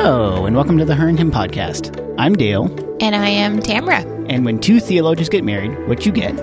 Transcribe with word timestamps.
Hello, 0.00 0.46
and 0.46 0.54
welcome 0.54 0.78
to 0.78 0.84
the 0.84 0.94
Her 0.94 1.08
and 1.08 1.18
Hymn 1.18 1.32
podcast. 1.32 2.14
I'm 2.18 2.34
Dale, 2.36 2.66
And 3.00 3.16
I 3.16 3.28
am 3.30 3.58
Tamra. 3.58 4.04
and 4.30 4.44
when 4.44 4.60
two 4.60 4.78
theologians 4.78 5.28
get 5.28 5.42
married, 5.42 5.76
what 5.88 6.06
you 6.06 6.12
get? 6.12 6.34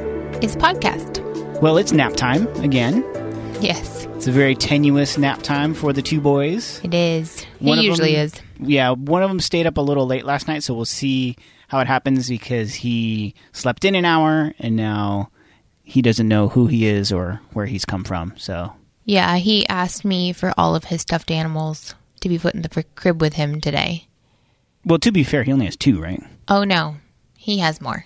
Is 0.43 0.57
podcast. 0.57 1.21
Well, 1.62 1.78
it's 1.78 1.94
nap 1.94 2.17
time 2.17 2.47
again. 2.62 3.01
Yes, 3.62 4.07
It's 4.17 4.28
a 4.28 4.31
very 4.33 4.55
tenuous 4.55 5.17
nap 5.17 5.41
time 5.41 5.73
for 5.73 5.94
the 5.94 6.01
two 6.01 6.19
boys. 6.19 6.81
it 6.83 6.94
is. 6.94 7.46
One 7.60 7.79
of 7.79 7.85
usually 7.85 8.15
them- 8.15 8.26
is. 8.26 8.33
Yeah, 8.60 8.89
one 8.91 9.23
of 9.23 9.29
them 9.29 9.39
stayed 9.39 9.65
up 9.67 9.78
a 9.78 9.81
little 9.81 10.06
late 10.06 10.26
last 10.26 10.49
night, 10.49 10.62
so 10.62 10.74
we'll 10.74 10.83
see 10.83 11.37
how 11.69 11.79
it 11.79 11.87
happens 11.87 12.28
because 12.28 12.74
he 12.74 13.35
slept 13.53 13.85
in 13.85 13.96
an 13.96 14.03
hour 14.03 14.53
and 14.60 14.76
now 14.76 15.29
he 15.81 16.02
doesn't 16.02 16.27
know 16.27 16.49
who 16.49 16.67
he 16.67 16.88
is 16.88 17.09
or 17.09 17.40
where 17.53 17.67
he's 17.67 17.85
come 17.85 18.03
from. 18.03 18.34
So, 18.35 18.73
Yeah, 19.05 19.38
he 19.38 19.66
asked 19.70 20.03
me 20.03 20.34
for 20.34 20.53
all 20.58 20.76
of 20.76 20.84
his 20.85 21.03
stuffed 21.03 21.31
animals 21.31 21.95
to 22.25 22.29
be 22.29 22.39
put 22.39 22.55
in 22.55 22.63
the 22.63 22.84
crib 22.95 23.21
with 23.21 23.34
him 23.34 23.61
today. 23.61 24.07
well, 24.84 24.97
to 24.99 25.11
be 25.11 25.23
fair, 25.23 25.43
he 25.43 25.53
only 25.53 25.65
has 25.65 25.75
two, 25.75 26.02
right? 26.02 26.21
Oh 26.48 26.63
no, 26.63 26.98
he 27.38 27.59
has 27.59 27.79
more. 27.79 28.05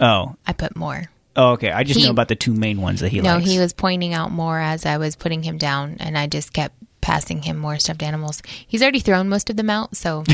Oh, 0.00 0.34
I 0.46 0.52
put 0.52 0.74
more. 0.76 1.04
oh, 1.36 1.52
okay. 1.52 1.70
I 1.70 1.84
just 1.84 2.00
He- 2.00 2.04
know 2.04 2.10
about 2.10 2.26
the 2.28 2.34
two 2.36 2.52
main 2.52 2.80
ones 2.80 3.00
that 3.00 3.10
he 3.10 3.20
no, 3.20 3.36
likes. 3.36 3.48
he 3.48 3.58
was 3.60 3.72
pointing 3.72 4.12
out 4.14 4.30
more 4.32 4.58
as 4.58 4.84
I 4.84 4.98
was 4.98 5.14
putting 5.16 5.42
him 5.44 5.58
down, 5.58 5.96
and 6.00 6.18
I 6.18 6.26
just 6.26 6.52
kept 6.52 6.74
passing 7.00 7.42
him 7.42 7.56
more 7.56 7.78
stuffed 7.78 8.02
animals. 8.02 8.42
He's 8.66 8.82
already 8.82 8.98
thrown 9.00 9.28
most 9.28 9.48
of 9.48 9.56
them 9.56 9.70
out, 9.70 9.96
so 9.96 10.24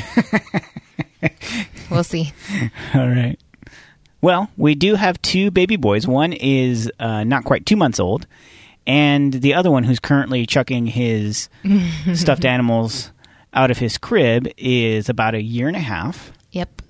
we'll 1.91 2.05
see. 2.05 2.33
All 2.95 3.09
right. 3.09 3.39
Well, 4.21 4.49
we 4.57 4.75
do 4.75 4.95
have 4.95 5.21
two 5.21 5.51
baby 5.51 5.77
boys. 5.77 6.07
One 6.07 6.33
is 6.33 6.91
uh, 7.01 7.25
not 7.25 7.45
quite 7.45 7.67
two 7.67 7.77
months 7.77 7.99
old, 8.01 8.27
and 8.87 9.33
the 9.35 9.55
other 9.55 9.71
one, 9.71 9.85
who's 9.85 10.01
currently 10.01 10.47
chucking 10.47 10.87
his 10.87 11.49
stuffed 12.15 12.45
animals 12.45 13.13
out 13.55 13.71
of 13.71 13.79
his 13.79 13.99
crib, 13.99 14.49
is 14.57 15.09
about 15.09 15.35
a 15.35 15.43
year 15.43 15.69
and 15.69 15.77
a 15.77 15.81
half. 15.81 16.33
Yep. 16.53 16.83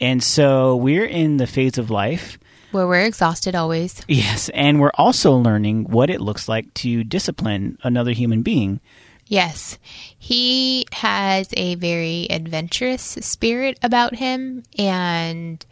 And 0.00 0.22
so 0.22 0.76
we're 0.76 1.06
in 1.06 1.36
the 1.36 1.46
phase 1.46 1.78
of 1.78 1.90
life. 1.90 2.38
Where 2.72 2.88
we're 2.88 3.02
exhausted 3.04 3.54
always. 3.54 4.00
Yes, 4.08 4.48
and 4.54 4.80
we're 4.80 4.90
also 4.94 5.32
learning 5.32 5.84
what 5.84 6.10
it 6.10 6.20
looks 6.20 6.48
like 6.48 6.72
to 6.74 7.04
discipline 7.04 7.78
another 7.82 8.12
human 8.12 8.42
being. 8.42 8.80
Yes. 9.26 9.78
He 10.18 10.86
has 10.92 11.48
a 11.56 11.76
very 11.76 12.26
adventurous 12.30 13.02
spirit 13.02 13.78
about 13.82 14.14
him 14.14 14.62
and 14.78 15.64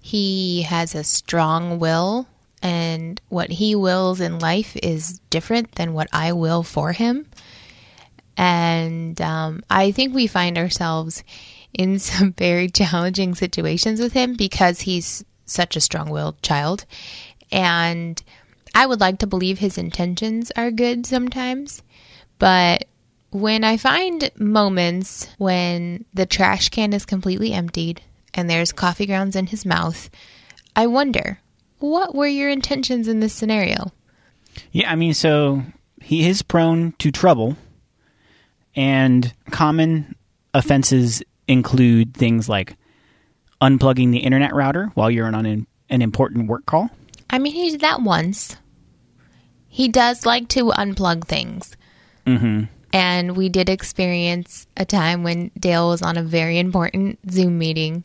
he 0.00 0.62
has 0.62 0.94
a 0.94 1.04
strong 1.04 1.78
will 1.78 2.26
and 2.62 3.20
what 3.28 3.50
he 3.50 3.74
wills 3.74 4.20
in 4.20 4.38
life 4.38 4.76
is 4.76 5.20
different 5.30 5.72
than 5.72 5.92
what 5.92 6.08
I 6.12 6.32
will 6.32 6.62
for 6.62 6.92
him. 6.92 7.26
And 8.36 9.20
um, 9.20 9.62
I 9.68 9.92
think 9.92 10.14
we 10.14 10.26
find 10.26 10.58
ourselves 10.58 11.24
in 11.72 11.98
some 11.98 12.32
very 12.32 12.68
challenging 12.68 13.34
situations 13.34 14.00
with 14.00 14.12
him 14.12 14.34
because 14.34 14.80
he's 14.80 15.24
such 15.46 15.76
a 15.76 15.80
strong 15.80 16.10
willed 16.10 16.40
child. 16.42 16.84
And 17.50 18.22
I 18.74 18.86
would 18.86 19.00
like 19.00 19.18
to 19.18 19.26
believe 19.26 19.58
his 19.58 19.78
intentions 19.78 20.52
are 20.56 20.70
good 20.70 21.06
sometimes. 21.06 21.82
But 22.38 22.86
when 23.30 23.64
I 23.64 23.76
find 23.76 24.30
moments 24.38 25.28
when 25.38 26.04
the 26.14 26.26
trash 26.26 26.68
can 26.68 26.92
is 26.92 27.04
completely 27.04 27.52
emptied 27.52 28.02
and 28.34 28.48
there's 28.48 28.72
coffee 28.72 29.06
grounds 29.06 29.36
in 29.36 29.46
his 29.46 29.66
mouth, 29.66 30.10
I 30.76 30.86
wonder, 30.86 31.40
what 31.80 32.14
were 32.14 32.26
your 32.26 32.48
intentions 32.48 33.08
in 33.08 33.20
this 33.20 33.32
scenario? 33.32 33.92
Yeah, 34.72 34.90
I 34.90 34.94
mean, 34.94 35.14
so 35.14 35.62
he 36.00 36.28
is 36.28 36.42
prone 36.42 36.92
to 36.98 37.10
trouble, 37.10 37.56
and 38.74 39.32
common 39.50 40.14
offenses 40.54 41.22
include 41.48 42.14
things 42.14 42.48
like 42.48 42.76
unplugging 43.60 44.12
the 44.12 44.18
internet 44.18 44.54
router 44.54 44.86
while 44.94 45.10
you're 45.10 45.26
on 45.26 45.46
an, 45.46 45.66
an 45.88 46.02
important 46.02 46.48
work 46.48 46.66
call. 46.66 46.90
I 47.28 47.38
mean, 47.38 47.52
he 47.52 47.70
did 47.70 47.80
that 47.80 48.02
once. 48.02 48.56
He 49.68 49.88
does 49.88 50.26
like 50.26 50.48
to 50.48 50.66
unplug 50.66 51.26
things. 51.26 51.76
Mm-hmm. 52.26 52.64
And 52.92 53.36
we 53.36 53.48
did 53.48 53.68
experience 53.68 54.66
a 54.76 54.84
time 54.84 55.22
when 55.22 55.52
Dale 55.58 55.88
was 55.88 56.02
on 56.02 56.16
a 56.16 56.22
very 56.22 56.58
important 56.58 57.18
Zoom 57.30 57.58
meeting 57.58 58.04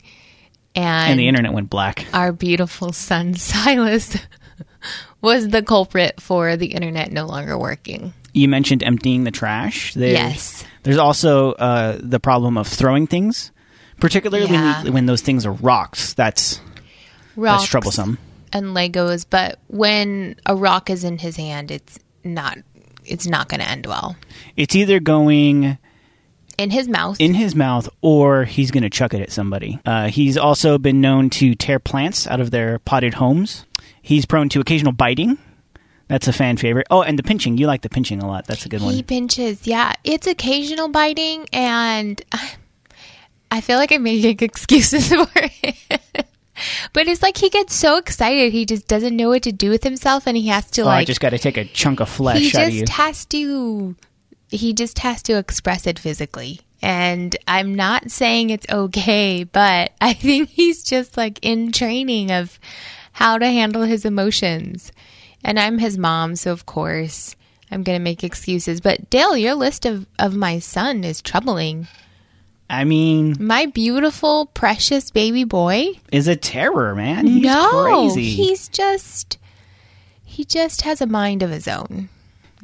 and, 0.76 1.10
And 1.12 1.18
the 1.18 1.26
internet 1.28 1.52
went 1.52 1.70
black. 1.70 2.06
our 2.12 2.32
beautiful 2.32 2.92
son 2.92 3.34
Silas 3.50 4.16
was 5.20 5.48
the 5.48 5.62
culprit 5.62 6.20
for 6.20 6.56
the 6.56 6.66
internet 6.66 7.10
no 7.10 7.26
longer 7.26 7.58
working. 7.58 8.12
You 8.32 8.48
mentioned 8.48 8.82
emptying 8.82 9.24
the 9.24 9.30
trash. 9.30 9.94
There's, 9.94 10.12
Yes. 10.12 10.64
There's 10.82 10.98
also 10.98 11.52
uh, 11.54 11.98
the 12.00 12.20
problem 12.20 12.56
of 12.58 12.68
throwing 12.68 13.06
things, 13.06 13.50
particularly 13.98 14.46
Yeah. 14.46 14.84
when, 14.84 14.92
when 14.92 15.06
those 15.06 15.22
things 15.22 15.44
are 15.46 15.52
rocks. 15.52 16.14
That's 16.14 16.60
Rocks 17.34 17.62
that's 17.62 17.70
troublesome. 17.70 18.18
and 18.52 18.66
Legos, 18.66 19.26
but 19.28 19.58
when 19.68 20.36
a 20.46 20.54
rock 20.54 20.88
is 20.90 21.02
in 21.04 21.18
his 21.18 21.36
hand, 21.36 21.70
it's 21.70 21.98
not 22.24 22.58
it's 23.04 23.26
not 23.26 23.48
going 23.48 23.60
to 23.60 23.68
end 23.68 23.86
well. 23.86 24.16
It's 24.56 24.74
either 24.74 24.98
going 25.00 25.78
In 26.58 26.70
his 26.70 26.88
mouth, 26.88 27.20
in 27.20 27.34
his 27.34 27.54
mouth 27.54 27.88
or 28.00 28.44
he's 28.44 28.70
going 28.70 28.82
to 28.82 28.90
chuck 28.90 29.12
it 29.14 29.20
at 29.20 29.30
somebody. 29.30 29.78
Uh, 29.84 30.08
he's 30.08 30.36
also 30.38 30.78
been 30.78 31.00
known 31.00 31.28
to 31.30 31.54
tear 31.54 31.78
plants 31.78 32.26
out 32.26 32.40
of 32.40 32.50
their 32.50 32.78
potted 32.78 33.14
homes. 33.14 33.66
He's 34.00 34.24
prone 34.24 34.48
to 34.50 34.60
occasional 34.60 34.92
biting. 34.92 35.36
That's 36.08 36.28
a 36.28 36.32
fan 36.32 36.56
favorite. 36.56 36.86
Oh, 36.90 37.02
and 37.02 37.18
the 37.18 37.22
pinching. 37.24 37.58
You 37.58 37.66
like 37.66 37.82
the 37.82 37.88
pinching 37.88 38.22
a 38.22 38.26
lot. 38.28 38.46
That's 38.46 38.64
a 38.64 38.68
good 38.68 38.80
one. 38.80 38.94
he 38.94 39.02
pinches. 39.02 39.66
Yeah, 39.66 39.92
it's 40.04 40.26
occasional 40.28 40.88
biting, 40.88 41.46
and 41.52 42.22
I, 43.50 43.60
feel 43.60 43.76
like 43.78 43.90
I'm 43.90 44.04
making 44.04 44.38
excuses 44.40 45.08
for 45.12 45.26
it. 45.34 46.00
But 46.92 47.06
it's 47.08 47.22
like 47.22 47.36
he 47.36 47.50
gets 47.50 47.74
so 47.74 47.98
excited, 47.98 48.52
he 48.52 48.64
just 48.64 48.86
doesn't 48.88 49.14
know 49.16 49.28
what 49.28 49.42
to 49.42 49.52
do 49.52 49.68
with 49.68 49.82
himself, 49.84 50.26
and 50.26 50.36
he 50.36 50.46
has 50.46 50.70
to 50.72 50.82
Oh, 50.82 50.88
I 50.88 51.04
just 51.04 51.20
got 51.20 51.30
to 51.30 51.38
take 51.38 51.56
a 51.58 51.64
chunk 51.64 52.00
of 52.00 52.08
flesh 52.08 52.40
he 52.40 52.56
out 52.56 52.68
of 52.68 52.72
you. 52.72 52.80
just 52.80 52.92
has 52.92 53.24
to 53.26 53.94
he 54.48 54.72
just 54.72 55.00
has 55.00 55.22
to 55.24 55.38
express 55.38 55.86
it 55.86 55.98
physically. 55.98 56.60
And 56.82 57.34
i'm 57.48 57.74
not 57.74 58.10
saying 58.10 58.50
it's 58.50 58.66
okay 58.70 59.44
but 59.44 59.92
i 60.00 60.12
think 60.12 60.50
he's 60.50 60.82
just 60.82 61.16
like 61.16 61.38
in 61.42 61.72
training 61.72 62.30
of 62.30 62.60
how 63.12 63.38
to 63.38 63.46
handle 63.46 63.82
his 63.82 64.04
emotions. 64.04 64.92
And 65.42 65.58
i'm 65.58 65.78
his 65.78 65.96
mom 65.96 66.36
so 66.36 66.52
of 66.52 66.66
course 66.66 67.34
i'm 67.70 67.82
going 67.82 67.98
to 67.98 68.02
make 68.02 68.22
excuses. 68.22 68.80
But 68.80 69.08
dale 69.10 69.36
your 69.36 69.54
list 69.54 69.86
of, 69.86 70.06
of 70.18 70.36
my 70.36 70.58
son 70.58 71.02
is 71.02 71.22
troubling. 71.22 71.88
I 72.68 72.82
mean, 72.82 73.36
my 73.38 73.66
beautiful 73.66 74.46
precious 74.46 75.12
baby 75.12 75.44
boy 75.44 75.90
is 76.10 76.26
a 76.26 76.34
terror, 76.34 76.96
man. 76.96 77.24
He's 77.24 77.44
no 77.44 77.84
crazy. 77.84 78.30
he's 78.30 78.68
just 78.68 79.38
he 80.24 80.44
just 80.44 80.82
has 80.82 81.00
a 81.00 81.06
mind 81.06 81.42
of 81.42 81.50
his 81.50 81.68
own 81.68 82.08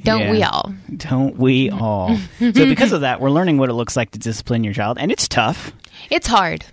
don't 0.05 0.31
we 0.31 0.43
all 0.43 0.75
Don't 0.97 1.37
we 1.37 1.71
all? 1.71 2.17
so 2.39 2.53
because 2.53 2.93
of 2.93 3.01
that, 3.03 3.21
we're 3.21 3.31
learning 3.31 3.59
what 3.59 3.69
it 3.71 3.75
looks 3.75 3.97
like 3.97 4.11
to 4.13 4.19
discipline 4.19 4.65
your 4.65 4.75
child, 4.75 4.99
and 4.99 5.11
it's 5.13 5.29
tough. 5.29 5.73
It's 6.11 6.27
hard. 6.27 6.65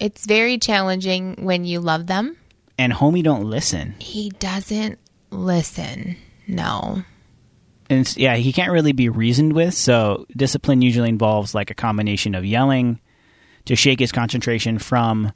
It's 0.00 0.26
very 0.26 0.58
challenging 0.58 1.36
when 1.40 1.64
you 1.64 1.80
love 1.80 2.06
them. 2.06 2.36
And 2.78 2.92
homie 2.92 3.22
don't 3.24 3.44
listen. 3.44 3.94
He 3.98 4.30
doesn't 4.30 4.98
listen. 5.30 6.16
No. 6.46 7.02
And 7.90 8.16
yeah, 8.16 8.36
he 8.36 8.52
can't 8.52 8.70
really 8.70 8.92
be 8.92 9.08
reasoned 9.08 9.54
with. 9.54 9.74
So 9.74 10.26
discipline 10.36 10.82
usually 10.82 11.08
involves 11.08 11.54
like 11.54 11.70
a 11.70 11.74
combination 11.74 12.34
of 12.34 12.44
yelling 12.44 13.00
to 13.64 13.74
shake 13.74 13.98
his 13.98 14.12
concentration 14.12 14.78
from 14.78 15.32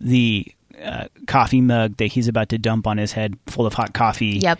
the 0.00 0.46
uh, 0.82 1.08
coffee 1.26 1.60
mug 1.60 1.96
that 1.98 2.06
he's 2.06 2.28
about 2.28 2.48
to 2.50 2.58
dump 2.58 2.86
on 2.86 2.98
his 2.98 3.12
head 3.12 3.36
full 3.48 3.66
of 3.66 3.74
hot 3.74 3.92
coffee, 3.92 4.38
Yep. 4.40 4.58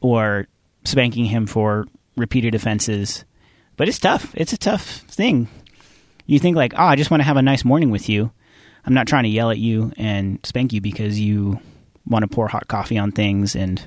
or 0.00 0.48
spanking 0.84 1.26
him 1.26 1.46
for 1.46 1.86
repeated 2.16 2.54
offenses. 2.54 3.24
But 3.76 3.88
it's 3.88 3.98
tough. 3.98 4.32
It's 4.34 4.52
a 4.52 4.58
tough 4.58 4.84
thing. 5.08 5.48
You 6.26 6.38
think 6.38 6.56
like, 6.56 6.74
oh, 6.74 6.84
I 6.84 6.96
just 6.96 7.10
want 7.10 7.20
to 7.20 7.26
have 7.26 7.36
a 7.36 7.42
nice 7.42 7.64
morning 7.64 7.90
with 7.90 8.08
you. 8.08 8.30
I'm 8.84 8.94
not 8.94 9.06
trying 9.06 9.24
to 9.24 9.28
yell 9.28 9.50
at 9.50 9.58
you 9.58 9.92
and 9.96 10.38
spank 10.44 10.72
you 10.72 10.80
because 10.80 11.18
you 11.18 11.60
want 12.06 12.22
to 12.22 12.28
pour 12.28 12.48
hot 12.48 12.68
coffee 12.68 12.98
on 12.98 13.12
things 13.12 13.54
and 13.54 13.86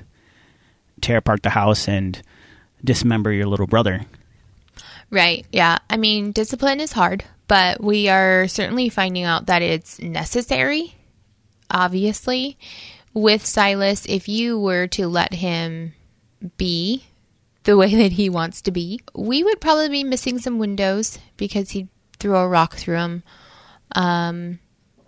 tear 1.00 1.18
apart 1.18 1.42
the 1.42 1.50
house 1.50 1.88
and 1.88 2.20
dismember 2.82 3.32
your 3.32 3.46
little 3.46 3.66
brother. 3.66 4.02
Right. 5.10 5.46
Yeah. 5.52 5.78
I 5.88 5.96
mean, 5.96 6.32
discipline 6.32 6.80
is 6.80 6.92
hard, 6.92 7.24
but 7.46 7.82
we 7.82 8.08
are 8.08 8.48
certainly 8.48 8.88
finding 8.88 9.24
out 9.24 9.46
that 9.46 9.62
it's 9.62 10.00
necessary. 10.00 10.94
Obviously, 11.70 12.58
with 13.12 13.44
Silas, 13.44 14.06
if 14.06 14.28
you 14.28 14.58
were 14.58 14.86
to 14.88 15.08
let 15.08 15.34
him 15.34 15.92
be 16.56 17.04
the 17.64 17.76
way 17.76 17.94
that 17.94 18.12
he 18.12 18.28
wants 18.28 18.62
to 18.62 18.70
be, 18.70 19.00
we 19.14 19.42
would 19.42 19.60
probably 19.60 19.88
be 19.88 20.04
missing 20.04 20.38
some 20.38 20.58
windows 20.58 21.18
because 21.36 21.70
he'd 21.70 21.88
throw 22.18 22.44
a 22.44 22.48
rock 22.48 22.76
through 22.76 22.96
them. 22.96 23.22
Um, 23.92 24.58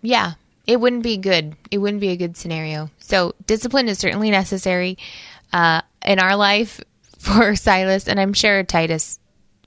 yeah, 0.03 0.35
it 0.67 0.81
wouldn't 0.81 1.03
be 1.03 1.17
good. 1.17 1.57
It 1.71 1.79
wouldn't 1.79 2.01
be 2.01 2.11
a 2.11 2.17
good 2.17 2.37
scenario. 2.37 2.91
So 2.99 3.35
discipline 3.47 3.89
is 3.89 3.99
certainly 3.99 4.31
necessary 4.31 4.99
uh, 5.53 5.83
in 6.05 6.19
our 6.19 6.37
life 6.37 6.81
for 7.19 7.57
Silas, 7.57 8.09
and 8.09 8.21
I'm 8.21 8.33
sure 8.33 8.63
Titus 8.63 9.19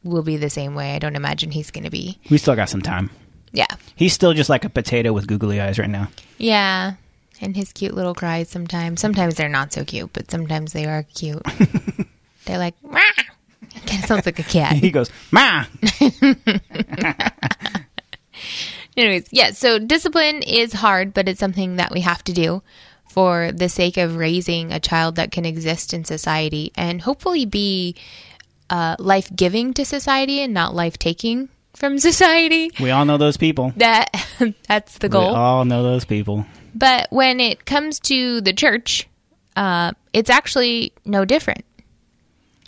will 0.04 0.24
be 0.24 0.38
the 0.38 0.50
same 0.50 0.76
way. 0.76 0.96
I 0.96 1.00
don't 1.00 1.16
imagine 1.16 1.52
he's 1.52 1.72
going 1.72 1.84
to 1.84 1.90
be. 1.90 2.20
We 2.30 2.38
still 2.38 2.56
got 2.56 2.70
some 2.70 2.82
time. 2.82 3.10
Yeah. 3.52 3.68
He's 3.96 4.14
still 4.14 4.34
just 4.34 4.50
like 4.50 4.66
a 4.66 4.70
potato 4.70 5.14
with 5.14 5.28
googly 5.28 5.60
eyes 5.60 5.78
right 5.78 5.90
now. 5.90 6.10
Yeah. 6.38 6.94
And 7.42 7.56
his 7.56 7.74
cute 7.74 7.96
little 7.96 8.14
cries 8.14 8.50
sometimes. 8.50 9.02
Sometimes 9.02 9.36
they're 9.36 9.50
not 9.50 9.74
so 9.74 9.84
cute, 9.84 10.14
but 10.14 10.30
sometimes 10.30 10.74
they 10.74 10.86
are 10.86 11.04
cute. 11.16 11.42
they're 12.46 12.60
like, 12.60 12.76
Rah! 12.84 13.02
It 13.76 13.86
kind 13.88 14.04
of 14.04 14.08
sounds 14.08 14.26
like 14.26 14.40
a 14.40 14.44
cat. 14.44 14.74
He 14.76 14.92
goes, 14.92 15.10
Ma! 15.32 15.66
Anyways, 18.98 19.28
yeah, 19.32 19.52
so 19.52 19.80
discipline 19.80 20.44
is 20.44 20.74
hard, 20.74 21.14
but 21.14 21.28
it's 21.28 21.40
something 21.40 21.78
that 21.78 21.92
we 21.92 22.02
have 22.02 22.24
to 22.26 22.34
do 22.34 22.62
for 23.10 23.52
the 23.52 23.70
sake 23.70 23.98
of 23.98 24.16
raising 24.16 24.72
a 24.72 24.80
child 24.80 25.16
that 25.16 25.32
can 25.32 25.46
exist 25.46 25.94
in 25.94 26.06
society 26.06 26.72
and 26.76 27.02
hopefully 27.02 27.46
be 27.46 27.96
uh, 28.70 28.96
life 29.00 29.30
giving 29.36 29.74
to 29.74 29.86
society 29.86 30.42
and 30.42 30.54
not 30.54 30.76
life 30.76 30.98
taking 30.98 31.50
from 31.76 32.00
society. 32.00 32.72
We 32.80 32.92
all 32.92 33.06
know 33.06 33.18
those 33.18 33.38
people. 33.38 33.74
That 33.78 34.10
that's 34.68 34.98
the 35.00 35.10
goal. 35.10 35.30
We 35.30 35.36
all 35.36 35.66
know 35.66 35.84
those 35.84 36.06
people. 36.06 36.46
But 36.74 37.12
when 37.12 37.40
it 37.40 37.66
comes 37.66 38.00
to 38.02 38.42
the 38.42 38.54
church, 38.54 39.08
uh, 39.56 39.92
it's 40.14 40.30
actually 40.30 40.94
no 41.06 41.26
different. 41.26 41.66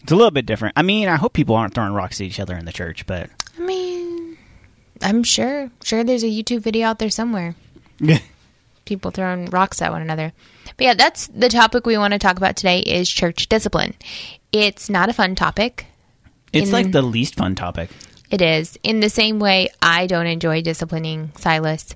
It's 0.01 0.11
a 0.11 0.15
little 0.15 0.31
bit 0.31 0.45
different. 0.45 0.73
I 0.77 0.81
mean, 0.81 1.07
I 1.07 1.15
hope 1.15 1.33
people 1.33 1.55
aren't 1.55 1.73
throwing 1.73 1.93
rocks 1.93 2.19
at 2.19 2.27
each 2.27 2.39
other 2.39 2.55
in 2.57 2.65
the 2.65 2.73
church, 2.73 3.05
but 3.05 3.29
I 3.57 3.61
mean, 3.61 4.37
I'm 5.01 5.23
sure, 5.23 5.71
sure, 5.83 6.03
there's 6.03 6.23
a 6.23 6.27
YouTube 6.27 6.59
video 6.59 6.87
out 6.87 6.99
there 6.99 7.09
somewhere. 7.09 7.55
people 8.85 9.11
throwing 9.11 9.45
rocks 9.45 9.81
at 9.81 9.91
one 9.91 10.01
another. 10.01 10.33
But 10.77 10.83
yeah, 10.83 10.93
that's 10.93 11.27
the 11.27 11.49
topic 11.49 11.85
we 11.85 11.97
want 11.97 12.11
to 12.13 12.19
talk 12.19 12.37
about 12.37 12.55
today 12.57 12.79
is 12.79 13.09
church 13.09 13.47
discipline. 13.47 13.93
It's 14.51 14.89
not 14.89 15.09
a 15.09 15.13
fun 15.13 15.35
topic. 15.35 15.85
it's 16.51 16.67
In- 16.67 16.73
like 16.73 16.91
the 16.91 17.01
least 17.01 17.35
fun 17.35 17.55
topic. 17.55 17.89
It 18.29 18.41
is. 18.41 18.77
In 18.83 18.99
the 18.99 19.09
same 19.09 19.39
way 19.39 19.69
I 19.81 20.07
don't 20.07 20.25
enjoy 20.25 20.63
disciplining 20.63 21.31
Silas, 21.37 21.95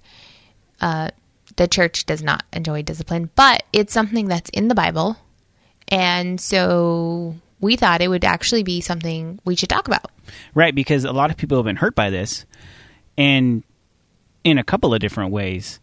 uh, 0.80 1.09
the 1.57 1.68
church 1.68 2.06
does 2.06 2.24
not 2.24 2.44
enjoy 2.54 2.81
discipline, 2.81 3.30
but 3.36 3.63
it's 3.74 3.94
something 3.94 4.27
that's 4.27 4.50
in 4.51 4.68
the 4.68 4.75
Bible. 4.75 5.18
And 5.89 6.39
so 6.39 7.36
we 7.59 7.75
thought 7.75 8.01
it 8.01 8.07
would 8.07 8.25
actually 8.25 8.63
be 8.63 8.81
something 8.81 9.39
we 9.45 9.56
should 9.56 9.69
talk 9.69 9.88
about. 9.88 10.12
Right, 10.54 10.74
because 10.74 11.04
a 11.04 11.12
lot 11.12 11.31
of 11.31 11.38
people 11.38 11.57
have 11.57 11.65
been 11.65 11.75
hurt 11.75 11.95
by 11.95 12.09
this, 12.09 12.45
and 13.18 13.63
in 14.44 14.57
a 14.57 14.63
couple 14.63 14.94
of 14.94 15.00
different 15.00 15.31
ways. 15.31 15.80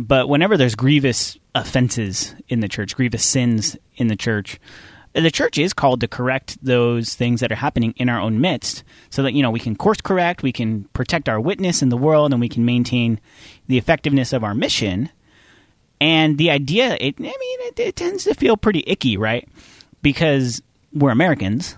But 0.00 0.28
whenever 0.28 0.56
there's 0.56 0.74
grievous 0.74 1.36
offenses 1.54 2.34
in 2.48 2.60
the 2.60 2.68
church, 2.68 2.94
grievous 2.94 3.24
sins 3.24 3.76
in 3.96 4.06
the 4.06 4.16
church, 4.16 4.60
the 5.12 5.30
church 5.30 5.58
is 5.58 5.72
called 5.72 6.00
to 6.00 6.08
correct 6.08 6.56
those 6.62 7.14
things 7.14 7.40
that 7.40 7.50
are 7.50 7.56
happening 7.56 7.94
in 7.96 8.08
our 8.08 8.20
own 8.20 8.40
midst 8.40 8.84
so 9.10 9.22
that, 9.22 9.32
you 9.32 9.42
know, 9.42 9.50
we 9.50 9.58
can 9.58 9.74
course 9.74 10.00
correct, 10.00 10.42
we 10.42 10.52
can 10.52 10.84
protect 10.92 11.28
our 11.28 11.40
witness 11.40 11.82
in 11.82 11.88
the 11.88 11.96
world, 11.96 12.32
and 12.32 12.40
we 12.40 12.48
can 12.48 12.64
maintain 12.64 13.20
the 13.66 13.78
effectiveness 13.78 14.32
of 14.32 14.44
our 14.44 14.54
mission. 14.54 15.10
And 16.00 16.38
the 16.38 16.50
idea, 16.50 16.96
it, 17.00 17.16
I 17.18 17.22
mean, 17.22 17.34
it, 17.60 17.80
it 17.80 17.96
tends 17.96 18.24
to 18.24 18.34
feel 18.34 18.56
pretty 18.56 18.84
icky, 18.86 19.16
right? 19.16 19.48
Because 20.00 20.62
we're 20.92 21.10
Americans, 21.10 21.76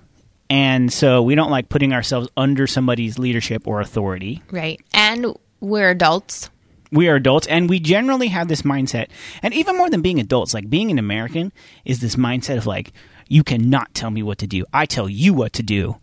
and 0.50 0.92
so 0.92 1.22
we 1.22 1.34
don't 1.34 1.50
like 1.50 1.70
putting 1.70 1.94
ourselves 1.94 2.28
under 2.36 2.66
somebody's 2.66 3.18
leadership 3.18 3.66
or 3.66 3.80
authority. 3.80 4.42
Right. 4.50 4.80
And 4.92 5.34
we're 5.60 5.90
adults. 5.90 6.50
We 6.90 7.08
are 7.08 7.14
adults, 7.14 7.46
and 7.46 7.70
we 7.70 7.80
generally 7.80 8.28
have 8.28 8.48
this 8.48 8.62
mindset. 8.62 9.08
And 9.42 9.54
even 9.54 9.78
more 9.78 9.88
than 9.88 10.02
being 10.02 10.20
adults, 10.20 10.52
like 10.52 10.68
being 10.68 10.90
an 10.90 10.98
American 10.98 11.50
is 11.86 12.00
this 12.00 12.16
mindset 12.16 12.58
of 12.58 12.66
like, 12.66 12.92
you 13.32 13.42
cannot 13.42 13.94
tell 13.94 14.10
me 14.10 14.22
what 14.22 14.38
to 14.38 14.46
do. 14.46 14.64
I 14.74 14.84
tell 14.86 15.08
you 15.08 15.32
what 15.32 15.54
to 15.54 15.62
do. 15.62 15.96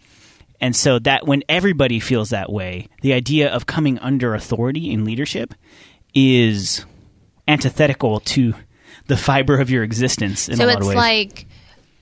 And 0.60 0.76
so 0.76 0.98
that 1.00 1.28
when 1.28 1.44
everybody 1.48 2.00
feels 2.00 2.32
that 2.32 2.52
way, 2.52 2.88
the 3.02 3.14
idea 3.14 3.50
of 3.54 3.66
coming 3.66 4.00
under 4.00 4.34
authority 4.34 4.92
in 4.92 5.06
leadership 5.06 5.54
is 6.14 6.86
antithetical 7.48 8.20
to 8.22 8.54
the 9.08 9.16
fiber 9.18 9.60
of 9.60 9.70
your 9.70 9.84
existence 9.84 10.50
in 10.50 10.58
so 10.58 10.66
a 10.66 10.68
lot 10.68 10.78
it's 10.78 10.82
of 10.82 10.88
ways. 10.88 10.96
like 10.98 11.46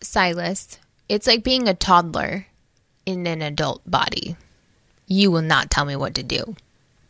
Silas. 0.02 0.80
It's 1.10 1.28
like 1.28 1.44
being 1.44 1.68
a 1.68 1.74
toddler 1.74 2.46
in 3.06 3.28
an 3.28 3.42
adult 3.42 3.82
body. 3.90 4.36
You 5.08 5.32
will 5.32 5.42
not 5.42 5.70
tell 5.70 5.86
me 5.86 5.96
what 5.96 6.16
to 6.16 6.24
do. 6.24 6.56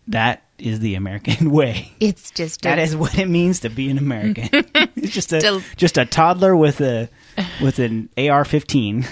that 0.07 0.43
is 0.57 0.79
the 0.79 0.95
American 0.95 1.51
way. 1.59 1.91
It's 1.99 2.31
just 2.31 2.61
a- 2.65 2.69
That 2.69 2.79
is 2.79 2.95
what 2.95 3.17
it 3.17 3.27
means 3.27 3.59
to 3.61 3.69
be 3.69 3.89
an 3.91 3.97
American. 3.99 4.49
it's 4.95 5.13
just 5.13 5.31
a 5.33 5.61
just 5.75 5.97
a 5.99 6.05
toddler 6.05 6.55
with 6.55 6.81
a 6.81 7.09
with 7.61 7.79
an 7.79 8.09
AR-15. 8.17 9.07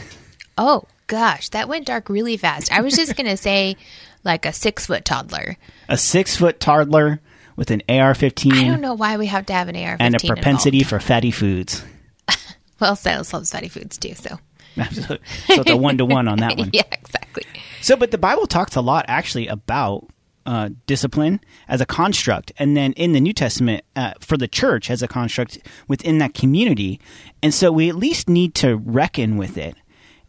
Oh 0.57 0.83
gosh, 1.07 1.49
that 1.49 1.67
went 1.67 1.85
dark 1.85 2.09
really 2.09 2.37
fast. 2.37 2.71
I 2.71 2.81
was 2.81 2.95
just 2.95 3.15
gonna 3.15 3.37
say 3.37 3.75
like 4.23 4.45
a 4.45 4.53
six 4.53 4.85
foot 4.85 5.05
toddler. 5.05 5.57
a 5.89 5.97
six 5.97 6.35
foot 6.35 6.59
toddler 6.59 7.19
with 7.55 7.71
an 7.71 7.81
AR-15 7.87 8.53
I 8.53 8.67
don't 8.67 8.81
know 8.81 8.95
why 8.95 9.17
we 9.17 9.27
have 9.27 9.45
to 9.47 9.53
have 9.53 9.67
an 9.69 9.75
AR-15 9.75 9.97
and 9.99 10.15
a 10.15 10.19
propensity 10.19 10.83
for 10.83 10.99
fatty 10.99 11.31
foods. 11.31 11.83
Well, 12.77 12.97
Silas 12.97 13.31
loves 13.31 13.53
fatty 13.53 13.69
foods 13.69 13.97
too, 13.97 14.15
so 14.15 14.37
so 14.91 15.17
it's 15.47 15.69
a 15.69 15.77
one 15.77 15.97
to 15.99 16.05
one 16.05 16.27
on 16.27 16.39
that 16.39 16.57
one. 16.57 16.69
yeah, 16.73 16.83
exactly. 16.91 17.43
So, 17.81 17.95
but 17.95 18.11
the 18.11 18.17
Bible 18.17 18.47
talks 18.47 18.75
a 18.75 18.81
lot 18.81 19.05
actually 19.07 19.47
about 19.47 20.05
uh, 20.45 20.69
discipline 20.85 21.39
as 21.67 21.81
a 21.81 21.85
construct, 21.85 22.51
and 22.57 22.77
then 22.77 22.93
in 22.93 23.13
the 23.13 23.19
New 23.19 23.33
Testament 23.33 23.83
uh, 23.95 24.13
for 24.19 24.37
the 24.37 24.47
church 24.47 24.89
as 24.91 25.01
a 25.01 25.07
construct 25.07 25.57
within 25.87 26.19
that 26.19 26.33
community. 26.33 26.99
And 27.41 27.53
so 27.53 27.71
we 27.71 27.89
at 27.89 27.95
least 27.95 28.29
need 28.29 28.53
to 28.55 28.77
reckon 28.77 29.37
with 29.37 29.57
it. 29.57 29.75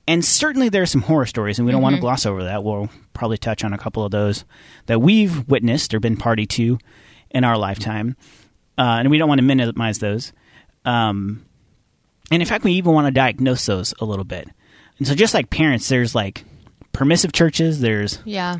And 0.09 0.25
certainly 0.25 0.69
there 0.69 0.83
are 0.83 0.87
some 0.87 1.03
horror 1.03 1.27
stories, 1.27 1.59
and 1.59 1.67
we 1.67 1.73
don't 1.73 1.83
want 1.83 1.97
to 1.97 2.01
gloss 2.01 2.27
over 2.27 2.45
that. 2.45 2.63
We'll 2.63 2.89
probably 3.13 3.39
touch 3.39 3.65
on 3.65 3.73
a 3.73 3.79
couple 3.79 4.05
of 4.05 4.13
those 4.13 4.45
that 4.87 5.01
we've 5.01 5.47
witnessed 5.49 5.93
or 5.95 6.01
been 6.01 6.17
party 6.17 6.47
to 6.47 6.79
in 7.31 7.43
our 7.45 7.59
lifetime, 7.59 8.17
uh, 8.79 8.83
and 9.01 9.11
we 9.11 9.19
don't 9.19 9.29
want 9.29 9.41
to 9.41 9.45
minimize 9.45 9.99
those. 9.99 10.33
Um, 10.85 11.45
and 12.31 12.41
in 12.41 12.49
fact, 12.49 12.65
we 12.65 12.73
even 12.73 12.93
want 12.93 13.07
to 13.07 13.11
diagnose 13.11 13.67
those 13.67 13.95
a 14.01 14.05
little 14.05 14.25
bit. 14.25 14.49
And 14.99 15.07
so, 15.07 15.15
just 15.15 15.35
like 15.35 15.51
parents, 15.51 15.89
there's 15.89 16.15
like 16.15 16.45
permissive 16.93 17.33
churches, 17.33 17.81
there's 17.81 18.21
Yeah. 18.25 18.59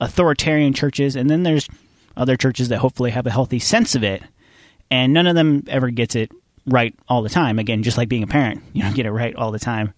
Authoritarian 0.00 0.72
churches, 0.72 1.16
and 1.16 1.30
then 1.30 1.42
there's 1.42 1.68
other 2.16 2.36
churches 2.36 2.68
that 2.68 2.78
hopefully 2.78 3.10
have 3.10 3.26
a 3.26 3.30
healthy 3.30 3.58
sense 3.58 3.94
of 3.94 4.04
it. 4.04 4.22
And 4.90 5.12
none 5.12 5.26
of 5.26 5.34
them 5.34 5.64
ever 5.66 5.90
gets 5.90 6.14
it 6.14 6.30
right 6.66 6.94
all 7.08 7.22
the 7.22 7.28
time. 7.28 7.58
Again, 7.58 7.82
just 7.82 7.98
like 7.98 8.08
being 8.08 8.22
a 8.22 8.28
parent, 8.28 8.62
you 8.72 8.82
don't 8.82 8.94
get 8.94 9.06
it 9.06 9.12
right 9.12 9.34
all 9.34 9.50
the 9.50 9.58
time. 9.58 9.92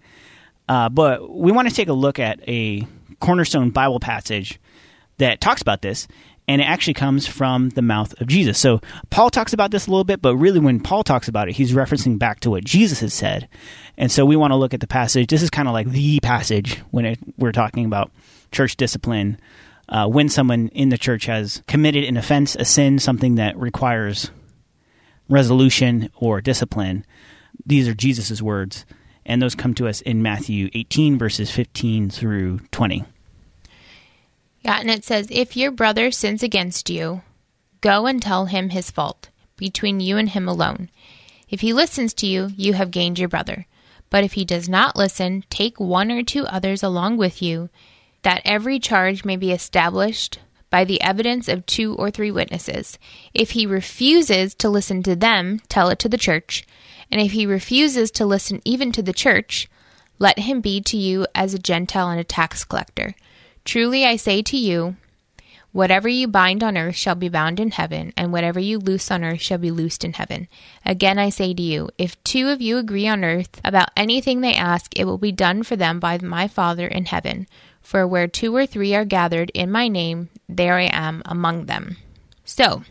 Uh, 0.69 0.89
but 0.89 1.31
we 1.31 1.53
want 1.53 1.69
to 1.69 1.75
take 1.75 1.89
a 1.89 1.93
look 1.93 2.19
at 2.19 2.41
a 2.49 2.87
cornerstone 3.21 3.71
Bible 3.71 4.01
passage 4.01 4.59
that 5.19 5.41
talks 5.41 5.63
about 5.63 5.83
this, 5.83 6.09
and 6.49 6.61
it 6.61 6.65
actually 6.65 6.95
comes 6.95 7.27
from 7.27 7.71
the 7.71 7.83
mouth 7.83 8.19
of 8.21 8.27
Jesus. 8.27 8.59
So 8.59 8.81
Paul 9.11 9.31
talks 9.31 9.53
about 9.53 9.71
this 9.71 9.87
a 9.87 9.91
little 9.91 10.05
bit, 10.05 10.23
but 10.23 10.37
really, 10.37 10.61
when 10.61 10.81
Paul 10.81 11.03
talks 11.03 11.29
about 11.29 11.49
it, 11.49 11.57
he's 11.57 11.73
referencing 11.73 12.19
back 12.19 12.41
to 12.41 12.51
what 12.51 12.65
Jesus 12.65 13.01
has 13.01 13.15
said. 13.15 13.49
And 13.97 14.11
so 14.11 14.25
we 14.25 14.37
want 14.37 14.53
to 14.53 14.57
look 14.57 14.75
at 14.75 14.81
the 14.81 14.87
passage. 14.87 15.29
This 15.29 15.43
is 15.43 15.51
kind 15.51 15.69
of 15.69 15.75
like 15.75 15.89
the 15.89 16.21
passage 16.21 16.79
when 16.91 17.05
it, 17.05 17.19
we're 17.37 17.53
talking 17.53 17.85
about 17.85 18.11
church 18.53 18.77
discipline. 18.77 19.39
Uh, 19.89 20.09
when 20.09 20.29
someone 20.29 20.69
in 20.69 20.89
the 20.89 20.99
church 20.99 21.27
has 21.27 21.63
committed 21.69 22.05
an 22.05 22.17
offense, 22.17 22.57
a 22.57 22.65
sin, 22.65 22.99
something 22.99 23.37
that 23.37 23.57
requires 23.57 24.31
resolution 25.29 26.11
or 26.17 26.41
discipline, 26.41 27.05
these 27.65 27.89
are 27.89 27.95
Jesus' 27.95 28.43
words. 28.43 28.85
And 29.25 29.43
those 29.43 29.55
come 29.55 29.75
to 29.75 29.89
us 29.89 30.01
in 30.01 30.23
Matthew 30.23 30.71
18, 30.73 31.19
verses 31.19 31.51
15 31.51 32.11
through 32.11 32.61
20. 32.71 33.05
Yeah, 34.61 34.81
and 34.81 34.91
it 34.91 35.05
says, 35.05 35.29
If 35.31 35.57
your 35.57 35.71
brother 35.71 36.11
sins 36.11 36.43
against 36.43 36.91
you, 36.91 37.23
go 37.81 38.07
and 38.07 38.23
tell 38.23 38.47
him 38.47 38.71
his 38.71 38.91
fault, 38.91 39.29
between 39.57 40.01
you 40.01 40.17
and 40.17 40.29
him 40.29 40.49
alone. 40.49 40.91
If 41.49 41.61
he 41.61 41.73
listens 41.73 42.13
to 42.15 42.27
you, 42.27 42.51
you 42.57 42.73
have 42.73 42.91
gained 42.91 43.19
your 43.19 43.29
brother. 43.29 43.67
But 44.11 44.25
if 44.25 44.33
he 44.33 44.45
does 44.45 44.69
not 44.69 44.97
listen, 44.97 45.45
take 45.51 45.79
one 45.79 46.11
or 46.11 46.23
two 46.23 46.47
others 46.47 46.83
along 46.83 47.17
with 47.17 47.43
you, 47.43 47.69
that 48.23 48.43
every 48.45 48.79
charge 48.79 49.25
may 49.25 49.37
be 49.37 49.53
established 49.53 50.39
by 50.71 50.85
the 50.85 51.01
evidence 51.01 51.49
of 51.49 51.65
two 51.65 51.95
or 51.95 52.11
three 52.11 52.31
witnesses. 52.31 52.99
If 53.33 53.53
he 53.53 53.67
refuses 53.67 54.55
to 54.57 54.69
listen 54.69 55.03
to 55.05 55.15
them, 55.15 55.61
tell 55.69 55.89
it 55.89 55.99
to 56.01 56.09
the 56.09 56.19
church. 56.19 56.67
And 57.11 57.21
if 57.21 57.33
he 57.33 57.47
refuses 57.47 58.11
to 58.13 58.27
listen 58.27 58.61
even 58.65 58.91
to 58.93 59.03
the 59.03 59.13
church, 59.13 59.69
let 60.19 60.41
him 60.41 60.61
be 60.61 60.81
to 60.81 60.97
you 60.97 61.27
as 61.35 61.55
a 61.55 61.59
Gentile 61.59 62.11
and 62.11 62.21
a 62.21 62.25
tax 62.25 62.65
collector. 62.65 63.15
Truly 63.65 64.05
I 64.05 64.17
say 64.17 64.43
to 64.43 64.57
you, 64.57 64.97
whatever 65.73 66.09
you 66.09 66.27
bind 66.27 66.65
on 66.65 66.77
earth 66.77 66.97
shall 66.97 67.15
be 67.15 67.29
bound 67.29 67.61
in 67.61 67.71
heaven, 67.71 68.13
and 68.17 68.33
whatever 68.33 68.59
you 68.59 68.79
loose 68.79 69.11
on 69.11 69.23
earth 69.23 69.41
shall 69.41 69.59
be 69.59 69.71
loosed 69.71 70.05
in 70.05 70.15
heaven. 70.15 70.49
Again 70.85 71.19
I 71.19 71.29
say 71.29 71.53
to 71.53 71.63
you, 71.63 71.91
if 71.99 72.23
two 72.25 72.49
of 72.49 72.63
you 72.63 72.79
agree 72.79 73.07
on 73.07 73.25
earth 73.25 73.61
about 73.63 73.91
anything 73.97 74.41
they 74.41 74.55
ask, 74.55 74.99
it 74.99 75.05
will 75.05 75.19
be 75.19 75.33
done 75.33 75.63
for 75.63 75.77
them 75.77 76.01
by 76.01 76.19
my 76.19 76.49
Father 76.49 76.87
in 76.87 77.07
heaven. 77.07 77.47
For 77.87 78.05
where 78.05 78.27
two 78.27 78.53
or 78.57 78.67
three 78.67 78.97
are 78.97 79.05
gathered 79.05 79.53
in 79.55 79.71
my 79.71 79.87
name, 79.87 80.29
there 80.49 80.75
I 80.75 80.91
am 80.93 81.23
among 81.25 81.67
them. 81.67 81.97
So, 82.45 82.83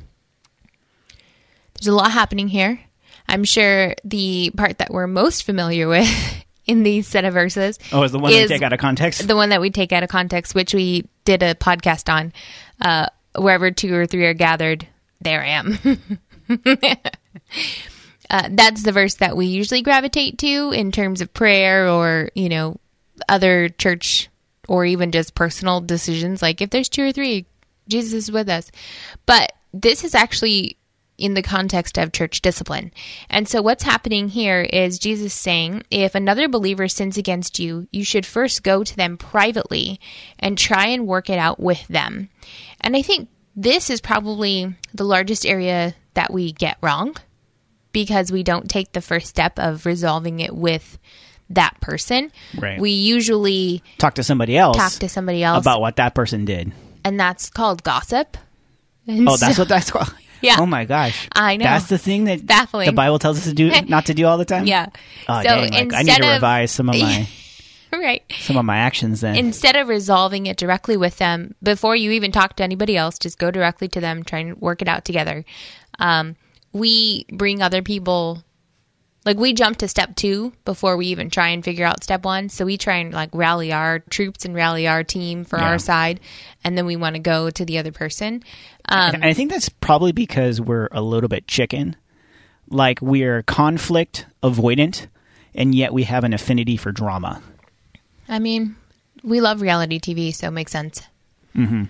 there's 1.73 1.87
a 1.87 1.93
lot 1.93 2.13
happening 2.13 2.47
here. 2.47 2.79
I'm 3.27 3.43
sure 3.43 3.95
the 4.05 4.53
part 4.55 4.77
that 4.77 4.91
we're 4.91 5.07
most 5.07 5.43
familiar 5.43 5.89
with 5.89 6.07
in 6.65 6.83
these 6.83 7.07
set 7.07 7.25
of 7.25 7.33
verses. 7.33 7.77
Oh, 7.91 8.03
is 8.03 8.13
the 8.13 8.19
one 8.19 8.31
is 8.31 8.47
take 8.47 8.61
out 8.61 8.71
of 8.71 8.79
context? 8.79 9.27
the 9.27 9.35
one 9.35 9.49
that 9.49 9.59
we 9.59 9.69
take 9.69 9.91
out 9.91 10.03
of 10.03 10.07
context, 10.07 10.55
which 10.55 10.73
we 10.73 11.05
did 11.25 11.43
a 11.43 11.55
podcast 11.55 12.09
on. 12.09 12.31
Uh, 12.79 13.07
wherever 13.37 13.71
two 13.71 13.93
or 13.93 14.05
three 14.05 14.25
are 14.25 14.33
gathered, 14.33 14.87
there 15.19 15.41
I 15.41 15.47
am. 15.47 15.77
uh, 18.29 18.47
that's 18.49 18.83
the 18.83 18.93
verse 18.93 19.15
that 19.15 19.35
we 19.35 19.47
usually 19.47 19.81
gravitate 19.81 20.37
to 20.37 20.71
in 20.71 20.93
terms 20.93 21.19
of 21.19 21.33
prayer 21.33 21.89
or, 21.89 22.29
you 22.33 22.47
know, 22.47 22.79
other 23.27 23.67
church 23.67 24.29
or 24.67 24.85
even 24.85 25.11
just 25.11 25.35
personal 25.35 25.81
decisions. 25.81 26.41
Like 26.41 26.61
if 26.61 26.69
there's 26.69 26.89
two 26.89 27.03
or 27.03 27.11
three, 27.11 27.45
Jesus 27.87 28.13
is 28.13 28.31
with 28.31 28.49
us. 28.49 28.71
But 29.25 29.53
this 29.73 30.03
is 30.03 30.15
actually 30.15 30.77
in 31.17 31.33
the 31.33 31.41
context 31.41 31.97
of 31.97 32.11
church 32.11 32.41
discipline. 32.41 32.91
And 33.29 33.47
so 33.47 33.61
what's 33.61 33.83
happening 33.83 34.29
here 34.29 34.61
is 34.61 34.99
Jesus 34.99 35.33
saying, 35.33 35.83
if 35.89 36.13
another 36.13 36.47
believer 36.47 36.87
sins 36.87 37.17
against 37.17 37.57
you, 37.59 37.87
you 37.91 38.03
should 38.03 38.25
first 38.25 38.63
go 38.63 38.83
to 38.83 38.95
them 38.95 39.17
privately 39.17 39.99
and 40.39 40.57
try 40.57 40.87
and 40.87 41.07
work 41.07 41.29
it 41.29 41.39
out 41.39 41.59
with 41.59 41.87
them. 41.87 42.29
And 42.81 42.95
I 42.95 43.01
think 43.01 43.29
this 43.55 43.89
is 43.89 44.01
probably 44.01 44.75
the 44.93 45.05
largest 45.05 45.45
area 45.45 45.95
that 46.15 46.33
we 46.33 46.51
get 46.51 46.77
wrong 46.81 47.15
because 47.93 48.31
we 48.31 48.43
don't 48.43 48.69
take 48.69 48.91
the 48.91 49.01
first 49.01 49.27
step 49.27 49.57
of 49.57 49.85
resolving 49.85 50.41
it 50.41 50.53
with 50.53 50.99
that 51.51 51.79
person. 51.81 52.31
Right. 52.57 52.79
We 52.79 52.91
usually 52.91 53.83
Talk 53.97 54.15
to 54.15 54.23
somebody 54.23 54.57
else 54.57 54.77
talk 54.77 54.91
to 54.93 55.09
somebody 55.09 55.43
else 55.43 55.63
about 55.63 55.81
what 55.81 55.97
that 55.97 56.15
person 56.15 56.45
did. 56.45 56.73
and 57.03 57.19
that's 57.19 57.49
called 57.49 57.83
gossip. 57.83 58.37
And 59.07 59.27
Oh, 59.29 59.37
that's 59.37 59.55
so- 59.57 59.61
what 59.61 59.69
that's 59.69 59.91
called. 59.91 60.13
Yeah. 60.41 60.57
Oh 60.59 60.65
my 60.67 60.85
gosh. 60.85 61.27
I 61.33 61.57
know. 61.57 61.63
That's 61.63 61.87
the 61.87 61.97
thing 61.97 62.25
that 62.25 62.45
Baffling. 62.45 62.85
the 62.85 62.91
Bible 62.91 63.17
tells 63.17 63.37
us 63.39 63.45
to 63.45 63.53
do, 63.53 63.71
not 63.87 64.07
to 64.07 64.13
do 64.13 64.25
all 64.27 64.37
the 64.37 64.45
time. 64.45 64.67
Yeah. 64.67 64.87
Oh, 65.27 65.37
so 65.41 65.43
dang, 65.43 65.61
like, 65.61 65.73
I 65.73 65.79
need 65.79 66.09
instead 66.09 66.21
to 66.21 66.27
of 66.27 66.33
revise 66.35 66.71
some 66.71 66.89
of 66.89 66.95
my 66.99 67.27
right. 67.93 68.21
some 68.41 68.57
of 68.57 68.65
my 68.65 68.77
actions 68.77 69.21
then. 69.21 69.37
Instead 69.37 69.75
of 69.75 69.87
resolving 69.87 70.45
it 70.45 70.57
directly 70.57 70.97
with 70.97 71.17
them 71.17 71.55
before 71.63 71.95
you 71.95 72.11
even 72.11 72.31
talk 72.31 72.57
to 72.57 72.63
anybody 72.63 72.95
else, 72.95 73.17
just 73.17 73.39
go 73.39 73.49
directly 73.49 73.87
to 73.87 73.99
them, 74.01 74.23
try 74.23 74.39
and 74.39 74.61
work 74.61 74.81
it 74.83 74.87
out 74.87 75.03
together. 75.05 75.45
Um, 75.99 76.35
we 76.73 77.25
bring 77.31 77.63
other 77.63 77.81
people, 77.81 78.43
like 79.25 79.37
we 79.37 79.53
jump 79.53 79.77
to 79.77 79.87
step 79.87 80.15
two 80.15 80.53
before 80.65 80.97
we 80.97 81.07
even 81.07 81.29
try 81.29 81.49
and 81.49 81.63
figure 81.63 81.85
out 81.85 82.03
step 82.03 82.23
one. 82.23 82.47
So 82.49 82.63
we 82.65 82.77
try 82.77 82.97
and 82.97 83.11
like 83.13 83.29
rally 83.33 83.73
our 83.73 83.99
troops 83.99 84.45
and 84.45 84.53
rally 84.53 84.87
our 84.87 85.03
team 85.03 85.43
for 85.45 85.57
Yeah. 85.57 85.65
our 85.69 85.79
side, 85.79 86.19
and 86.63 86.77
then 86.77 86.85
we 86.85 86.95
want 86.95 87.15
to 87.15 87.19
go 87.19 87.49
to 87.49 87.65
the 87.65 87.79
other 87.79 87.91
person. 87.91 88.43
Um, 88.87 89.15
and 89.15 89.25
I 89.25 89.33
think 89.33 89.51
that's 89.51 89.67
probably 89.69 90.11
because 90.11 90.61
we're 90.61 90.89
a 90.91 91.01
little 91.01 91.27
bit 91.29 91.47
chicken. 91.47 91.95
Like 92.69 93.01
we're 93.01 93.41
conflict 93.43 94.25
avoidant 94.43 95.07
and 95.53 95.73
yet 95.73 95.93
we 95.93 96.03
have 96.03 96.23
an 96.23 96.33
affinity 96.33 96.77
for 96.77 96.91
drama. 96.91 97.41
I 98.27 98.39
mean, 98.39 98.75
we 99.23 99.39
love 99.41 99.61
reality 99.61 99.99
TV, 99.99 100.33
so 100.33 100.47
it 100.47 100.51
makes 100.51 100.71
sense. 100.71 101.01
Mm-hmm. 101.55 101.83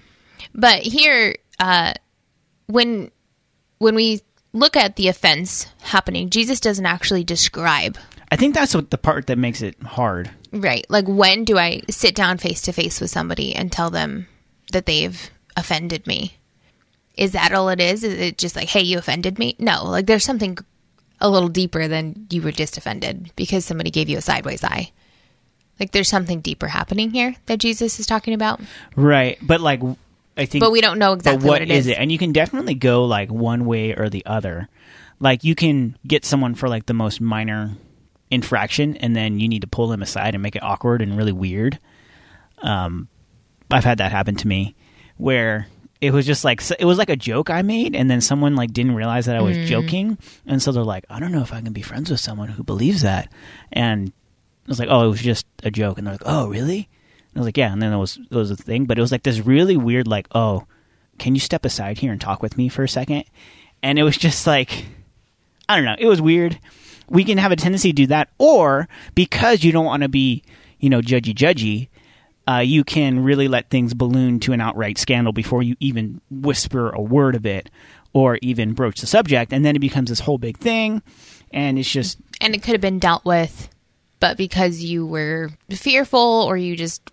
But 0.53 0.81
here, 0.83 1.35
uh, 1.59 1.93
when 2.67 3.11
when 3.79 3.95
we 3.95 4.21
look 4.55 4.75
at 4.75 4.95
the 4.95 5.07
offense 5.07 5.67
happening, 5.81 6.29
Jesus 6.29 6.59
doesn't 6.59 6.85
actually 6.85 7.23
describe 7.23 7.97
I 8.31 8.37
think 8.37 8.55
that's 8.55 8.73
what 8.73 8.89
the 8.89 8.97
part 8.97 9.27
that 9.27 9.37
makes 9.37 9.61
it 9.61 9.79
hard. 9.83 10.31
right. 10.51 10.85
Like 10.89 11.05
when 11.07 11.45
do 11.45 11.57
I 11.59 11.83
sit 11.89 12.15
down 12.15 12.37
face 12.37 12.61
to 12.63 12.73
face 12.73 12.99
with 12.99 13.11
somebody 13.11 13.55
and 13.55 13.71
tell 13.71 13.91
them 13.91 14.27
that 14.71 14.87
they've 14.87 15.29
offended 15.55 16.07
me? 16.07 16.37
Is 17.15 17.33
that 17.33 17.53
all 17.53 17.69
it 17.69 17.79
is? 17.79 18.03
Is 18.03 18.19
it 18.19 18.37
just 18.37 18.55
like, 18.55 18.67
hey, 18.67 18.81
you 18.81 18.97
offended 18.97 19.37
me? 19.39 19.55
No, 19.59 19.85
like 19.85 20.05
there's 20.07 20.25
something 20.25 20.57
a 21.21 21.29
little 21.29 21.49
deeper 21.49 21.87
than 21.87 22.27
you 22.29 22.41
were 22.41 22.51
just 22.51 22.77
offended 22.77 23.31
because 23.35 23.63
somebody 23.63 23.91
gave 23.91 24.09
you 24.09 24.17
a 24.17 24.21
sideways 24.21 24.63
eye. 24.63 24.91
Like 25.79 25.91
there's 25.91 26.09
something 26.09 26.41
deeper 26.41 26.67
happening 26.67 27.11
here 27.11 27.35
that 27.45 27.59
Jesus 27.59 27.99
is 27.99 28.05
talking 28.07 28.33
about. 28.33 28.59
Right. 28.95 29.37
But 29.41 29.61
like 29.61 29.81
I 30.37 30.45
think 30.45 30.61
But 30.63 30.71
we 30.71 30.81
don't 30.81 30.99
know 30.99 31.13
exactly 31.13 31.39
but 31.39 31.47
what 31.47 31.53
what 31.53 31.61
it 31.61 31.71
is 31.71 31.85
is. 31.85 31.91
it? 31.93 31.97
And 31.97 32.11
you 32.11 32.17
can 32.17 32.31
definitely 32.31 32.75
go 32.75 33.05
like 33.05 33.31
one 33.31 33.65
way 33.65 33.93
or 33.95 34.09
the 34.09 34.25
other. 34.25 34.67
Like 35.19 35.43
you 35.43 35.55
can 35.55 35.97
get 36.05 36.25
someone 36.25 36.55
for 36.55 36.67
like 36.67 36.85
the 36.87 36.93
most 36.93 37.21
minor 37.21 37.71
infraction 38.29 38.97
and 38.97 39.15
then 39.15 39.39
you 39.39 39.47
need 39.47 39.61
to 39.61 39.67
pull 39.67 39.87
them 39.87 40.01
aside 40.01 40.33
and 40.33 40.43
make 40.43 40.55
it 40.55 40.63
awkward 40.63 41.01
and 41.01 41.17
really 41.17 41.31
weird. 41.31 41.79
Um 42.61 43.07
I've 43.71 43.83
had 43.85 43.97
that 43.99 44.11
happen 44.11 44.35
to 44.37 44.47
me 44.47 44.75
where 45.17 45.67
it 46.01 46.11
was 46.11 46.25
just 46.25 46.43
like 46.43 46.61
it 46.79 46.85
was 46.85 46.97
like 46.97 47.09
a 47.09 47.15
joke 47.15 47.49
I 47.49 47.61
made 47.61 47.95
and 47.95 48.11
then 48.11 48.21
someone 48.21 48.55
like 48.55 48.73
didn't 48.73 48.95
realize 48.95 49.25
that 49.27 49.37
I 49.37 49.41
was 49.41 49.57
joking 49.69 50.17
and 50.45 50.61
so 50.61 50.71
they're 50.71 50.83
like 50.83 51.05
I 51.09 51.19
don't 51.19 51.31
know 51.31 51.41
if 51.41 51.53
I 51.53 51.61
can 51.61 51.73
be 51.73 51.81
friends 51.81 52.11
with 52.11 52.19
someone 52.19 52.49
who 52.49 52.63
believes 52.63 53.01
that 53.03 53.31
and 53.71 54.11
I 54.67 54.69
was 54.69 54.79
like 54.79 54.89
oh 54.91 55.05
it 55.05 55.09
was 55.09 55.21
just 55.21 55.47
a 55.63 55.71
joke 55.71 55.97
and 55.97 56.05
they're 56.05 56.13
like 56.15 56.23
oh 56.25 56.47
really 56.49 56.89
I 57.35 57.39
was 57.39 57.47
like 57.47 57.57
yeah 57.57 57.71
and 57.71 57.81
then 57.81 57.93
it 57.93 57.97
was 57.97 58.17
it 58.17 58.35
was 58.35 58.51
a 58.51 58.55
thing. 58.55 58.85
But 58.85 58.97
it 58.97 59.01
was 59.01 59.11
like 59.11 59.23
this 59.23 59.39
really 59.39 59.77
weird 59.77 60.07
like 60.07 60.27
oh 60.33 60.65
can 61.17 61.33
you 61.33 61.39
step 61.39 61.65
aside 61.65 61.97
here 61.97 62.11
and 62.11 62.19
talk 62.19 62.41
with 62.41 62.57
me 62.57 62.69
for 62.69 62.83
a 62.83 62.89
second? 62.89 63.25
And 63.81 63.97
it 63.99 64.03
was 64.03 64.17
just 64.17 64.45
like 64.47 64.85
I 65.67 65.75
don't 65.75 65.85
know. 65.85 65.95
It 65.97 66.07
was 66.07 66.21
weird. 66.21 66.59
We 67.09 67.23
can 67.23 67.37
have 67.37 67.51
a 67.51 67.55
tendency 67.55 67.89
to 67.89 67.95
do 67.95 68.07
that. 68.07 68.29
Or 68.37 68.87
because 69.13 69.63
you 69.63 69.71
don't 69.71 69.85
want 69.85 70.03
to 70.03 70.09
be 70.09 70.43
you 70.79 70.89
know 70.89 71.01
judgy 71.01 71.33
judgy 71.33 71.89
uh, 72.47 72.59
you 72.59 72.83
can 72.83 73.23
really 73.23 73.47
let 73.47 73.69
things 73.69 73.93
balloon 73.93 74.39
to 74.41 74.53
an 74.53 74.61
outright 74.61 74.97
scandal 74.97 75.33
before 75.33 75.63
you 75.63 75.75
even 75.79 76.21
whisper 76.29 76.91
a 76.91 77.01
word 77.01 77.35
of 77.35 77.45
it 77.45 77.69
or 78.13 78.37
even 78.41 78.73
broach 78.73 79.01
the 79.01 79.07
subject. 79.07 79.51
And 79.51 79.65
then 79.65 79.75
it 79.75 79.79
becomes 79.79 80.09
this 80.09 80.19
whole 80.19 80.37
big 80.37 80.57
thing. 80.57 81.01
And 81.51 81.79
it's 81.79 81.89
just 81.89 82.19
and 82.41 82.53
it 82.53 82.61
could 82.61 82.73
have 82.73 82.81
been 82.81 82.99
dealt 82.99 83.25
with, 83.25 83.69
but 84.19 84.37
because 84.37 84.83
you 84.83 85.05
were 85.05 85.49
fearful 85.71 86.19
or 86.19 86.57
you 86.57 86.75
just 86.75 87.11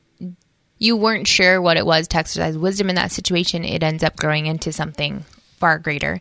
you 0.82 0.96
weren't 0.96 1.28
sure 1.28 1.60
what 1.62 1.76
it 1.76 1.86
was 1.86 2.08
to 2.08 2.16
exercise 2.18 2.58
wisdom 2.58 2.88
in 2.90 2.96
that 2.96 3.12
situation, 3.12 3.64
it 3.64 3.82
ends 3.82 4.02
up 4.02 4.16
growing 4.16 4.46
into 4.46 4.72
something 4.72 5.24
far 5.58 5.78
greater. 5.78 6.20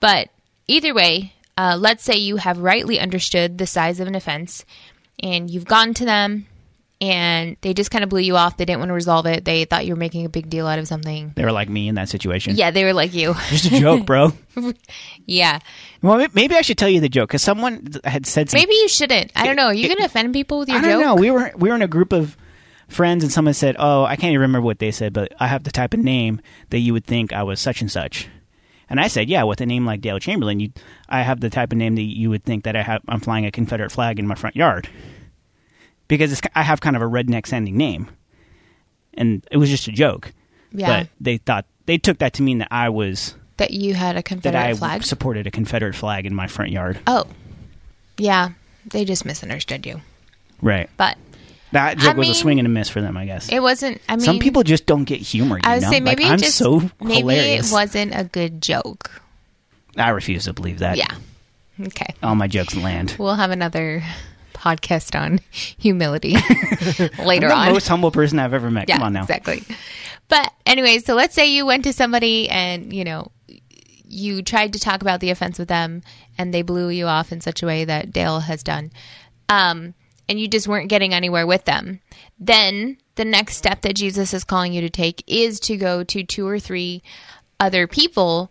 But 0.00 0.30
either 0.66 0.94
way, 0.94 1.34
uh, 1.58 1.76
let's 1.78 2.04
say 2.04 2.16
you 2.16 2.36
have 2.36 2.58
rightly 2.58 2.98
understood 2.98 3.58
the 3.58 3.66
size 3.66 4.00
of 4.00 4.08
an 4.08 4.14
offense, 4.14 4.64
and 5.22 5.50
you've 5.50 5.66
gone 5.66 5.92
to 5.94 6.04
them, 6.04 6.46
and 7.00 7.56
they 7.60 7.74
just 7.74 7.90
kind 7.90 8.02
of 8.02 8.10
blew 8.10 8.20
you 8.20 8.36
off. 8.36 8.56
They 8.56 8.64
didn't 8.64 8.78
want 8.80 8.88
to 8.90 8.94
resolve 8.94 9.26
it. 9.26 9.44
They 9.44 9.64
thought 9.66 9.84
you 9.86 9.92
were 9.92 9.98
making 9.98 10.24
a 10.24 10.28
big 10.28 10.48
deal 10.48 10.66
out 10.66 10.78
of 10.78 10.88
something. 10.88 11.32
they 11.36 11.44
were 11.44 11.52
like 11.52 11.68
me 11.68 11.86
in 11.88 11.94
that 11.96 12.08
situation 12.08 12.56
Yeah, 12.56 12.70
they 12.70 12.84
were 12.84 12.92
like 12.94 13.12
you. 13.12 13.34
just 13.50 13.66
a 13.66 13.78
joke 13.78 14.06
bro 14.06 14.32
yeah, 15.26 15.58
well 16.02 16.26
maybe 16.34 16.54
i 16.56 16.62
should 16.62 16.78
tell 16.78 16.88
you 16.88 17.00
the 17.00 17.08
joke 17.08 17.28
because 17.28 17.42
someone 17.42 17.86
had 18.04 18.24
said 18.26 18.48
something 18.50 18.66
maybe 18.66 18.74
you 18.80 18.88
shouldn't. 18.88 19.30
I 19.36 19.44
don't 19.46 19.56
know. 19.56 19.66
Are 19.66 19.74
you 19.74 19.86
going 19.86 19.98
to 19.98 20.04
offend 20.06 20.32
people 20.32 20.60
with 20.60 20.68
your 20.70 20.78
I 20.78 20.80
don't 20.80 20.90
joke? 20.92 21.00
know. 21.02 21.14
We 21.16 21.30
were 21.30 21.52
we 21.56 21.68
were 21.68 21.74
in 21.76 21.82
a 21.82 21.88
group 21.88 22.12
of 22.12 22.36
friends, 22.88 23.22
and 23.22 23.32
someone 23.32 23.54
said, 23.54 23.76
"Oh, 23.78 24.04
I 24.04 24.16
can't 24.16 24.30
even 24.32 24.40
remember 24.40 24.60
what 24.66 24.78
they 24.78 24.90
said, 24.90 25.12
but 25.12 25.32
I 25.38 25.46
have 25.46 25.64
the 25.64 25.70
type 25.70 25.94
of 25.94 26.00
name 26.00 26.40
that 26.70 26.78
you 26.80 26.92
would 26.92 27.04
think 27.06 27.32
I 27.32 27.42
was 27.42 27.60
such 27.60 27.80
and 27.80 27.90
such." 27.90 28.28
And 28.90 28.98
I 29.00 29.08
said, 29.08 29.28
"Yeah, 29.28 29.42
with 29.44 29.60
a 29.60 29.66
name 29.66 29.84
like 29.86 30.00
Dale 30.00 30.18
Chamberlain, 30.18 30.60
you, 30.60 30.72
I 31.08 31.22
have 31.22 31.40
the 31.40 31.50
type 31.50 31.72
of 31.72 31.78
name 31.78 31.94
that 31.96 32.02
you 32.02 32.30
would 32.30 32.44
think 32.44 32.64
that 32.64 32.74
I 32.76 32.82
have. 32.82 33.02
I'm 33.08 33.20
flying 33.20 33.44
a 33.46 33.50
Confederate 33.50 33.92
flag 33.92 34.18
in 34.18 34.26
my 34.26 34.34
front 34.34 34.56
yard 34.56 34.88
because 36.08 36.32
it's, 36.32 36.40
I 36.54 36.62
have 36.62 36.80
kind 36.80 36.96
of 36.96 37.02
a 37.02 37.06
redneck 37.06 37.46
sounding 37.46 37.76
name." 37.76 38.08
And 39.14 39.44
it 39.50 39.56
was 39.56 39.68
just 39.68 39.88
a 39.88 39.92
joke, 39.92 40.32
Yeah. 40.72 40.86
but 41.02 41.08
they 41.20 41.38
thought 41.38 41.66
they 41.86 41.98
took 41.98 42.18
that 42.18 42.34
to 42.34 42.42
mean 42.42 42.58
that 42.58 42.68
I 42.70 42.88
was 42.88 43.34
that 43.56 43.72
you 43.72 43.94
had 43.94 44.16
a 44.16 44.22
Confederate 44.22 44.52
that 44.52 44.68
I 44.70 44.74
flag. 44.74 45.02
supported 45.02 45.46
a 45.46 45.50
Confederate 45.50 45.96
flag 45.96 46.24
in 46.24 46.34
my 46.34 46.46
front 46.46 46.70
yard. 46.70 47.00
Oh, 47.08 47.24
yeah. 48.16 48.50
They 48.86 49.04
just 49.04 49.24
misunderstood 49.24 49.84
you. 49.84 50.00
Right. 50.62 50.88
But 50.96 51.18
That 51.72 51.98
joke 51.98 52.14
I 52.14 52.18
was 52.18 52.28
a 52.30 52.34
swing 52.34 52.58
and 52.58 52.66
a 52.66 52.70
miss 52.70 52.88
for 52.88 53.00
them, 53.00 53.16
I 53.16 53.26
guess. 53.26 53.48
it 53.50 53.60
wasn't. 53.60 54.00
I 54.08 54.16
mean, 54.16 54.24
Some 54.24 54.38
people 54.38 54.62
just 54.62 54.86
don't 54.86 55.04
get 55.04 55.20
humor. 55.20 55.56
You 55.56 55.62
I 55.64 55.74
would 55.74 55.82
know? 55.82 55.90
say 55.90 56.00
maybe 56.00 56.22
like, 56.24 56.30
it 56.30 56.32
I'm 56.34 56.38
just 56.38 56.56
so 56.56 56.80
maybe 57.00 57.16
hilarious. 57.20 57.70
it 57.70 57.72
wasn't 57.74 58.14
a 58.14 58.24
good 58.24 58.62
joke. 58.62 59.20
I 59.96 60.10
refuse 60.10 60.44
to 60.44 60.52
believe 60.52 60.78
that. 60.78 60.96
Yeah. 60.96 61.14
Okay. 61.80 62.14
All 62.22 62.34
my 62.34 62.48
jokes 62.48 62.74
land. 62.74 63.16
We'll 63.18 63.34
have 63.34 63.50
another 63.50 64.02
podcast 64.54 65.18
on 65.18 65.38
humility 65.52 66.34
later 67.24 67.52
on. 67.52 67.72
most 67.72 67.86
humble 67.88 68.10
person 68.10 68.38
I've 68.38 68.54
ever 68.54 68.70
met. 68.70 68.88
yeah, 68.88 68.96
Come 68.96 69.04
on 69.06 69.12
now. 69.12 69.22
exactly. 69.22 69.62
But 70.28 70.52
anyway, 70.66 70.98
so 70.98 71.14
let's 71.14 71.34
say 71.34 71.46
you 71.46 71.64
went 71.66 71.84
to 71.84 71.92
somebody 71.92 72.48
and 72.48 72.92
you 72.92 73.04
know 73.04 73.30
you 74.10 74.42
tried 74.42 74.72
to 74.72 74.78
talk 74.78 75.02
about 75.02 75.20
the 75.20 75.30
offense 75.30 75.58
with 75.58 75.68
them, 75.68 76.02
and 76.38 76.52
they 76.54 76.62
blew 76.62 76.88
you 76.88 77.06
off 77.06 77.30
in 77.30 77.40
such 77.42 77.62
a 77.62 77.66
way 77.66 77.84
that 77.84 78.10
Dale 78.12 78.40
has 78.40 78.62
done, 78.62 78.90
um, 79.50 79.94
and 80.28 80.38
you 80.38 80.48
just 80.48 80.68
weren't 80.68 80.88
getting 80.88 81.14
anywhere 81.14 81.46
with 81.46 81.64
them. 81.64 82.00
Then 82.38 82.98
the 83.14 83.24
next 83.24 83.56
step 83.56 83.82
that 83.82 83.96
Jesus 83.96 84.34
is 84.34 84.44
calling 84.44 84.72
you 84.72 84.80
to 84.82 84.90
take 84.90 85.24
is 85.26 85.60
to 85.60 85.76
go 85.76 86.04
to 86.04 86.24
two 86.24 86.46
or 86.46 86.58
three 86.58 87.02
other 87.58 87.86
people 87.86 88.50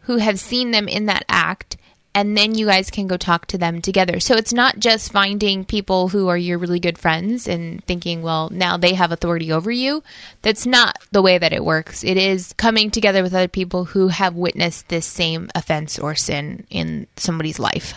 who 0.00 0.18
have 0.18 0.38
seen 0.38 0.70
them 0.70 0.88
in 0.88 1.06
that 1.06 1.24
act 1.28 1.76
and 2.14 2.36
then 2.36 2.54
you 2.54 2.66
guys 2.66 2.90
can 2.90 3.08
go 3.08 3.16
talk 3.16 3.46
to 3.46 3.58
them 3.58 3.82
together. 3.82 4.20
So 4.20 4.36
it's 4.36 4.52
not 4.52 4.78
just 4.78 5.10
finding 5.10 5.64
people 5.64 6.08
who 6.08 6.28
are 6.28 6.38
your 6.38 6.58
really 6.58 6.78
good 6.78 6.96
friends 6.96 7.48
and 7.48 7.84
thinking, 7.84 8.22
well, 8.22 8.48
now 8.50 8.76
they 8.76 8.94
have 8.94 9.10
authority 9.10 9.50
over 9.50 9.70
you. 9.70 10.02
That's 10.42 10.64
not 10.64 10.96
the 11.10 11.22
way 11.22 11.38
that 11.38 11.52
it 11.52 11.64
works. 11.64 12.04
It 12.04 12.16
is 12.16 12.52
coming 12.52 12.92
together 12.92 13.22
with 13.22 13.34
other 13.34 13.48
people 13.48 13.84
who 13.84 14.08
have 14.08 14.36
witnessed 14.36 14.88
this 14.88 15.06
same 15.06 15.50
offense 15.56 15.98
or 15.98 16.14
sin 16.14 16.66
in 16.70 17.08
somebody's 17.16 17.58
life. 17.58 17.94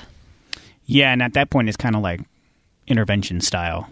Yeah, 0.88 1.12
and 1.14 1.22
at 1.22 1.34
that 1.34 1.52
point, 1.52 1.68
it's 1.68 1.78
kind 1.78 1.96
of 1.96 2.02
like 2.02 2.22
intervention 2.88 3.42
style. 3.42 3.90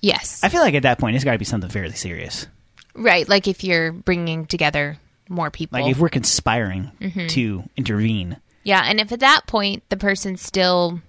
Yes. 0.00 0.42
I 0.42 0.48
feel 0.48 0.60
like 0.60 0.74
at 0.74 0.82
that 0.82 0.98
point 0.98 1.16
it's 1.16 1.24
got 1.24 1.32
to 1.32 1.38
be 1.38 1.44
something 1.44 1.70
fairly 1.70 1.94
serious. 1.94 2.46
right. 2.94 3.28
Like 3.28 3.46
if 3.48 3.62
you're 3.64 3.92
bringing 3.92 4.46
together 4.46 4.98
more 5.28 5.50
people. 5.50 5.80
Like 5.80 5.90
if 5.90 5.98
we're 5.98 6.08
conspiring 6.08 6.90
to 7.28 7.62
intervene. 7.76 8.36
yeah. 8.64 8.82
And 8.84 9.00
if 9.00 9.12
at 9.12 9.20
that 9.20 9.46
point 9.46 9.82
the 9.88 9.96
person 9.96 10.36
still 10.36 11.00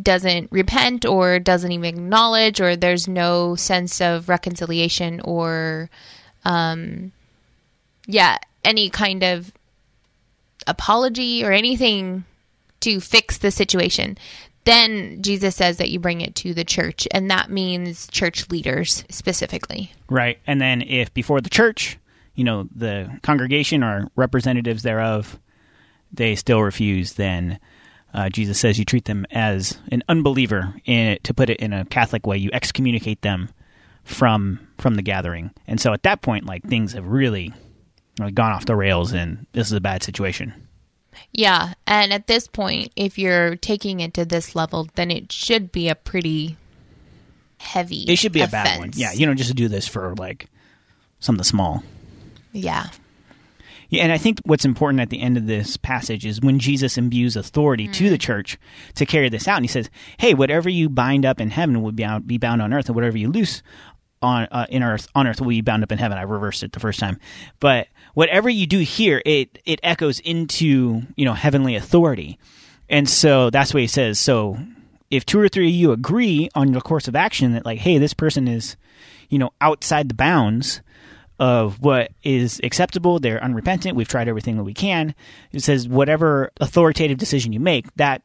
doesn't 0.00 0.50
repent 0.50 1.04
or 1.04 1.38
doesn't 1.38 1.70
even 1.70 1.84
acknowledge 1.84 2.60
or 2.60 2.76
there's 2.76 3.06
no 3.06 3.54
sense 3.56 4.00
of 4.00 4.28
reconciliation 4.28 5.20
or, 5.20 5.90
um, 6.44 7.12
yeah, 8.06 8.38
any 8.64 8.88
kind 8.88 9.22
of 9.22 9.52
apology 10.66 11.44
or 11.44 11.52
anything 11.52 12.24
to 12.80 13.00
fix 13.00 13.38
the 13.38 13.50
situation, 13.50 14.16
then 14.64 15.22
Jesus 15.22 15.56
says 15.56 15.78
that 15.78 15.90
you 15.90 15.98
bring 15.98 16.20
it 16.20 16.34
to 16.36 16.54
the 16.54 16.64
church. 16.64 17.08
And 17.10 17.30
that 17.30 17.50
means 17.50 18.06
church 18.08 18.48
leaders 18.50 19.04
specifically. 19.10 19.92
Right. 20.08 20.38
And 20.46 20.60
then 20.60 20.82
if 20.82 21.12
before 21.14 21.40
the 21.40 21.50
church, 21.50 21.98
you 22.34 22.44
know, 22.44 22.68
the 22.74 23.18
congregation 23.22 23.82
or 23.82 24.08
representatives 24.16 24.82
thereof, 24.82 25.38
they 26.12 26.34
still 26.34 26.62
refuse, 26.62 27.14
then 27.14 27.58
uh, 28.14 28.28
Jesus 28.28 28.60
says 28.60 28.78
you 28.78 28.84
treat 28.84 29.06
them 29.06 29.26
as 29.30 29.78
an 29.90 30.02
unbeliever. 30.08 30.74
In, 30.84 31.18
to 31.22 31.34
put 31.34 31.50
it 31.50 31.60
in 31.60 31.72
a 31.72 31.84
Catholic 31.86 32.26
way, 32.26 32.36
you 32.36 32.50
excommunicate 32.52 33.22
them 33.22 33.48
from 34.04 34.60
from 34.78 34.96
the 34.96 35.02
gathering. 35.02 35.50
And 35.66 35.80
so 35.80 35.92
at 35.92 36.02
that 36.02 36.22
point, 36.22 36.44
like 36.44 36.64
things 36.64 36.92
have 36.92 37.06
really 37.06 37.52
like, 38.18 38.34
gone 38.34 38.52
off 38.52 38.66
the 38.66 38.76
rails, 38.76 39.12
and 39.12 39.46
this 39.52 39.68
is 39.68 39.72
a 39.72 39.80
bad 39.80 40.02
situation. 40.02 40.52
Yeah. 41.32 41.74
And 41.86 42.12
at 42.12 42.26
this 42.26 42.46
point, 42.46 42.92
if 42.96 43.18
you're 43.18 43.56
taking 43.56 44.00
it 44.00 44.14
to 44.14 44.24
this 44.24 44.54
level, 44.54 44.88
then 44.94 45.10
it 45.10 45.30
should 45.32 45.72
be 45.72 45.88
a 45.88 45.94
pretty 45.94 46.56
heavy 47.58 48.02
It 48.08 48.16
should 48.16 48.32
be 48.32 48.40
a 48.40 48.48
bad 48.48 48.78
one. 48.78 48.90
Yeah, 48.94 49.12
you 49.12 49.24
don't 49.26 49.36
just 49.36 49.54
do 49.54 49.68
this 49.68 49.86
for 49.86 50.14
like 50.16 50.46
something 51.20 51.44
small. 51.44 51.82
Yeah. 52.52 52.88
Yeah, 53.88 54.04
and 54.04 54.12
I 54.12 54.16
think 54.18 54.40
what's 54.44 54.64
important 54.64 55.00
at 55.00 55.10
the 55.10 55.20
end 55.20 55.36
of 55.36 55.46
this 55.46 55.76
passage 55.76 56.24
is 56.24 56.40
when 56.40 56.58
Jesus 56.58 56.96
imbues 56.96 57.36
authority 57.36 57.88
to 57.88 58.04
Mm. 58.04 58.10
the 58.10 58.18
church 58.18 58.56
to 58.94 59.04
carry 59.04 59.28
this 59.28 59.46
out, 59.46 59.56
and 59.56 59.64
he 59.64 59.68
says, 59.68 59.90
"Hey, 60.16 60.32
whatever 60.32 60.70
you 60.70 60.88
bind 60.88 61.26
up 61.26 61.40
in 61.42 61.50
heaven 61.50 61.82
will 61.82 61.92
be 61.92 62.02
bound, 62.02 62.26
be 62.26 62.38
bound 62.38 62.62
on 62.62 62.72
earth, 62.72 62.86
and 62.86 62.94
whatever 62.96 63.18
you 63.18 63.30
loose 63.30 63.62
on 64.22 64.48
uh, 64.50 64.64
in 64.70 64.82
earth 64.82 65.08
on 65.14 65.26
earth 65.26 65.40
will 65.42 65.48
be 65.50 65.60
bound 65.60 65.82
up 65.82 65.92
in 65.92 65.98
heaven." 65.98 66.16
I 66.16 66.22
reversed 66.22 66.62
it 66.62 66.72
the 66.72 66.80
first 66.80 67.00
time, 67.00 67.18
but 67.60 67.86
whatever 68.14 68.48
you 68.48 68.66
do 68.66 68.78
here, 68.78 69.22
it 69.24 69.58
it 69.64 69.80
echoes 69.82 70.20
into 70.20 71.02
you 71.16 71.24
know 71.24 71.34
heavenly 71.34 71.76
authority, 71.76 72.38
and 72.88 73.08
so 73.08 73.50
that's 73.50 73.72
what 73.74 73.80
he 73.80 73.86
says. 73.86 74.18
So 74.18 74.58
if 75.10 75.26
two 75.26 75.40
or 75.40 75.48
three 75.48 75.68
of 75.68 75.74
you 75.74 75.92
agree 75.92 76.48
on 76.54 76.72
your 76.72 76.80
course 76.80 77.08
of 77.08 77.16
action 77.16 77.52
that 77.52 77.66
like, 77.66 77.78
hey, 77.78 77.98
this 77.98 78.14
person 78.14 78.48
is 78.48 78.76
you 79.28 79.38
know 79.38 79.50
outside 79.60 80.08
the 80.08 80.14
bounds 80.14 80.80
of 81.38 81.80
what 81.80 82.12
is 82.22 82.60
acceptable. 82.62 83.18
They're 83.18 83.42
unrepentant. 83.42 83.96
We've 83.96 84.06
tried 84.06 84.28
everything 84.28 84.56
that 84.58 84.64
we 84.64 84.74
can. 84.74 85.14
It 85.50 85.62
says, 85.62 85.88
whatever 85.88 86.52
authoritative 86.60 87.18
decision 87.18 87.52
you 87.52 87.58
make, 87.58 87.92
that 87.96 88.22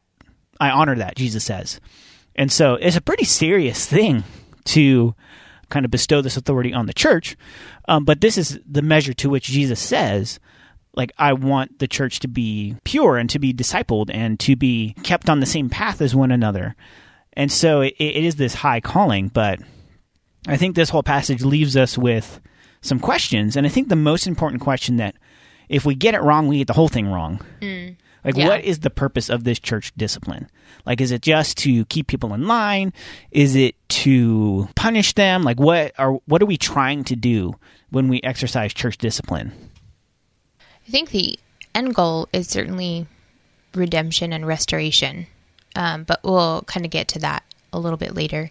I 0.60 0.70
honor 0.70 0.94
that, 0.94 1.16
Jesus 1.16 1.42
says. 1.42 1.80
And 2.36 2.52
so 2.52 2.74
it's 2.74 2.96
a 2.96 3.00
pretty 3.00 3.24
serious 3.24 3.86
thing 3.86 4.22
to 4.66 5.14
kind 5.68 5.84
of 5.84 5.90
bestow 5.90 6.20
this 6.20 6.36
authority 6.36 6.72
on 6.72 6.86
the 6.86 6.94
church. 6.94 7.36
Um, 7.86 8.04
but 8.04 8.20
this 8.20 8.38
is 8.38 8.58
the 8.68 8.82
measure 8.82 9.12
to 9.14 9.30
which 9.30 9.46
Jesus 9.46 9.80
says, 9.80 10.40
like, 10.94 11.12
I 11.18 11.32
want 11.32 11.78
the 11.78 11.88
church 11.88 12.20
to 12.20 12.28
be 12.28 12.76
pure 12.84 13.16
and 13.16 13.30
to 13.30 13.38
be 13.38 13.52
discipled 13.52 14.10
and 14.12 14.38
to 14.40 14.56
be 14.56 14.94
kept 15.02 15.30
on 15.30 15.40
the 15.40 15.46
same 15.46 15.70
path 15.70 16.00
as 16.00 16.14
one 16.14 16.32
another. 16.32 16.74
And 17.34 17.52
so 17.52 17.82
it, 17.82 17.94
it 17.98 18.24
is 18.24 18.36
this 18.36 18.54
high 18.54 18.80
calling, 18.80 19.28
but 19.28 19.60
I 20.46 20.56
think 20.56 20.74
this 20.74 20.90
whole 20.90 21.02
passage 21.02 21.42
leaves 21.42 21.76
us 21.76 21.96
with 21.96 22.40
some 22.80 22.98
questions. 22.98 23.56
And 23.56 23.66
I 23.66 23.70
think 23.70 23.88
the 23.88 23.96
most 23.96 24.26
important 24.26 24.62
question 24.62 24.96
that 24.96 25.14
if 25.68 25.84
we 25.84 25.94
get 25.94 26.14
it 26.14 26.22
wrong, 26.22 26.48
we 26.48 26.58
get 26.58 26.66
the 26.66 26.72
whole 26.72 26.88
thing 26.88 27.08
wrong. 27.08 27.40
Like, 28.24 28.36
Yeah. 28.36 28.48
what 28.48 28.64
is 28.64 28.80
the 28.80 28.90
purpose 28.90 29.28
of 29.30 29.44
this 29.44 29.58
church 29.58 29.92
discipline? 29.96 30.48
Like, 30.84 31.00
is 31.00 31.10
it 31.10 31.22
just 31.22 31.56
to 31.58 31.84
keep 31.86 32.06
people 32.06 32.34
in 32.34 32.46
line? 32.46 32.92
Is 33.30 33.54
it 33.54 33.74
to 33.90 34.68
punish 34.74 35.14
them? 35.14 35.42
Like, 35.42 35.60
what 35.60 35.92
are 35.98 36.12
what 36.26 36.42
are 36.42 36.46
we 36.46 36.56
trying 36.56 37.04
to 37.04 37.16
do 37.16 37.54
when 37.90 38.08
we 38.08 38.20
exercise 38.22 38.72
church 38.74 38.98
discipline? 38.98 39.52
I 40.60 40.90
think 40.90 41.10
the 41.10 41.38
end 41.74 41.94
goal 41.94 42.28
is 42.32 42.48
certainly 42.48 43.06
redemption 43.74 44.32
and 44.32 44.46
restoration, 44.46 45.26
um, 45.76 46.04
but 46.04 46.20
we'll 46.24 46.62
kind 46.62 46.86
of 46.86 46.90
get 46.90 47.08
to 47.08 47.18
that 47.20 47.44
a 47.72 47.78
little 47.78 47.98
bit 47.98 48.14
later 48.14 48.50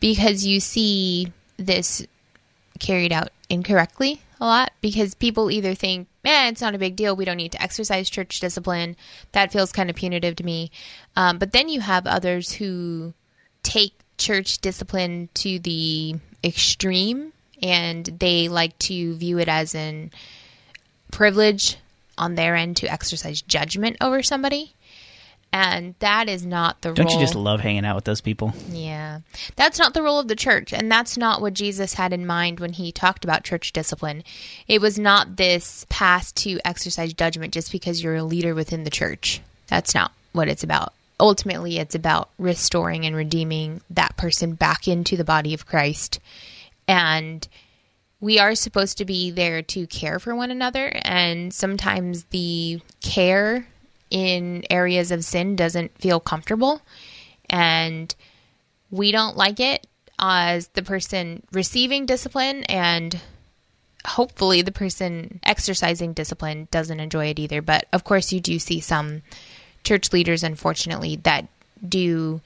because 0.00 0.46
you 0.46 0.60
see 0.60 1.32
this 1.56 2.06
carried 2.78 3.12
out 3.12 3.30
incorrectly 3.48 4.20
a 4.40 4.44
lot 4.44 4.72
because 4.80 5.14
people 5.14 5.50
either 5.50 5.74
think, 5.74 6.08
man, 6.24 6.52
it's 6.52 6.60
not 6.60 6.74
a 6.74 6.78
big 6.78 6.96
deal. 6.96 7.16
We 7.16 7.24
don't 7.24 7.36
need 7.36 7.52
to 7.52 7.62
exercise 7.62 8.10
church 8.10 8.40
discipline. 8.40 8.96
That 9.32 9.52
feels 9.52 9.72
kind 9.72 9.90
of 9.90 9.96
punitive 9.96 10.36
to 10.36 10.44
me. 10.44 10.70
Um, 11.16 11.38
but 11.38 11.52
then 11.52 11.68
you 11.68 11.80
have 11.80 12.06
others 12.06 12.52
who 12.52 13.14
take 13.62 13.94
church 14.18 14.58
discipline 14.58 15.28
to 15.34 15.58
the 15.58 16.16
extreme 16.42 17.32
and 17.62 18.04
they 18.04 18.48
like 18.48 18.78
to 18.78 19.16
view 19.16 19.38
it 19.38 19.48
as 19.48 19.74
an 19.74 20.10
privilege 21.10 21.78
on 22.18 22.34
their 22.34 22.54
end 22.54 22.76
to 22.78 22.90
exercise 22.90 23.42
judgment 23.42 23.96
over 24.00 24.22
somebody. 24.22 24.74
And 25.58 25.94
that 26.00 26.28
is 26.28 26.44
not 26.44 26.82
the 26.82 26.92
Don't 26.92 27.06
role. 27.06 27.14
you 27.14 27.20
just 27.20 27.34
love 27.34 27.60
hanging 27.60 27.86
out 27.86 27.96
with 27.96 28.04
those 28.04 28.20
people? 28.20 28.52
Yeah. 28.68 29.20
That's 29.56 29.78
not 29.78 29.94
the 29.94 30.02
role 30.02 30.18
of 30.18 30.28
the 30.28 30.36
church. 30.36 30.74
And 30.74 30.92
that's 30.92 31.16
not 31.16 31.40
what 31.40 31.54
Jesus 31.54 31.94
had 31.94 32.12
in 32.12 32.26
mind 32.26 32.60
when 32.60 32.74
he 32.74 32.92
talked 32.92 33.24
about 33.24 33.42
church 33.42 33.72
discipline. 33.72 34.22
It 34.68 34.82
was 34.82 34.98
not 34.98 35.36
this 35.36 35.86
path 35.88 36.34
to 36.36 36.60
exercise 36.62 37.14
judgment 37.14 37.54
just 37.54 37.72
because 37.72 38.02
you're 38.02 38.16
a 38.16 38.22
leader 38.22 38.54
within 38.54 38.84
the 38.84 38.90
church. 38.90 39.40
That's 39.68 39.94
not 39.94 40.12
what 40.32 40.48
it's 40.48 40.62
about. 40.62 40.92
Ultimately, 41.18 41.78
it's 41.78 41.94
about 41.94 42.28
restoring 42.38 43.06
and 43.06 43.16
redeeming 43.16 43.80
that 43.88 44.18
person 44.18 44.52
back 44.56 44.86
into 44.86 45.16
the 45.16 45.24
body 45.24 45.54
of 45.54 45.64
Christ. 45.64 46.20
And 46.86 47.48
we 48.20 48.38
are 48.38 48.54
supposed 48.54 48.98
to 48.98 49.06
be 49.06 49.30
there 49.30 49.62
to 49.62 49.86
care 49.86 50.18
for 50.18 50.36
one 50.36 50.50
another. 50.50 50.92
And 51.02 51.54
sometimes 51.54 52.24
the 52.24 52.82
care 53.00 53.66
in 54.10 54.64
areas 54.70 55.10
of 55.10 55.24
sin 55.24 55.56
doesn't 55.56 55.96
feel 55.98 56.20
comfortable. 56.20 56.80
And 57.50 58.14
we 58.90 59.12
don't 59.12 59.36
like 59.36 59.60
it 59.60 59.86
as 60.18 60.68
the 60.68 60.82
person 60.82 61.42
receiving 61.52 62.06
discipline 62.06 62.62
and 62.64 63.20
hopefully 64.06 64.62
the 64.62 64.72
person 64.72 65.40
exercising 65.42 66.12
discipline 66.12 66.68
doesn't 66.70 67.00
enjoy 67.00 67.26
it 67.26 67.38
either 67.38 67.60
but 67.60 67.84
of 67.92 68.04
course 68.04 68.32
you 68.32 68.40
do 68.40 68.58
see 68.58 68.80
some 68.80 69.20
church 69.84 70.12
leaders 70.12 70.42
unfortunately 70.42 71.16
that 71.16 71.46
do 71.86 72.40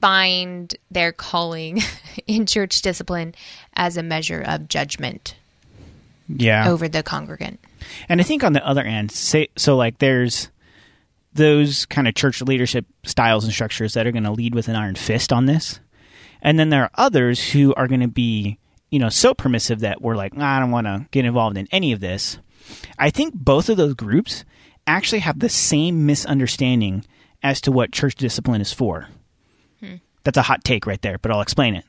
find 0.00 0.74
their 0.90 1.12
calling 1.12 1.80
in 2.26 2.46
church 2.46 2.80
discipline 2.80 3.34
as 3.74 3.96
a 3.96 4.02
measure 4.02 4.40
of 4.40 4.68
judgment 4.68 5.34
Yeah. 6.28 6.70
over 6.70 6.88
the 6.88 7.02
congregant 7.02 7.58
And 8.08 8.20
I 8.20 8.24
think 8.24 8.44
on 8.44 8.52
the 8.54 8.66
other 8.66 8.82
end, 8.82 9.10
say 9.10 9.48
so 9.56 9.76
like 9.76 9.98
there's 9.98 10.48
those 11.38 11.86
kind 11.86 12.06
of 12.06 12.14
church 12.14 12.42
leadership 12.42 12.86
styles 13.04 13.44
and 13.44 13.52
structures 13.52 13.94
that 13.94 14.06
are 14.06 14.12
going 14.12 14.24
to 14.24 14.32
lead 14.32 14.54
with 14.54 14.68
an 14.68 14.76
iron 14.76 14.94
fist 14.94 15.32
on 15.32 15.46
this. 15.46 15.80
And 16.42 16.58
then 16.58 16.68
there 16.68 16.82
are 16.82 16.90
others 16.94 17.50
who 17.50 17.74
are 17.74 17.88
going 17.88 18.00
to 18.00 18.08
be, 18.08 18.58
you 18.90 18.98
know, 18.98 19.08
so 19.08 19.34
permissive 19.34 19.80
that 19.80 20.02
we're 20.02 20.16
like, 20.16 20.36
nah, 20.36 20.56
I 20.56 20.60
don't 20.60 20.70
want 20.70 20.86
to 20.86 21.06
get 21.10 21.24
involved 21.24 21.56
in 21.56 21.66
any 21.72 21.92
of 21.92 22.00
this. 22.00 22.38
I 22.98 23.10
think 23.10 23.34
both 23.34 23.68
of 23.68 23.76
those 23.76 23.94
groups 23.94 24.44
actually 24.86 25.20
have 25.20 25.38
the 25.38 25.48
same 25.48 26.06
misunderstanding 26.06 27.04
as 27.42 27.60
to 27.62 27.72
what 27.72 27.92
church 27.92 28.14
discipline 28.14 28.60
is 28.60 28.72
for. 28.72 29.08
Hmm. 29.80 29.96
That's 30.24 30.38
a 30.38 30.42
hot 30.42 30.64
take 30.64 30.86
right 30.86 31.00
there, 31.02 31.18
but 31.18 31.30
I'll 31.30 31.40
explain 31.40 31.74
it. 31.74 31.84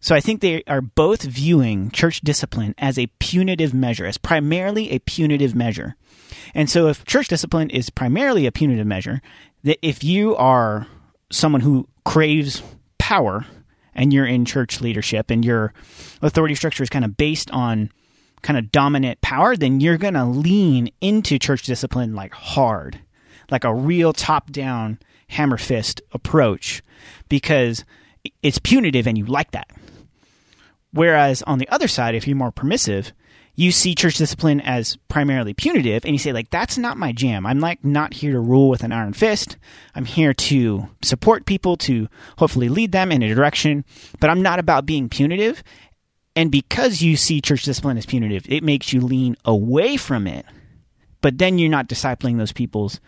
So 0.00 0.14
I 0.14 0.20
think 0.20 0.40
they 0.40 0.62
are 0.66 0.80
both 0.80 1.22
viewing 1.22 1.90
church 1.90 2.20
discipline 2.20 2.74
as 2.78 2.98
a 2.98 3.08
punitive 3.18 3.72
measure, 3.74 4.06
as 4.06 4.18
primarily 4.18 4.90
a 4.90 4.98
punitive 5.00 5.54
measure. 5.54 5.96
And 6.54 6.68
so 6.68 6.88
if 6.88 7.04
church 7.04 7.28
discipline 7.28 7.70
is 7.70 7.90
primarily 7.90 8.46
a 8.46 8.52
punitive 8.52 8.86
measure, 8.86 9.20
that 9.64 9.78
if 9.86 10.04
you 10.04 10.36
are 10.36 10.86
someone 11.30 11.60
who 11.60 11.88
craves 12.04 12.62
power 12.98 13.44
and 13.94 14.12
you're 14.12 14.26
in 14.26 14.44
church 14.44 14.80
leadership 14.80 15.30
and 15.30 15.44
your 15.44 15.72
authority 16.22 16.54
structure 16.54 16.82
is 16.82 16.90
kind 16.90 17.04
of 17.04 17.16
based 17.16 17.50
on 17.50 17.90
kind 18.42 18.58
of 18.58 18.70
dominant 18.70 19.20
power, 19.22 19.56
then 19.56 19.80
you're 19.80 19.98
going 19.98 20.14
to 20.14 20.24
lean 20.24 20.90
into 21.00 21.38
church 21.38 21.62
discipline 21.62 22.14
like 22.14 22.32
hard, 22.32 23.00
like 23.50 23.64
a 23.64 23.74
real 23.74 24.12
top 24.12 24.50
down 24.50 24.98
hammer 25.28 25.56
fist 25.56 26.00
approach 26.12 26.82
because 27.28 27.84
it's 28.42 28.58
punitive 28.58 29.06
and 29.06 29.18
you 29.18 29.24
like 29.26 29.50
that. 29.52 29.70
Whereas 30.92 31.42
on 31.42 31.58
the 31.58 31.68
other 31.68 31.88
side, 31.88 32.14
if 32.14 32.26
you're 32.26 32.36
more 32.36 32.52
permissive, 32.52 33.12
you 33.56 33.72
see 33.72 33.94
church 33.94 34.18
discipline 34.18 34.60
as 34.60 34.96
primarily 35.08 35.54
punitive 35.54 36.04
and 36.04 36.14
you 36.14 36.18
say 36.18 36.32
like 36.32 36.50
that's 36.50 36.76
not 36.78 36.98
my 36.98 37.10
jam. 37.10 37.46
I'm 37.46 37.58
like 37.58 37.84
not 37.84 38.14
here 38.14 38.32
to 38.32 38.40
rule 38.40 38.68
with 38.68 38.84
an 38.84 38.92
iron 38.92 39.14
fist. 39.14 39.56
I'm 39.94 40.04
here 40.04 40.34
to 40.34 40.88
support 41.02 41.46
people 41.46 41.76
to 41.78 42.06
hopefully 42.38 42.68
lead 42.68 42.92
them 42.92 43.10
in 43.10 43.22
a 43.22 43.34
direction 43.34 43.84
but 44.20 44.30
i'm 44.30 44.42
not 44.42 44.58
about 44.58 44.86
being 44.86 45.08
punitive. 45.08 45.64
And 46.36 46.52
because 46.52 47.00
you 47.00 47.16
see 47.16 47.40
church 47.40 47.64
discipline 47.64 47.96
as 47.96 48.06
punitive 48.06 48.44
it 48.48 48.62
makes 48.62 48.92
you 48.92 49.00
lean 49.00 49.36
away 49.44 49.96
from 49.96 50.26
it. 50.26 50.44
But 51.22 51.38
then 51.38 51.58
you're 51.58 51.70
not 51.70 51.88
discipling 51.88 52.36
those 52.36 52.52
people's 52.52 53.00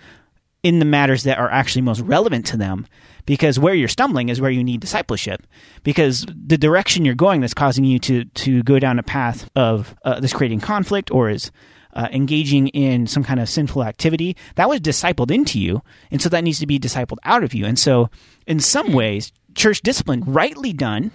in 0.62 0.78
the 0.78 0.84
matters 0.84 1.22
that 1.22 1.38
are 1.38 1.50
actually 1.50 1.82
most 1.82 2.00
relevant 2.00 2.46
to 2.46 2.56
them 2.56 2.86
because 3.28 3.58
where 3.58 3.74
you're 3.74 3.88
stumbling 3.88 4.30
is 4.30 4.40
where 4.40 4.50
you 4.50 4.64
need 4.64 4.80
discipleship. 4.80 5.46
Because 5.82 6.24
the 6.34 6.56
direction 6.56 7.04
you're 7.04 7.14
going 7.14 7.42
that's 7.42 7.52
causing 7.54 7.84
you 7.84 7.98
to 8.00 8.24
to 8.24 8.62
go 8.62 8.78
down 8.78 8.98
a 8.98 9.02
path 9.02 9.48
of 9.54 9.94
uh, 10.02 10.18
this 10.18 10.32
creating 10.32 10.60
conflict 10.60 11.10
or 11.10 11.28
is 11.28 11.52
uh, 11.92 12.08
engaging 12.10 12.68
in 12.68 13.06
some 13.06 13.22
kind 13.22 13.38
of 13.38 13.48
sinful 13.48 13.84
activity 13.84 14.34
that 14.54 14.68
was 14.68 14.80
discipled 14.80 15.30
into 15.30 15.60
you. 15.60 15.82
And 16.10 16.22
so 16.22 16.28
that 16.30 16.42
needs 16.42 16.58
to 16.60 16.66
be 16.66 16.78
discipled 16.78 17.18
out 17.24 17.44
of 17.44 17.52
you. 17.52 17.66
And 17.66 17.78
so 17.78 18.08
in 18.46 18.60
some 18.60 18.92
ways 18.92 19.30
church 19.54 19.82
discipline 19.82 20.22
rightly 20.26 20.72
done 20.72 21.10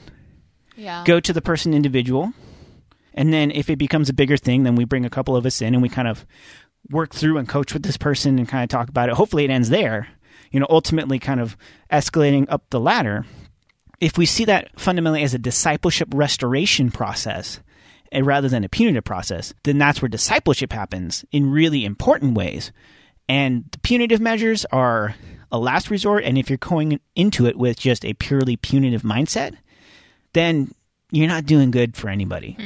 Yeah. 0.76 1.04
go 1.06 1.20
to 1.20 1.34
the 1.34 1.42
person 1.42 1.74
individual. 1.74 2.34
And 3.16 3.34
then 3.34 3.50
if 3.52 3.70
it 3.70 3.78
becomes 3.78 4.10
a 4.10 4.14
bigger 4.14 4.38
thing 4.38 4.64
then 4.64 4.76
we 4.76 4.86
bring 4.86 5.06
a 5.06 5.10
couple 5.10 5.36
of 5.36 5.46
us 5.48 5.62
in 5.62 5.74
and 5.74 5.82
we 5.82 5.90
kind 5.90 6.08
of 6.08 6.26
work 6.92 7.14
through 7.16 7.38
and 7.40 7.48
coach 7.50 7.74
with 7.74 7.82
this 7.84 7.98
person 7.98 8.38
and 8.38 8.48
kind 8.48 8.64
of 8.64 8.70
talk 8.70 8.90
about 8.90 9.10
it. 9.10 9.16
Hopefully 9.16 9.46
it 9.46 9.50
ends 9.52 9.70
there 9.70 10.08
you 10.54 10.60
know 10.60 10.68
ultimately 10.70 11.20
kind 11.20 11.42
of 11.42 11.58
escalating 11.92 12.46
up 12.48 12.64
the 12.70 12.80
ladder 12.80 13.26
if 14.00 14.18
we 14.18 14.26
see 14.26 14.46
that 14.46 14.70
fundamentally 14.80 15.24
as 15.24 15.34
a 15.34 15.40
discipleship 15.40 16.08
restoration 16.14 16.90
process 16.90 17.60
eh, 18.14 18.22
rather 18.24 18.48
than 18.48 18.64
a 18.64 18.70
punitive 18.70 19.04
process 19.04 19.54
then 19.64 19.78
that's 19.78 20.02
where 20.02 20.08
discipleship 20.08 20.72
happens 20.72 21.26
in 21.34 21.52
really 21.52 21.84
important 21.84 22.36
ways 22.36 22.72
and 23.28 23.66
the 23.72 23.80
punitive 23.80 24.22
measures 24.22 24.66
are 24.72 25.16
a 25.52 25.58
last 25.60 25.90
resort 25.90 26.24
and 26.24 26.38
if 26.38 26.50
you're 26.50 26.58
going 26.58 27.00
into 27.16 27.46
it 27.46 27.58
with 27.58 27.78
just 27.78 28.06
a 28.06 28.14
purely 28.14 28.56
punitive 28.56 29.02
mindset 29.02 29.58
then 30.34 30.74
you're 31.14 31.28
not 31.28 31.46
doing 31.46 31.72
good 31.72 31.96
for 31.96 32.10
anybody. 32.10 32.58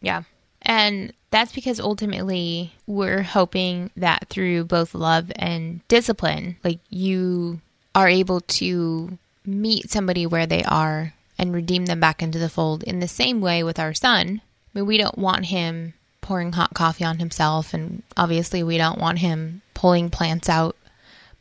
Yeah. 0.00 0.22
And 0.62 1.12
that's 1.30 1.52
because 1.52 1.80
ultimately 1.80 2.74
we're 2.86 3.22
hoping 3.22 3.90
that 3.96 4.28
through 4.28 4.64
both 4.64 4.94
love 4.94 5.30
and 5.36 5.86
discipline, 5.88 6.56
like 6.64 6.80
you 6.90 7.60
are 7.94 8.08
able 8.08 8.40
to 8.40 9.18
meet 9.46 9.90
somebody 9.90 10.26
where 10.26 10.46
they 10.46 10.62
are 10.64 11.14
and 11.38 11.54
redeem 11.54 11.86
them 11.86 12.00
back 12.00 12.22
into 12.22 12.38
the 12.38 12.48
fold 12.48 12.82
in 12.82 13.00
the 13.00 13.08
same 13.08 13.40
way 13.40 13.62
with 13.62 13.78
our 13.78 13.94
son. 13.94 14.42
I 14.42 14.78
mean, 14.78 14.86
we 14.86 14.98
don't 14.98 15.18
want 15.18 15.46
him 15.46 15.94
pouring 16.20 16.52
hot 16.52 16.74
coffee 16.74 17.04
on 17.04 17.18
himself, 17.18 17.72
and 17.72 18.02
obviously, 18.16 18.62
we 18.62 18.76
don't 18.76 19.00
want 19.00 19.18
him 19.20 19.62
pulling 19.74 20.10
plants 20.10 20.48
out. 20.48 20.76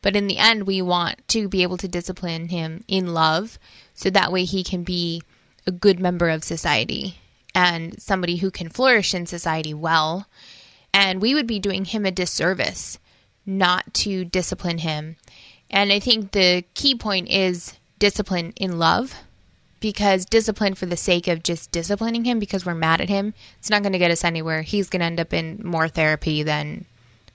But 0.02 0.16
in 0.16 0.28
the 0.28 0.38
end, 0.38 0.64
we 0.64 0.82
want 0.82 1.28
to 1.30 1.50
be 1.50 1.62
able 1.64 1.78
to 1.78 1.88
discipline 1.88 2.48
him 2.48 2.86
in 2.88 3.14
love 3.14 3.60
so 3.94 4.10
that 4.10 4.32
way 4.32 4.46
he 4.46 4.64
can 4.64 4.84
be 4.84 5.22
a 5.68 5.72
good 5.72 6.00
member 6.00 6.30
of 6.30 6.44
society 6.44 7.18
and 7.54 8.02
somebody 8.02 8.38
who 8.38 8.52
can 8.52 8.70
flourish 8.70 9.14
in 9.14 9.26
society 9.26 9.74
well. 9.74 10.28
And 10.94 11.22
we 11.22 11.34
would 11.34 11.48
be 11.48 11.60
doing 11.60 11.86
him 11.86 12.06
a 12.06 12.12
disservice 12.12 12.98
not 13.46 13.94
to 13.94 14.26
discipline 14.26 14.80
him. 14.80 15.16
And 15.70 15.92
I 15.92 16.00
think 16.00 16.32
the 16.32 16.64
key 16.74 16.96
point 16.96 17.30
is 17.30 17.78
discipline 18.00 18.54
in 18.56 18.80
love 18.80 19.14
because 19.80 20.26
discipline 20.26 20.74
for 20.74 20.86
the 20.86 20.98
sake 20.98 21.28
of 21.28 21.44
just 21.44 21.72
disciplining 21.72 22.26
him 22.26 22.40
because 22.40 22.66
we're 22.66 22.76
mad 22.76 23.02
at 23.02 23.10
him, 23.10 23.34
it's 23.60 23.70
not 23.70 23.82
going 23.82 23.94
to 23.94 24.00
get 24.00 24.12
us 24.12 24.24
anywhere. 24.24 24.62
He's 24.62 24.90
going 24.90 25.00
to 25.00 25.06
end 25.06 25.20
up 25.20 25.34
in 25.34 25.62
more 25.64 25.88
therapy 25.88 26.44
than 26.44 26.86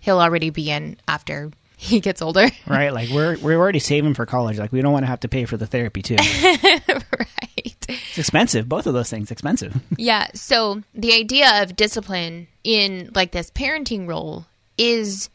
he'll 0.00 0.20
already 0.20 0.50
be 0.50 0.70
in 0.70 0.96
after 1.09 1.50
he 1.77 2.01
gets 2.01 2.23
older. 2.23 2.49
Right? 2.67 2.93
Like 2.93 3.11
we're 3.11 3.37
we're 3.39 3.59
already 3.59 3.79
saving 3.79 4.15
for 4.15 4.27
college. 4.27 4.59
Like 4.59 4.73
we 4.73 4.81
don't 4.81 4.93
want 4.93 5.05
to 5.05 5.09
have 5.09 5.21
to 5.21 5.29
pay 5.29 5.45
for 5.45 5.57
the 5.57 5.67
therapy 5.67 6.03
too. 6.03 6.17
right. 6.59 7.87
It's 7.87 8.19
expensive. 8.19 8.69
Both 8.69 8.87
of 8.87 8.95
those 8.95 9.11
things 9.11 9.31
expensive. 9.31 9.77
Yeah. 9.97 10.29
So 10.35 10.83
the 10.95 11.13
idea 11.13 11.63
of 11.63 11.77
discipline 11.77 12.49
in 12.65 13.11
like 13.15 13.33
this 13.33 13.51
parenting 13.51 14.09
role 14.09 14.47
is 14.79 15.29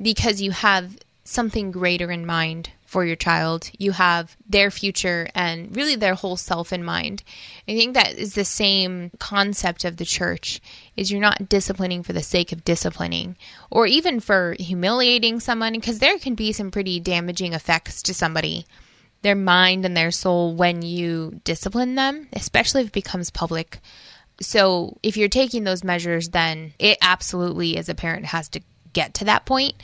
because 0.00 0.42
you 0.42 0.50
have 0.50 0.98
something 1.24 1.70
greater 1.70 2.10
in 2.10 2.26
mind 2.26 2.70
for 2.94 3.04
your 3.04 3.16
child. 3.16 3.68
You 3.76 3.90
have 3.90 4.36
their 4.48 4.70
future 4.70 5.28
and 5.34 5.74
really 5.74 5.96
their 5.96 6.14
whole 6.14 6.36
self 6.36 6.72
in 6.72 6.84
mind. 6.84 7.24
I 7.66 7.74
think 7.74 7.94
that 7.94 8.12
is 8.12 8.34
the 8.34 8.44
same 8.44 9.10
concept 9.18 9.84
of 9.84 9.96
the 9.96 10.04
church 10.04 10.60
is 10.96 11.10
you're 11.10 11.20
not 11.20 11.48
disciplining 11.48 12.04
for 12.04 12.12
the 12.12 12.22
sake 12.22 12.52
of 12.52 12.62
disciplining 12.62 13.34
or 13.68 13.88
even 13.88 14.20
for 14.20 14.54
humiliating 14.60 15.40
someone 15.40 15.72
because 15.72 15.98
there 15.98 16.20
can 16.20 16.36
be 16.36 16.52
some 16.52 16.70
pretty 16.70 17.00
damaging 17.00 17.52
effects 17.52 18.00
to 18.02 18.14
somebody 18.14 18.64
their 19.22 19.34
mind 19.34 19.84
and 19.84 19.96
their 19.96 20.12
soul 20.12 20.54
when 20.54 20.82
you 20.82 21.40
discipline 21.42 21.96
them, 21.96 22.28
especially 22.32 22.82
if 22.82 22.88
it 22.88 22.92
becomes 22.92 23.28
public. 23.28 23.80
So, 24.40 24.98
if 25.02 25.16
you're 25.16 25.28
taking 25.28 25.64
those 25.64 25.82
measures, 25.82 26.28
then 26.28 26.74
it 26.78 26.98
absolutely, 27.02 27.76
as 27.76 27.88
a 27.88 27.94
parent, 27.96 28.26
has 28.26 28.48
to 28.50 28.60
get 28.92 29.14
to 29.14 29.24
that 29.24 29.46
point. 29.46 29.74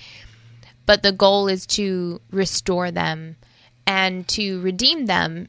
But 0.91 1.05
the 1.05 1.13
goal 1.13 1.47
is 1.47 1.67
to 1.67 2.21
restore 2.33 2.91
them 2.91 3.37
and 3.87 4.27
to 4.27 4.61
redeem 4.61 5.07
them 5.07 5.47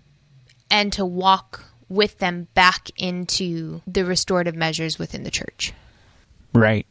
and 0.69 0.93
to 0.93 1.04
walk 1.04 1.65
with 1.89 2.19
them 2.19 2.47
back 2.54 2.91
into 2.95 3.82
the 3.88 4.06
restorative 4.06 4.54
measures 4.54 4.99
within 4.99 5.23
the 5.23 5.32
church. 5.32 5.73
Right. 6.54 6.86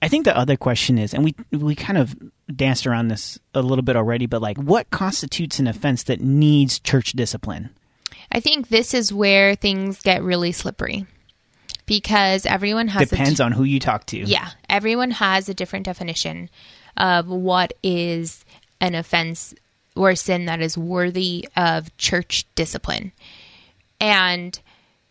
I 0.00 0.06
think 0.06 0.26
the 0.26 0.38
other 0.38 0.56
question 0.56 0.96
is, 0.96 1.12
and 1.12 1.24
we 1.24 1.34
we 1.50 1.74
kind 1.74 1.98
of 1.98 2.14
danced 2.54 2.86
around 2.86 3.08
this 3.08 3.40
a 3.52 3.62
little 3.62 3.82
bit 3.82 3.96
already, 3.96 4.26
but 4.26 4.40
like, 4.40 4.58
what 4.58 4.88
constitutes 4.90 5.58
an 5.58 5.66
offense 5.66 6.04
that 6.04 6.20
needs 6.20 6.78
church 6.78 7.14
discipline? 7.14 7.70
I 8.30 8.38
think 8.38 8.68
this 8.68 8.94
is 8.94 9.12
where 9.12 9.56
things 9.56 10.00
get 10.02 10.22
really 10.22 10.52
slippery 10.52 11.04
because 11.86 12.46
everyone 12.46 12.86
has 12.86 13.10
Depends 13.10 13.40
on 13.40 13.50
who 13.50 13.64
you 13.64 13.80
talk 13.80 14.06
to. 14.06 14.18
Yeah, 14.18 14.50
everyone 14.70 15.10
has 15.10 15.48
a 15.48 15.54
different 15.54 15.84
definition 15.84 16.48
of 16.96 17.28
what 17.28 17.72
is 17.82 18.44
an 18.80 18.94
offense 18.94 19.54
or 19.94 20.10
a 20.10 20.16
sin 20.16 20.46
that 20.46 20.60
is 20.60 20.76
worthy 20.76 21.48
of 21.56 21.96
church 21.96 22.46
discipline. 22.54 23.12
And 24.00 24.58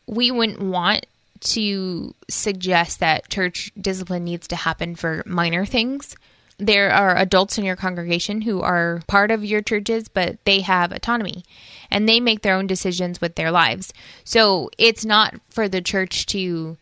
we 0.07 0.31
wouldn't 0.31 0.61
want 0.61 1.05
to 1.41 2.13
suggest 2.29 2.99
that 2.99 3.29
church 3.29 3.71
discipline 3.79 4.23
needs 4.23 4.47
to 4.49 4.55
happen 4.55 4.95
for 4.95 5.23
minor 5.25 5.65
things. 5.65 6.15
There 6.57 6.91
are 6.91 7.17
adults 7.17 7.57
in 7.57 7.65
your 7.65 7.75
congregation 7.75 8.41
who 8.41 8.61
are 8.61 9.01
part 9.07 9.31
of 9.31 9.43
your 9.43 9.61
churches, 9.61 10.07
but 10.07 10.43
they 10.45 10.61
have 10.61 10.91
autonomy 10.91 11.43
and 11.89 12.07
they 12.07 12.19
make 12.19 12.41
their 12.41 12.55
own 12.55 12.67
decisions 12.67 13.19
with 13.19 13.35
their 13.35 13.49
lives. 13.49 13.91
So 14.23 14.69
it's 14.77 15.03
not 15.03 15.33
for 15.49 15.67
the 15.67 15.81
church 15.81 16.27
to 16.27 16.77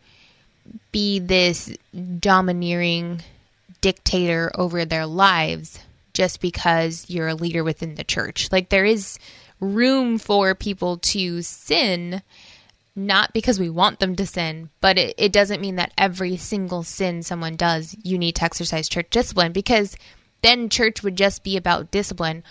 be 0.91 1.19
this 1.19 1.73
domineering 2.19 3.21
dictator 3.82 4.52
over 4.56 4.86
their 4.86 5.06
lives 5.06 5.80
just 6.13 6.42
because 6.42 7.06
you're 7.10 7.28
a 7.28 7.36
leader 7.36 7.63
within 7.63 7.96
the 7.96 8.04
church. 8.04 8.52
Like 8.52 8.70
there 8.70 8.86
is 8.86 9.20
room 9.60 10.18
for 10.18 10.56
people 10.56 10.98
to 10.98 11.42
sin, 11.42 12.22
not 12.96 13.34
because 13.34 13.60
we 13.60 13.70
want 13.70 14.00
them 14.00 14.15
to 14.15 14.26
sin, 14.26 14.70
but 14.82 14.98
it, 14.98 15.15
it 15.18 15.32
doesn't 15.32 15.62
mean 15.62 15.76
that 15.76 15.94
every 15.98 16.38
single 16.38 16.84
sin 16.84 17.24
someone 17.24 17.56
does, 17.56 17.96
you 18.04 18.18
need 18.18 18.36
to 18.36 18.44
exercise 18.44 18.89
church 18.89 19.10
discipline 19.10 19.52
because 19.52 19.96
then 20.42 20.70
church 20.70 21.04
would 21.04 21.15
just 21.15 21.44
be 21.44 21.58
about 21.58 21.92
discipline 21.92 22.44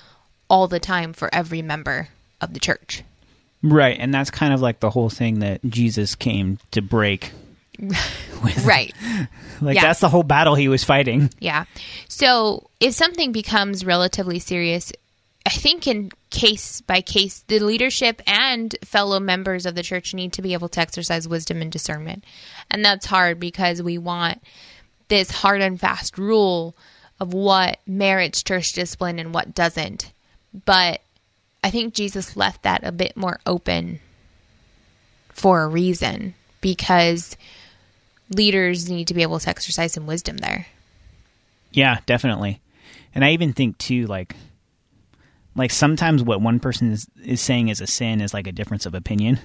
all 0.48 0.68
the 0.68 0.80
time 0.80 1.12
for 1.12 1.32
every 1.34 1.62
member 1.62 2.08
of 2.40 2.54
the 2.54 2.60
church. 2.60 3.02
Right, 3.62 3.96
and 3.98 4.14
that's 4.14 4.30
kind 4.30 4.54
of 4.54 4.60
like 4.60 4.80
the 4.80 4.90
whole 4.90 5.10
thing 5.10 5.40
that 5.40 5.60
Jesus 5.64 6.14
came 6.14 6.58
to 6.70 6.80
break. 6.80 7.32
Right. 8.64 8.92
Like 9.60 9.74
Yeah. 9.74 9.82
that's 9.82 9.98
the 9.98 10.08
whole 10.08 10.22
battle 10.22 10.54
he 10.54 10.68
was 10.68 10.84
fighting. 10.84 11.30
Yeah. 11.40 11.64
So 12.08 12.70
if 12.78 12.94
something 12.94 13.32
becomes 13.32 13.84
relatively 13.84 14.38
serious, 14.38 14.92
I 15.44 15.50
think 15.50 15.88
in 15.88 16.12
case 16.30 16.80
by 16.82 17.00
case, 17.00 17.42
the 17.48 17.58
leadership 17.58 18.22
and 18.26 18.76
fellow 18.84 19.18
members 19.18 19.66
of 19.66 19.74
the 19.74 19.82
church 19.82 20.14
need 20.14 20.32
to 20.34 20.42
be 20.42 20.52
able 20.52 20.68
to 20.68 20.80
exercise 20.80 21.26
wisdom 21.26 21.60
and 21.60 21.72
discernment. 21.72 22.22
And 22.70 22.84
that's 22.84 23.06
hard 23.06 23.40
because 23.40 23.82
we 23.82 23.98
want 23.98 24.40
this 25.08 25.30
hard 25.32 25.60
and 25.60 25.80
fast 25.80 26.18
rule 26.18 26.76
of 27.18 27.34
what 27.34 27.80
merits 27.84 28.44
church 28.44 28.74
discipline 28.74 29.18
and 29.18 29.34
what 29.34 29.56
doesn't. 29.56 30.12
But 30.66 31.00
I 31.64 31.70
think 31.70 31.94
Jesus 31.94 32.36
left 32.36 32.62
that 32.62 32.84
a 32.84 32.92
bit 32.92 33.16
more 33.16 33.40
open 33.44 33.98
for 35.32 35.62
a 35.62 35.68
reason 35.68 36.34
because 36.60 37.36
leaders 38.30 38.90
need 38.90 39.08
to 39.08 39.14
be 39.14 39.22
able 39.22 39.38
to 39.38 39.48
exercise 39.48 39.92
some 39.92 40.06
wisdom 40.06 40.38
there. 40.38 40.66
Yeah, 41.72 41.98
definitely. 42.06 42.60
And 43.14 43.24
I 43.24 43.32
even 43.32 43.52
think 43.52 43.78
too, 43.78 44.06
like, 44.06 44.36
like 45.54 45.70
sometimes 45.70 46.22
what 46.22 46.40
one 46.40 46.60
person 46.60 46.92
is, 46.92 47.08
is 47.24 47.40
saying 47.40 47.68
is 47.68 47.80
a 47.80 47.86
sin 47.86 48.20
is 48.20 48.32
like 48.32 48.46
a 48.46 48.52
difference 48.52 48.86
of 48.86 48.94
opinion. 48.94 49.38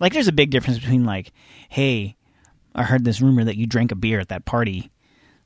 Like, 0.00 0.12
there's 0.12 0.28
a 0.28 0.32
big 0.32 0.50
difference 0.50 0.78
between 0.78 1.04
like, 1.04 1.32
hey, 1.68 2.16
I 2.74 2.82
heard 2.82 3.04
this 3.04 3.20
rumor 3.20 3.44
that 3.44 3.56
you 3.56 3.66
drank 3.66 3.92
a 3.92 3.96
beer 3.96 4.18
at 4.18 4.28
that 4.28 4.44
party. 4.44 4.90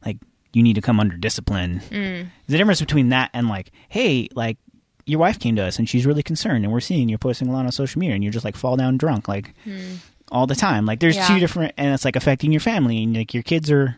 Like, 0.05 0.19
you 0.53 0.63
need 0.63 0.75
to 0.75 0.81
come 0.81 0.99
under 0.99 1.17
discipline. 1.17 1.81
Mm. 1.91 2.29
The 2.47 2.57
difference 2.57 2.81
between 2.81 3.11
that 3.11 3.31
and 3.33 3.49
like, 3.49 3.71
hey, 3.89 4.29
like 4.35 4.59
your 5.07 5.21
wife 5.21 5.39
came 5.39 5.57
to 5.57 5.63
us 5.63 5.79
and 5.79 5.89
she's 5.89 6.07
really 6.07 6.23
concerned, 6.23 6.65
and 6.65 6.73
we're 6.73 6.81
seeing 6.81 7.09
you're 7.09 7.19
posting 7.19 7.49
a 7.49 7.53
lot 7.53 7.67
on 7.67 7.73
social 7.73 7.99
media, 7.99 8.15
and 8.15 8.25
you're 8.25 8.33
just 8.33 8.45
like 8.45 8.57
fall 8.57 8.77
down 8.77 8.97
drunk, 8.97 9.29
like 9.29 9.55
mm. 9.65 9.99
All 10.31 10.47
the 10.47 10.55
time. 10.55 10.87
Like, 10.87 11.01
there's 11.01 11.17
yeah. 11.17 11.29
two 11.29 11.39
different, 11.39 11.75
and 11.77 11.95
it's 11.95 12.05
like 12.05 12.17
affecting 12.17 12.53
your 12.53 12.61
family, 12.61 13.03
and 13.03 13.17
like 13.17 13.35
your 13.35 13.43
kids 13.43 13.71
are 13.71 13.97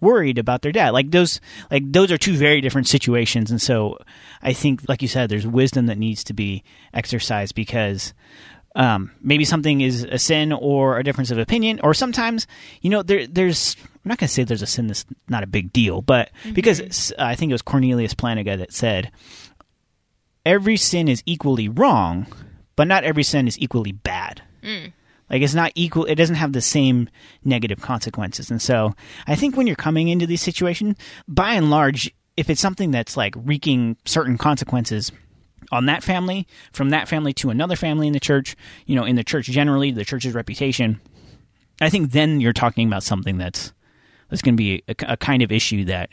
worried 0.00 0.38
about 0.38 0.62
their 0.62 0.72
dad. 0.72 0.90
Like 0.90 1.10
those, 1.10 1.40
like 1.70 1.90
those 1.92 2.10
are 2.10 2.18
two 2.18 2.34
very 2.34 2.60
different 2.60 2.88
situations, 2.88 3.50
and 3.50 3.60
so 3.60 3.98
I 4.42 4.52
think, 4.52 4.88
like 4.88 5.02
you 5.02 5.08
said, 5.08 5.28
there's 5.28 5.46
wisdom 5.46 5.86
that 5.86 5.98
needs 5.98 6.24
to 6.24 6.32
be 6.32 6.64
exercised 6.94 7.54
because 7.54 8.14
um, 8.76 9.10
maybe 9.20 9.44
something 9.44 9.80
is 9.80 10.04
a 10.04 10.18
sin 10.18 10.52
or 10.52 10.98
a 10.98 11.04
difference 11.04 11.30
of 11.30 11.38
opinion, 11.38 11.80
or 11.82 11.92
sometimes, 11.94 12.46
you 12.80 12.90
know, 12.90 13.02
there, 13.02 13.26
there's, 13.26 13.76
I'm 13.82 14.08
not 14.08 14.18
going 14.18 14.28
to 14.28 14.32
say 14.32 14.44
there's 14.44 14.62
a 14.62 14.66
sin 14.66 14.86
that's 14.86 15.04
not 15.28 15.42
a 15.42 15.48
big 15.48 15.72
deal, 15.72 16.02
but 16.02 16.30
mm-hmm. 16.44 16.52
because 16.52 17.12
uh, 17.12 17.24
I 17.24 17.34
think 17.34 17.50
it 17.50 17.54
was 17.54 17.62
Cornelius 17.62 18.14
Plantinga 18.14 18.58
that 18.58 18.72
said, 18.72 19.10
every 20.46 20.76
sin 20.76 21.08
is 21.08 21.22
equally 21.26 21.68
wrong, 21.68 22.26
but 22.76 22.86
not 22.86 23.04
every 23.04 23.24
sin 23.24 23.48
is 23.48 23.58
equally 23.58 23.92
bad. 23.92 24.42
Mm. 24.62 24.92
Like 25.30 25.42
it's 25.42 25.54
not 25.54 25.72
equal, 25.74 26.04
it 26.04 26.16
doesn't 26.16 26.36
have 26.36 26.52
the 26.52 26.60
same 26.60 27.08
negative 27.44 27.80
consequences. 27.80 28.50
And 28.50 28.60
so 28.60 28.94
I 29.26 29.36
think 29.36 29.56
when 29.56 29.66
you're 29.66 29.76
coming 29.76 30.08
into 30.08 30.26
these 30.26 30.42
situations, 30.42 30.96
by 31.28 31.54
and 31.54 31.70
large, 31.70 32.12
if 32.36 32.50
it's 32.50 32.60
something 32.60 32.90
that's 32.90 33.16
like 33.16 33.34
wreaking 33.36 33.96
certain 34.04 34.36
consequences, 34.36 35.12
on 35.72 35.86
that 35.86 36.02
family, 36.02 36.46
from 36.72 36.90
that 36.90 37.08
family 37.08 37.32
to 37.34 37.50
another 37.50 37.76
family 37.76 38.06
in 38.06 38.12
the 38.12 38.20
church, 38.20 38.56
you 38.86 38.96
know, 38.96 39.04
in 39.04 39.16
the 39.16 39.24
church 39.24 39.46
generally, 39.46 39.90
the 39.90 40.04
church's 40.04 40.34
reputation. 40.34 41.00
I 41.80 41.90
think 41.90 42.12
then 42.12 42.40
you're 42.40 42.52
talking 42.52 42.86
about 42.88 43.02
something 43.02 43.38
that's 43.38 43.72
that's 44.28 44.42
going 44.42 44.54
to 44.54 44.56
be 44.56 44.82
a, 44.88 44.94
a 45.12 45.16
kind 45.16 45.42
of 45.42 45.52
issue 45.52 45.84
that 45.86 46.10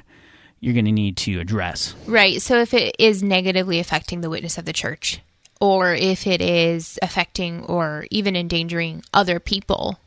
you're 0.59 0.73
going 0.73 0.85
to 0.85 0.91
need 0.91 1.17
to 1.17 1.39
address. 1.39 1.95
Right. 2.07 2.41
So 2.41 2.59
if 2.61 2.73
it 2.73 2.95
is 2.97 3.21
negatively 3.21 3.79
affecting 3.79 4.21
the 4.21 4.29
witness 4.29 4.57
of 4.57 4.65
the 4.65 4.73
church, 4.73 5.21
or 5.59 5.93
if 5.93 6.27
it 6.27 6.41
is 6.41 6.99
affecting 7.01 7.63
or 7.65 8.05
even 8.11 8.35
endangering 8.35 9.03
other 9.13 9.39
people, 9.39 9.99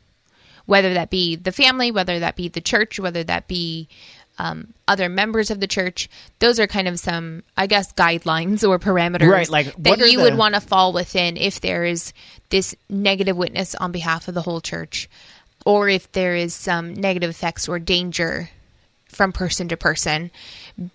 whether 0.65 0.93
that 0.93 1.09
be 1.09 1.35
the 1.35 1.51
family, 1.51 1.91
whether 1.91 2.19
that 2.19 2.35
be 2.35 2.47
the 2.47 2.61
church, 2.61 2.99
whether 2.99 3.23
that 3.23 3.47
be 3.47 3.87
um, 4.37 4.73
other 4.87 5.09
members 5.09 5.51
of 5.51 5.59
the 5.59 5.67
church. 5.67 6.09
Those 6.39 6.59
are 6.59 6.67
kind 6.67 6.87
of 6.87 6.99
some, 6.99 7.43
I 7.57 7.67
guess, 7.67 7.91
guidelines 7.93 8.67
or 8.67 8.79
parameters 8.79 9.29
right, 9.29 9.49
like, 9.49 9.75
that 9.83 9.99
you 9.99 10.17
the... 10.17 10.23
would 10.23 10.37
want 10.37 10.55
to 10.55 10.61
fall 10.61 10.93
within 10.93 11.37
if 11.37 11.61
there 11.61 11.83
is 11.83 12.13
this 12.49 12.75
negative 12.89 13.37
witness 13.37 13.75
on 13.75 13.91
behalf 13.91 14.27
of 14.27 14.33
the 14.33 14.41
whole 14.41 14.61
church, 14.61 15.09
or 15.65 15.89
if 15.89 16.11
there 16.11 16.35
is 16.35 16.53
some 16.53 16.93
negative 16.93 17.29
effects 17.29 17.67
or 17.67 17.77
danger 17.77 18.49
from 19.09 19.33
person 19.33 19.67
to 19.67 19.77
person 19.77 20.31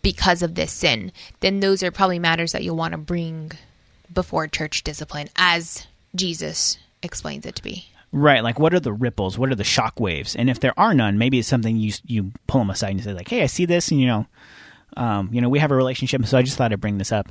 because 0.03 0.42
of 0.42 0.55
this 0.55 0.73
sin. 0.73 1.12
Then 1.40 1.61
those 1.61 1.83
are 1.83 1.90
probably 1.90 2.19
matters 2.19 2.53
that 2.53 2.64
you'll 2.64 2.77
want 2.77 2.92
to 2.92 2.99
bring 2.99 3.53
before 4.12 4.47
church 4.47 4.83
discipline, 4.83 5.29
as 5.37 5.87
Jesus 6.14 6.79
explains 7.03 7.47
it 7.47 7.57
to 7.57 7.62
be. 7.62 7.87
Right, 8.12 8.42
like 8.42 8.59
what 8.59 8.73
are 8.73 8.81
the 8.81 8.92
ripples? 8.92 9.38
What 9.38 9.51
are 9.51 9.57
the 9.57 9.64
shock 9.64 10.01
waves? 10.01 10.37
And 10.37 10.49
if 10.49 10.61
there 10.61 10.79
are 10.79 10.95
none, 10.95 11.19
maybe 11.19 11.38
it's 11.38 11.49
something 11.49 11.77
you 11.77 11.92
you 12.05 12.33
pull 12.47 12.61
them 12.61 12.71
aside 12.71 12.92
and 12.92 13.03
say 13.03 13.12
like, 13.12 13.29
"Hey, 13.29 13.42
I 13.42 13.47
see 13.47 13.66
this," 13.66 13.90
and 13.90 14.01
you 14.01 14.07
know, 14.07 14.27
um, 14.97 15.29
you 15.33 15.40
know, 15.40 15.49
we 15.49 15.59
have 15.59 15.71
a 15.71 15.77
relationship, 15.77 16.25
so 16.27 16.38
I 16.38 16.42
just 16.42 16.57
thought 16.57 16.73
I'd 16.73 16.81
bring 16.81 16.99
this 16.99 17.12
up. 17.12 17.31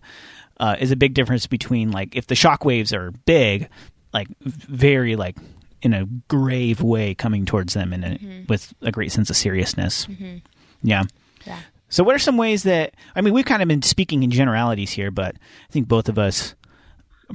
Uh, 0.58 0.76
is 0.80 0.92
a 0.92 0.96
big 0.96 1.14
difference 1.14 1.48
between 1.48 1.92
like 1.92 2.16
if 2.16 2.28
the 2.28 2.36
shock 2.36 2.66
waves 2.66 2.94
are 2.94 3.12
big, 3.26 3.70
like 4.14 4.28
very 4.42 5.16
like 5.16 5.38
in 5.82 5.94
a 5.94 6.06
grave 6.28 6.82
way 6.82 7.14
coming 7.14 7.46
towards 7.46 7.74
them 7.74 7.94
and 7.94 8.04
mm-hmm. 8.04 8.46
with 8.48 8.74
a 8.82 8.92
great 8.92 9.12
sense 9.12 9.30
of 9.30 9.36
seriousness. 9.36 10.08
Mm-hmm. 10.08 10.38
Yeah. 10.84 11.04
Yeah. 11.46 11.60
So, 11.90 12.04
what 12.04 12.16
are 12.16 12.20
some 12.20 12.38
ways 12.38 12.64
that 12.64 12.96
I 13.16 13.22
mean, 13.22 13.34
we've 13.34 13.46
kind 13.46 13.62
of 13.62 13.68
been 13.68 13.82
speaking 13.82 14.24
in 14.24 14.32
generalities 14.32 14.92
here, 14.92 15.12
but 15.12 15.36
I 15.36 15.72
think 15.72 15.88
both 15.88 16.10
of 16.10 16.18
us, 16.18 16.56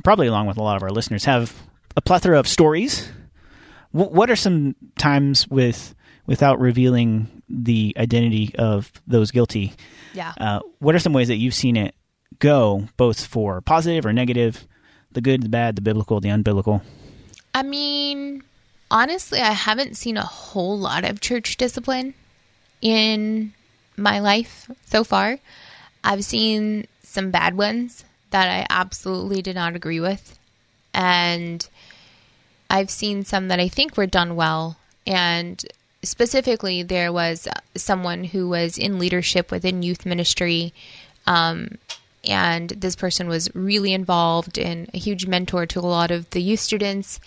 probably 0.04 0.26
along 0.26 0.46
with 0.46 0.56
a 0.56 0.62
lot 0.62 0.76
of 0.76 0.82
our 0.82 0.90
listeners, 0.90 1.24
have 1.24 1.54
a 1.96 2.00
plethora 2.00 2.38
of 2.38 2.46
stories 2.46 3.10
what 3.92 4.30
are 4.30 4.36
some 4.36 4.76
times 4.98 5.48
with 5.48 5.94
without 6.26 6.60
revealing 6.60 7.42
the 7.48 7.94
identity 7.96 8.54
of 8.56 8.92
those 9.06 9.30
guilty? 9.30 9.72
Yeah. 10.14 10.32
Uh, 10.38 10.60
what 10.78 10.94
are 10.94 11.00
some 11.00 11.12
ways 11.12 11.28
that 11.28 11.36
you've 11.36 11.54
seen 11.54 11.76
it 11.76 11.94
go, 12.38 12.86
both 12.96 13.24
for 13.24 13.60
positive 13.60 14.06
or 14.06 14.12
negative, 14.12 14.66
the 15.10 15.20
good, 15.20 15.42
the 15.42 15.48
bad, 15.48 15.74
the 15.74 15.82
biblical, 15.82 16.20
the 16.20 16.28
unbiblical? 16.28 16.82
I 17.52 17.64
mean, 17.64 18.44
honestly, 18.90 19.40
I 19.40 19.50
haven't 19.50 19.96
seen 19.96 20.16
a 20.16 20.24
whole 20.24 20.78
lot 20.78 21.04
of 21.04 21.20
church 21.20 21.56
discipline 21.56 22.14
in 22.80 23.52
my 23.96 24.20
life 24.20 24.70
so 24.86 25.02
far. 25.02 25.38
I've 26.04 26.24
seen 26.24 26.86
some 27.02 27.32
bad 27.32 27.56
ones 27.56 28.04
that 28.30 28.48
I 28.48 28.66
absolutely 28.70 29.42
did 29.42 29.54
not 29.54 29.76
agree 29.76 30.00
with. 30.00 30.38
And 30.94 31.66
I've 32.68 32.90
seen 32.90 33.24
some 33.24 33.48
that 33.48 33.60
I 33.60 33.68
think 33.68 33.96
were 33.96 34.06
done 34.06 34.36
well. 34.36 34.76
And 35.06 35.64
specifically, 36.02 36.82
there 36.82 37.12
was 37.12 37.48
someone 37.76 38.24
who 38.24 38.48
was 38.48 38.78
in 38.78 38.98
leadership 38.98 39.50
within 39.50 39.82
youth 39.82 40.06
ministry. 40.06 40.72
Um, 41.26 41.78
and 42.24 42.70
this 42.70 42.96
person 42.96 43.28
was 43.28 43.54
really 43.54 43.92
involved 43.92 44.58
and 44.58 44.90
a 44.92 44.98
huge 44.98 45.26
mentor 45.26 45.66
to 45.66 45.80
a 45.80 45.82
lot 45.82 46.10
of 46.10 46.28
the 46.30 46.42
youth 46.42 46.60
students. 46.60 47.18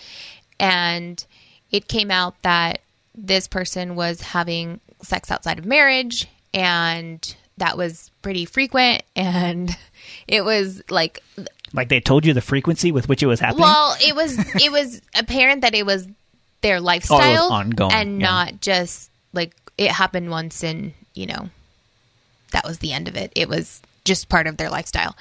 And 0.60 1.24
it 1.72 1.88
came 1.88 2.12
out 2.12 2.42
that 2.44 2.80
this 3.16 3.48
person 3.48 3.96
was 3.96 4.22
having 4.22 4.80
sex 5.02 5.30
outside 5.30 5.60
of 5.60 5.66
marriage, 5.66 6.28
and 6.54 7.36
that 7.58 7.78
was 7.78 8.12
pretty 8.22 8.46
frequent. 8.46 9.04
And 9.16 9.76
it 10.28 10.44
was 10.44 10.82
like 10.90 11.24
like 11.74 11.90
they 11.90 12.00
told 12.00 12.26
you 12.26 12.34
the 12.34 12.42
frequency 12.42 12.92
with 12.92 13.10
which 13.10 13.24
it 13.24 13.28
was 13.28 13.40
happening. 13.40 13.62
Well, 13.62 13.96
it 14.06 14.16
was 14.16 14.38
it 14.56 14.72
was 14.72 15.02
apparent 15.16 15.62
that 15.62 15.76
it 15.76 15.86
was 15.86 16.08
their 16.62 16.80
lifestyle, 16.80 17.50
oh, 17.50 17.54
ongoing, 17.54 17.94
and 17.94 18.22
yeah. 18.22 18.28
not 18.28 18.62
just 18.62 19.10
like 19.34 19.56
it 19.78 19.92
happened 19.92 20.30
once 20.30 20.64
and 20.64 20.94
you 21.14 21.26
know 21.26 21.50
that 22.52 22.66
was 22.66 22.80
the 22.80 22.94
end 22.94 23.08
of 23.08 23.16
it. 23.16 23.32
It 23.36 23.50
was 23.50 23.82
just 24.06 24.30
part 24.30 24.48
of 24.48 24.58
their 24.58 24.70
lifestyle. 24.70 25.16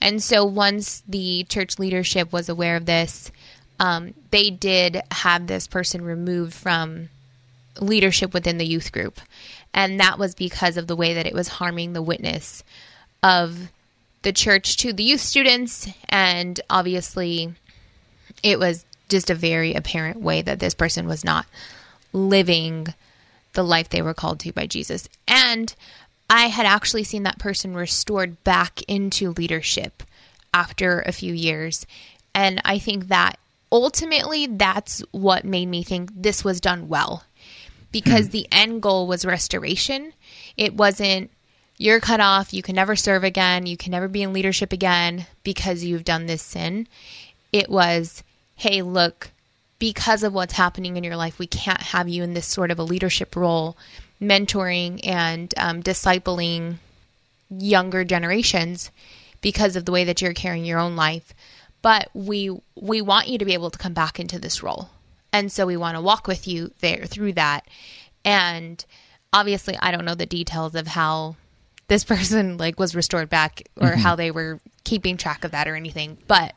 And 0.00 0.22
so 0.22 0.44
once 0.44 1.02
the 1.06 1.44
church 1.44 1.78
leadership 1.78 2.32
was 2.32 2.48
aware 2.48 2.76
of 2.76 2.86
this, 2.86 3.30
um, 3.78 4.14
they 4.30 4.50
did 4.50 5.00
have 5.10 5.46
this 5.46 5.66
person 5.66 6.02
removed 6.02 6.54
from 6.54 7.10
leadership 7.80 8.32
within 8.32 8.58
the 8.58 8.66
youth 8.66 8.92
group. 8.92 9.20
And 9.72 10.00
that 10.00 10.18
was 10.18 10.34
because 10.34 10.76
of 10.76 10.86
the 10.86 10.96
way 10.96 11.14
that 11.14 11.26
it 11.26 11.34
was 11.34 11.48
harming 11.48 11.92
the 11.92 12.02
witness 12.02 12.64
of 13.22 13.70
the 14.22 14.32
church 14.32 14.76
to 14.78 14.92
the 14.92 15.02
youth 15.02 15.20
students. 15.20 15.88
And 16.08 16.60
obviously, 16.68 17.54
it 18.42 18.58
was 18.58 18.84
just 19.08 19.30
a 19.30 19.34
very 19.34 19.74
apparent 19.74 20.20
way 20.20 20.42
that 20.42 20.60
this 20.60 20.74
person 20.74 21.06
was 21.06 21.24
not 21.24 21.46
living 22.12 22.88
the 23.52 23.62
life 23.62 23.88
they 23.88 24.02
were 24.02 24.14
called 24.14 24.40
to 24.40 24.52
by 24.52 24.66
Jesus. 24.66 25.08
And 25.26 25.74
I 26.28 26.46
had 26.46 26.66
actually 26.66 27.04
seen 27.04 27.24
that 27.24 27.38
person 27.38 27.74
restored 27.74 28.42
back 28.44 28.82
into 28.88 29.32
leadership 29.32 30.02
after 30.54 31.00
a 31.00 31.12
few 31.12 31.34
years. 31.34 31.86
And 32.34 32.60
I 32.64 32.78
think 32.78 33.08
that 33.08 33.38
ultimately 33.72 34.46
that's 34.46 35.00
what 35.10 35.44
made 35.44 35.66
me 35.66 35.82
think 35.82 36.10
this 36.14 36.44
was 36.44 36.60
done 36.60 36.88
well 36.88 37.24
because 37.92 38.28
mm. 38.28 38.32
the 38.32 38.48
end 38.52 38.82
goal 38.82 39.06
was 39.06 39.24
restoration. 39.24 40.12
It 40.56 40.74
wasn't 40.74 41.30
you're 41.80 41.98
cut 41.98 42.20
off. 42.20 42.52
You 42.52 42.62
can 42.62 42.74
never 42.74 42.94
serve 42.94 43.24
again. 43.24 43.64
You 43.64 43.78
can 43.78 43.90
never 43.90 44.06
be 44.06 44.22
in 44.22 44.34
leadership 44.34 44.70
again 44.70 45.26
because 45.42 45.82
you've 45.82 46.04
done 46.04 46.26
this 46.26 46.42
sin. 46.42 46.86
It 47.54 47.70
was, 47.70 48.22
hey, 48.54 48.82
look, 48.82 49.30
because 49.78 50.22
of 50.22 50.34
what's 50.34 50.52
happening 50.52 50.98
in 50.98 51.04
your 51.04 51.16
life, 51.16 51.38
we 51.38 51.46
can't 51.46 51.80
have 51.80 52.06
you 52.06 52.22
in 52.22 52.34
this 52.34 52.46
sort 52.46 52.70
of 52.70 52.78
a 52.78 52.82
leadership 52.82 53.34
role, 53.34 53.78
mentoring 54.20 55.00
and 55.04 55.54
um, 55.56 55.82
discipling 55.82 56.76
younger 57.48 58.04
generations 58.04 58.90
because 59.40 59.74
of 59.74 59.86
the 59.86 59.92
way 59.92 60.04
that 60.04 60.20
you're 60.20 60.34
carrying 60.34 60.66
your 60.66 60.78
own 60.78 60.96
life. 60.96 61.32
But 61.80 62.10
we 62.12 62.54
we 62.74 63.00
want 63.00 63.28
you 63.28 63.38
to 63.38 63.46
be 63.46 63.54
able 63.54 63.70
to 63.70 63.78
come 63.78 63.94
back 63.94 64.20
into 64.20 64.38
this 64.38 64.62
role, 64.62 64.90
and 65.32 65.50
so 65.50 65.64
we 65.64 65.78
want 65.78 65.96
to 65.96 66.02
walk 66.02 66.26
with 66.26 66.46
you 66.46 66.72
there 66.80 67.06
through 67.06 67.32
that. 67.32 67.66
And 68.22 68.84
obviously, 69.32 69.78
I 69.80 69.92
don't 69.92 70.04
know 70.04 70.14
the 70.14 70.26
details 70.26 70.74
of 70.74 70.88
how 70.88 71.36
this 71.90 72.04
person 72.04 72.56
like 72.56 72.78
was 72.78 72.94
restored 72.94 73.28
back 73.28 73.64
or 73.76 73.88
mm-hmm. 73.88 74.00
how 74.00 74.14
they 74.14 74.30
were 74.30 74.60
keeping 74.84 75.16
track 75.16 75.42
of 75.44 75.50
that 75.50 75.66
or 75.66 75.74
anything. 75.74 76.16
But 76.28 76.54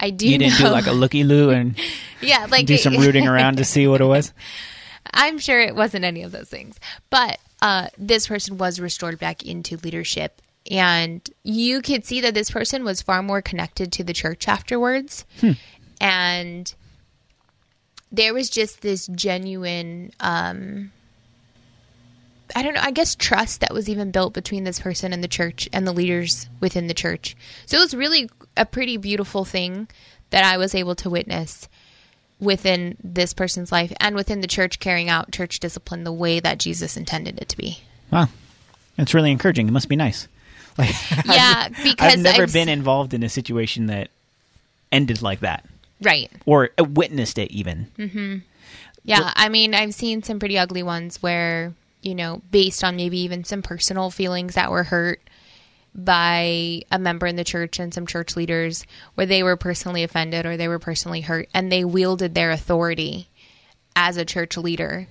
I 0.00 0.10
do. 0.10 0.28
You 0.28 0.38
didn't 0.38 0.58
know, 0.60 0.66
do 0.66 0.72
like 0.72 0.88
a 0.88 0.92
looky 0.92 1.22
loo 1.22 1.50
and 1.50 1.78
yeah, 2.20 2.48
like 2.50 2.66
do 2.66 2.76
some 2.76 2.96
rooting 2.96 3.28
around 3.28 3.58
to 3.58 3.64
see 3.64 3.86
what 3.86 4.00
it 4.00 4.06
was. 4.06 4.34
I'm 5.14 5.38
sure 5.38 5.60
it 5.60 5.76
wasn't 5.76 6.04
any 6.04 6.24
of 6.24 6.32
those 6.32 6.48
things, 6.48 6.78
but 7.10 7.38
uh, 7.62 7.88
this 7.96 8.26
person 8.26 8.58
was 8.58 8.80
restored 8.80 9.18
back 9.18 9.44
into 9.44 9.76
leadership, 9.78 10.42
and 10.70 11.28
you 11.42 11.80
could 11.80 12.04
see 12.04 12.20
that 12.20 12.34
this 12.34 12.50
person 12.50 12.84
was 12.84 13.02
far 13.02 13.22
more 13.22 13.40
connected 13.40 13.92
to 13.92 14.04
the 14.04 14.12
church 14.12 14.46
afterwards, 14.46 15.24
hmm. 15.40 15.52
and 16.00 16.74
there 18.12 18.34
was 18.34 18.50
just 18.50 18.82
this 18.82 19.06
genuine 19.06 20.12
um 20.20 20.90
I 22.54 22.62
don't 22.62 22.74
know, 22.74 22.80
I 22.82 22.90
guess 22.90 23.14
trust 23.14 23.60
that 23.60 23.72
was 23.74 23.88
even 23.88 24.10
built 24.10 24.32
between 24.34 24.64
this 24.64 24.80
person 24.80 25.12
and 25.12 25.22
the 25.22 25.28
church 25.28 25.68
and 25.72 25.86
the 25.86 25.92
leaders 25.92 26.48
within 26.60 26.86
the 26.86 26.94
church. 26.94 27.36
So 27.66 27.76
it 27.78 27.80
was 27.80 27.94
really 27.94 28.28
a 28.56 28.66
pretty 28.66 28.96
beautiful 28.96 29.44
thing 29.44 29.88
that 30.30 30.44
I 30.44 30.56
was 30.56 30.74
able 30.74 30.94
to 30.96 31.10
witness 31.10 31.68
within 32.38 32.96
this 33.02 33.32
person's 33.34 33.70
life 33.70 33.92
and 34.00 34.14
within 34.16 34.40
the 34.40 34.46
church 34.46 34.78
carrying 34.78 35.08
out 35.08 35.30
church 35.32 35.60
discipline 35.60 36.04
the 36.04 36.12
way 36.12 36.40
that 36.40 36.58
Jesus 36.58 36.96
intended 36.96 37.38
it 37.38 37.48
to 37.50 37.56
be. 37.56 37.80
Wow, 38.10 38.28
that's 38.96 39.12
really 39.14 39.30
encouraging. 39.30 39.68
It 39.68 39.72
must 39.72 39.88
be 39.88 39.96
nice. 39.96 40.26
Like, 40.78 40.94
Yeah, 41.26 41.68
because 41.82 42.14
I've 42.14 42.20
never 42.20 42.44
I've 42.44 42.52
been 42.52 42.68
involved 42.68 43.12
in 43.12 43.22
a 43.24 43.28
situation 43.28 43.86
that 43.86 44.08
ended 44.92 45.20
like 45.20 45.40
that, 45.40 45.66
Right. 46.00 46.30
or 46.46 46.70
uh, 46.78 46.84
witnessed 46.84 47.38
it 47.38 47.50
even. 47.50 47.88
Mm-hmm. 47.98 48.36
Yeah, 49.04 49.32
I 49.34 49.48
mean, 49.48 49.74
I've 49.74 49.92
seen 49.94 50.22
some 50.22 50.38
pretty 50.38 50.56
ugly 50.58 50.82
ones 50.82 51.20
where, 51.22 51.74
you 52.02 52.14
know, 52.14 52.42
based 52.50 52.82
on 52.84 52.96
maybe 52.96 53.18
even 53.20 53.44
some 53.44 53.62
personal 53.62 54.10
feelings 54.10 54.54
that 54.54 54.70
were 54.70 54.84
hurt 54.84 55.20
by 55.94 56.82
a 56.92 56.98
member 56.98 57.26
in 57.26 57.36
the 57.36 57.44
church 57.44 57.78
and 57.78 57.92
some 57.92 58.06
church 58.06 58.36
leaders 58.36 58.86
where 59.14 59.26
they 59.26 59.42
were 59.42 59.56
personally 59.56 60.04
offended 60.04 60.46
or 60.46 60.56
they 60.56 60.68
were 60.68 60.78
personally 60.78 61.20
hurt 61.20 61.48
and 61.52 61.70
they 61.70 61.84
wielded 61.84 62.34
their 62.34 62.50
authority 62.50 63.28
as 63.96 64.16
a 64.16 64.24
church 64.24 64.56
leader. 64.56 65.08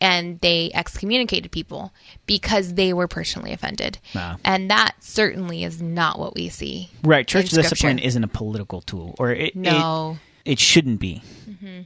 And 0.00 0.40
they 0.40 0.70
excommunicated 0.72 1.50
people 1.50 1.92
because 2.26 2.74
they 2.74 2.92
were 2.94 3.08
personally 3.08 3.52
offended. 3.52 3.98
Wow. 4.14 4.36
And 4.44 4.70
that 4.70 4.94
certainly 5.00 5.62
is 5.62 5.82
not 5.82 6.18
what 6.18 6.34
we 6.34 6.48
see. 6.48 6.90
Right, 7.02 7.26
church 7.26 7.50
discipline 7.50 7.98
isn't 7.98 8.24
a 8.24 8.28
political 8.28 8.80
tool, 8.80 9.14
or 9.18 9.30
it 9.32 9.54
No. 9.56 9.70
Mm-hmm. 9.70 10.18
it, 10.46 10.52
it 10.52 10.58
shouldn't 10.58 11.00
be. 11.00 11.22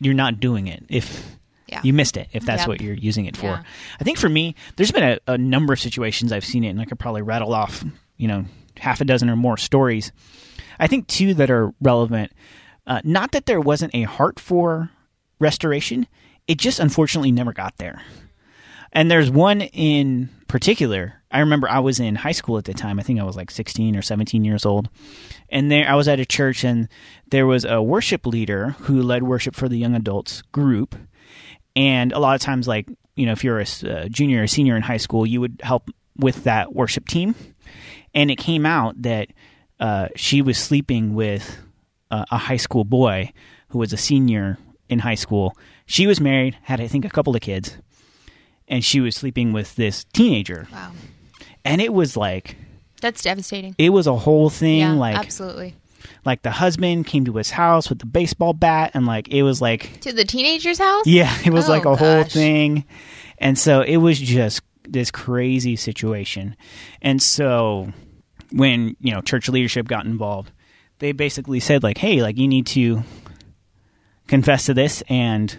You're 0.01 0.15
not 0.15 0.39
doing 0.39 0.67
it 0.69 0.85
if 0.89 1.38
Yeah. 1.79 1.89
you 1.89 1.93
missed 1.93 2.17
it. 2.17 2.29
If 2.33 2.45
that's 2.45 2.61
Yep. 2.63 2.69
what 2.69 2.81
you're 2.81 2.95
using 2.95 3.27
it 3.27 3.37
for, 3.37 3.47
Yeah. 3.47 3.63
I 4.01 4.05
think 4.05 4.19
for 4.19 4.29
me, 4.29 4.55
there's 4.77 4.93
been 4.93 5.03
a, 5.03 5.19
a 5.33 5.39
number 5.39 5.73
of 5.73 5.81
situations 5.81 6.33
I've 6.33 6.45
seen 6.45 6.65
it, 6.65 6.69
and 6.69 6.81
I 6.81 6.85
could 6.85 6.99
probably 6.99 7.23
rattle 7.23 7.53
off, 7.55 7.85
you 8.17 8.29
know, 8.29 8.45
half 8.79 9.01
a 9.01 9.05
dozen 9.05 9.29
or 9.31 9.37
more 9.37 9.57
stories. 9.57 10.13
I 10.79 10.87
think 10.87 11.07
two 11.09 11.35
that 11.35 11.51
are 11.51 11.73
relevant. 11.81 12.33
Uh, 12.87 13.01
not 13.05 13.33
that 13.33 13.47
there 13.47 13.61
wasn't 13.61 13.95
a 13.95 14.03
heart 14.05 14.39
for 14.41 14.91
restoration, 15.41 16.07
it 16.47 16.59
just 16.59 16.81
unfortunately 16.81 17.33
never 17.33 17.53
got 17.53 17.77
there. 17.79 18.03
And 18.93 19.11
there's 19.11 19.31
one 19.31 19.61
in 19.61 20.31
particular. 20.49 21.15
I 21.31 21.41
remember 21.41 21.69
I 21.69 21.81
was 21.81 22.01
in 22.01 22.15
high 22.15 22.33
school 22.33 22.57
at 22.57 22.65
the 22.65 22.73
time. 22.73 22.99
I 22.99 23.03
think 23.03 23.21
I 23.21 23.25
was 23.25 23.37
like 23.37 23.51
16 23.51 23.95
or 23.97 24.01
17 24.01 24.45
years 24.47 24.65
old. 24.65 24.89
And 25.51 25.71
there 25.71 25.87
I 25.87 25.95
was 25.95 26.09
at 26.09 26.21
a 26.21 26.25
church 26.25 26.65
and 26.65 26.89
there 27.31 27.47
was 27.47 27.67
a 27.67 27.83
worship 27.83 28.27
leader 28.27 28.71
who 28.81 29.03
led 29.03 29.25
worship 29.25 29.55
for 29.55 29.69
the 29.69 29.77
young 29.77 29.95
adults 29.95 30.41
group. 30.53 30.97
And 31.79 32.13
a 32.13 32.19
lot 32.19 32.35
of 32.35 32.41
times 32.41 32.67
like, 32.67 32.89
you 33.15 33.25
know, 33.25 33.33
if 33.33 33.45
you're 33.45 33.61
a 33.61 34.09
junior 34.09 34.43
or 34.43 34.47
senior 34.49 34.75
in 34.75 34.83
high 34.83 34.97
school, 34.97 35.25
you 35.25 35.41
would 35.41 35.61
help 35.63 35.91
with 36.17 36.43
that 36.45 36.75
worship 36.75 37.07
team. 37.07 37.37
And 38.15 38.31
it 38.33 38.37
came 38.37 38.67
out 38.67 39.01
that 39.03 39.29
uh, 39.79 40.09
she 40.17 40.43
was 40.43 40.59
sleeping 40.59 41.15
with 41.15 41.57
uh, 42.11 42.25
a 42.33 42.37
high 42.37 42.57
school 42.57 42.83
boy 42.85 43.33
who 43.69 43.79
was 43.79 43.93
a 43.93 43.97
senior 43.97 44.59
in 44.89 44.99
high 44.99 45.15
school. 45.15 45.57
She 45.87 46.09
was 46.09 46.21
married, 46.21 46.57
had 46.63 46.81
I 46.81 46.89
think 46.89 47.05
a 47.05 47.11
couple 47.11 47.35
of 47.37 47.41
kids, 47.43 47.77
and 48.67 48.85
she 48.85 48.99
was 49.01 49.15
sleeping 49.15 49.53
with 49.53 49.77
this 49.77 50.05
teenager. 50.13 50.67
Wow. 50.73 50.93
And 51.65 51.81
it 51.81 51.93
was 51.93 52.17
like 52.17 52.57
That's 53.01 53.23
devastating. 53.23 53.77
it 53.79 53.91
was 53.91 54.07
a 54.09 54.17
whole 54.17 54.51
thing. 54.51 54.81
yeah, 54.81 54.93
like 54.95 55.17
absolutely. 55.17 55.77
Like 56.29 56.43
the 56.43 56.51
husband 56.53 57.07
came 57.07 57.25
to 57.25 57.35
his 57.37 57.51
house 57.51 57.89
with 57.89 57.99
the 57.99 58.07
baseball 58.07 58.53
bat, 58.53 58.93
and 58.95 59.05
like 59.07 59.29
it 59.29 59.43
was 59.43 59.61
like 59.61 60.01
To 60.03 60.13
the 60.13 60.25
teenager's 60.25 60.79
house? 60.79 61.07
yeah, 61.07 61.37
it 61.45 61.53
was 61.53 61.67
Oh, 61.69 61.73
like 61.73 61.85
a 61.87 61.97
whole 61.97 62.23
thing. 62.25 62.85
And 63.39 63.59
so 63.59 63.81
it 63.83 63.97
was 63.97 64.19
just 64.21 64.63
this 64.89 65.11
crazy 65.11 65.75
situation. 65.77 66.57
And 67.03 67.21
so 67.23 67.93
when, 68.53 68.97
you 69.01 69.13
know, 69.13 69.21
church 69.21 69.49
leadership 69.49 69.87
got 69.89 70.05
involved, 70.07 70.51
they 71.01 71.13
basically 71.13 71.61
said 71.61 71.83
like, 71.83 71.99
"Hey, 71.99 72.23
like 72.23 72.37
you 72.39 72.47
need 72.49 72.67
to 72.69 73.03
confess 74.27 74.67
to 74.67 74.75
this 74.75 75.03
and 75.09 75.57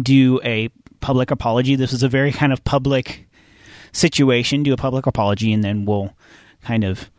do 0.00 0.40
a 0.44 0.68
public 1.00 1.30
apology. 1.30 1.76
This 1.76 1.92
was 1.92 2.02
a 2.02 2.08
very 2.08 2.32
kind 2.32 2.52
of 2.52 2.64
public 2.64 3.28
situation. 3.92 4.62
Do 4.62 4.72
a 4.72 4.76
public 4.76 5.06
apology 5.06 5.52
and 5.52 5.62
then 5.62 5.84
we'll 5.84 6.14
kind 6.62 6.84
of 6.84 7.10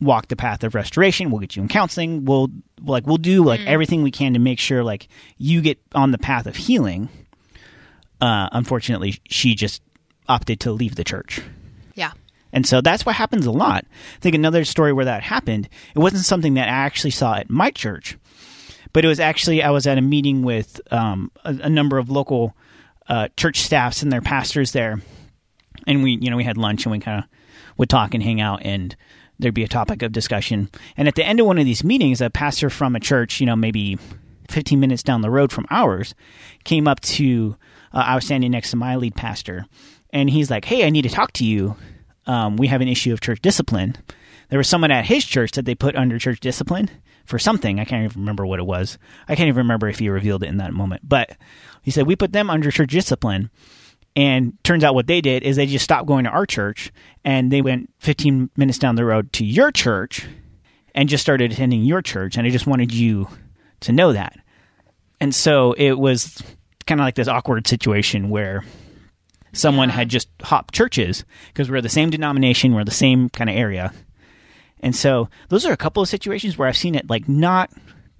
walk 0.00 0.28
the 0.28 0.36
path 0.36 0.62
of 0.64 0.74
restoration. 0.74 1.30
We'll 1.30 1.40
get 1.40 1.56
you 1.56 1.62
in 1.62 1.68
counseling. 1.68 2.24
We'll 2.24 2.48
like 2.80 3.06
we'll 3.06 3.16
do 3.16 3.44
like 3.44 3.60
everything 3.60 4.02
we 4.02 4.10
can 4.10 4.34
to 4.34 4.38
make 4.38 4.58
sure 4.58 4.84
like 4.84 5.08
you 5.36 5.60
get 5.60 5.78
on 5.94 6.12
the 6.12 6.18
path 6.18 6.46
of 6.46 6.56
healing. 6.56 7.08
Uh, 8.20 8.48
unfortunately, 8.52 9.20
she 9.28 9.54
just 9.54 9.82
opted 10.28 10.60
to 10.60 10.72
leave 10.72 10.94
the 10.94 11.04
church. 11.04 11.40
Yeah. 11.94 12.12
And 12.52 12.66
so 12.66 12.80
that's 12.80 13.04
what 13.04 13.14
happens 13.14 13.46
a 13.46 13.50
lot. 13.50 13.84
I 14.16 14.20
think 14.20 14.34
another 14.34 14.64
story 14.64 14.92
where 14.92 15.04
that 15.04 15.22
happened, 15.22 15.68
it 15.94 15.98
wasn't 15.98 16.24
something 16.24 16.54
that 16.54 16.68
I 16.68 16.72
actually 16.72 17.10
saw 17.10 17.34
at 17.34 17.50
my 17.50 17.70
church, 17.70 18.16
but 18.92 19.04
it 19.04 19.08
was 19.08 19.20
actually, 19.20 19.62
I 19.62 19.70
was 19.70 19.86
at 19.86 19.98
a 19.98 20.02
meeting 20.02 20.42
with 20.42 20.80
um, 20.90 21.30
a, 21.44 21.50
a 21.62 21.68
number 21.68 21.98
of 21.98 22.10
local 22.10 22.56
uh, 23.08 23.28
church 23.36 23.60
staffs 23.60 24.02
and 24.02 24.12
their 24.12 24.22
pastors 24.22 24.72
there. 24.72 25.00
And 25.86 26.02
we, 26.02 26.18
you 26.20 26.30
know, 26.30 26.36
we 26.36 26.44
had 26.44 26.56
lunch 26.56 26.84
and 26.84 26.92
we 26.92 27.00
kind 27.00 27.22
of 27.22 27.30
would 27.76 27.90
talk 27.90 28.14
and 28.14 28.22
hang 28.22 28.40
out 28.40 28.62
and 28.64 28.96
there'd 29.38 29.54
be 29.54 29.64
a 29.64 29.68
topic 29.68 30.02
of 30.02 30.12
discussion. 30.12 30.70
And 30.96 31.08
at 31.08 31.14
the 31.14 31.24
end 31.24 31.40
of 31.40 31.46
one 31.46 31.58
of 31.58 31.64
these 31.64 31.84
meetings, 31.84 32.20
a 32.20 32.30
pastor 32.30 32.70
from 32.70 32.96
a 32.96 33.00
church, 33.00 33.40
you 33.40 33.46
know, 33.46 33.56
maybe 33.56 33.98
15 34.50 34.80
minutes 34.80 35.02
down 35.02 35.20
the 35.20 35.30
road 35.30 35.52
from 35.52 35.66
ours, 35.70 36.14
came 36.64 36.88
up 36.88 37.00
to, 37.00 37.56
uh, 37.92 38.04
I 38.06 38.14
was 38.14 38.24
standing 38.24 38.50
next 38.50 38.70
to 38.70 38.76
my 38.76 38.96
lead 38.96 39.14
pastor, 39.14 39.66
and 40.10 40.30
he's 40.30 40.50
like, 40.50 40.64
Hey, 40.64 40.86
I 40.86 40.90
need 40.90 41.02
to 41.02 41.08
talk 41.08 41.32
to 41.34 41.44
you. 41.44 41.76
Um, 42.26 42.56
we 42.56 42.66
have 42.66 42.80
an 42.80 42.88
issue 42.88 43.12
of 43.12 43.20
church 43.20 43.40
discipline. 43.40 43.96
There 44.50 44.58
was 44.58 44.68
someone 44.68 44.90
at 44.90 45.06
his 45.06 45.24
church 45.24 45.52
that 45.52 45.64
they 45.64 45.74
put 45.74 45.96
under 45.96 46.18
church 46.18 46.40
discipline 46.40 46.90
for 47.24 47.38
something. 47.38 47.78
I 47.78 47.84
can't 47.84 48.04
even 48.04 48.22
remember 48.22 48.46
what 48.46 48.58
it 48.58 48.66
was. 48.66 48.98
I 49.28 49.34
can't 49.34 49.48
even 49.48 49.58
remember 49.58 49.88
if 49.88 49.98
he 49.98 50.08
revealed 50.08 50.42
it 50.42 50.48
in 50.48 50.56
that 50.56 50.72
moment. 50.72 51.06
But 51.06 51.36
he 51.82 51.90
said, 51.90 52.06
We 52.06 52.16
put 52.16 52.32
them 52.32 52.50
under 52.50 52.70
church 52.70 52.90
discipline. 52.90 53.50
And 54.18 54.52
turns 54.64 54.82
out 54.82 54.96
what 54.96 55.06
they 55.06 55.20
did 55.20 55.44
is 55.44 55.54
they 55.54 55.66
just 55.66 55.84
stopped 55.84 56.08
going 56.08 56.24
to 56.24 56.30
our 56.30 56.44
church 56.44 56.90
and 57.24 57.52
they 57.52 57.62
went 57.62 57.88
15 58.00 58.50
minutes 58.56 58.76
down 58.76 58.96
the 58.96 59.04
road 59.04 59.32
to 59.34 59.44
your 59.44 59.70
church 59.70 60.26
and 60.92 61.08
just 61.08 61.22
started 61.22 61.52
attending 61.52 61.84
your 61.84 62.02
church. 62.02 62.36
And 62.36 62.44
I 62.44 62.50
just 62.50 62.66
wanted 62.66 62.92
you 62.92 63.28
to 63.78 63.92
know 63.92 64.12
that. 64.12 64.36
And 65.20 65.32
so 65.32 65.72
it 65.74 65.92
was 66.00 66.42
kind 66.88 67.00
of 67.00 67.04
like 67.04 67.14
this 67.14 67.28
awkward 67.28 67.68
situation 67.68 68.28
where 68.28 68.64
someone 69.52 69.88
Yeah. 69.88 69.94
had 69.94 70.08
just 70.08 70.28
hopped 70.42 70.74
churches 70.74 71.24
because 71.52 71.70
we're 71.70 71.80
the 71.80 71.88
same 71.88 72.10
denomination, 72.10 72.74
we're 72.74 72.82
the 72.82 72.90
same 72.90 73.28
kind 73.28 73.48
of 73.48 73.54
area. 73.54 73.92
And 74.80 74.96
so 74.96 75.28
those 75.48 75.64
are 75.64 75.72
a 75.72 75.76
couple 75.76 76.02
of 76.02 76.08
situations 76.08 76.58
where 76.58 76.66
I've 76.66 76.76
seen 76.76 76.96
it 76.96 77.08
like 77.08 77.28
not 77.28 77.70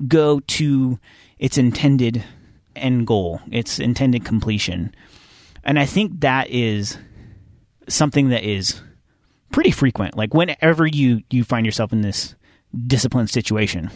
go 0.06 0.38
to 0.38 1.00
its 1.40 1.58
intended 1.58 2.22
end 2.76 3.08
goal, 3.08 3.40
its 3.50 3.80
intended 3.80 4.24
completion. 4.24 4.94
And 5.68 5.78
I 5.78 5.84
think 5.84 6.20
that 6.20 6.48
is 6.48 6.96
something 7.88 8.30
that 8.30 8.42
is 8.42 8.80
pretty 9.52 9.70
frequent. 9.70 10.16
Like 10.16 10.32
whenever 10.32 10.86
you 10.86 11.22
you 11.28 11.44
find 11.44 11.66
yourself 11.66 11.92
in 11.92 12.00
this 12.00 12.34
discipline 12.86 13.26
situation. 13.26 13.90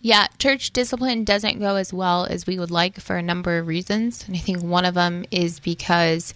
Yeah, 0.00 0.28
church 0.38 0.70
discipline 0.70 1.24
doesn't 1.24 1.58
go 1.58 1.76
as 1.76 1.92
well 1.92 2.24
as 2.24 2.46
we 2.46 2.58
would 2.58 2.70
like 2.70 2.98
for 2.98 3.16
a 3.16 3.22
number 3.22 3.58
of 3.58 3.66
reasons. 3.66 4.24
And 4.26 4.34
I 4.34 4.38
think 4.38 4.62
one 4.62 4.86
of 4.86 4.94
them 4.94 5.26
is 5.30 5.60
because 5.60 6.32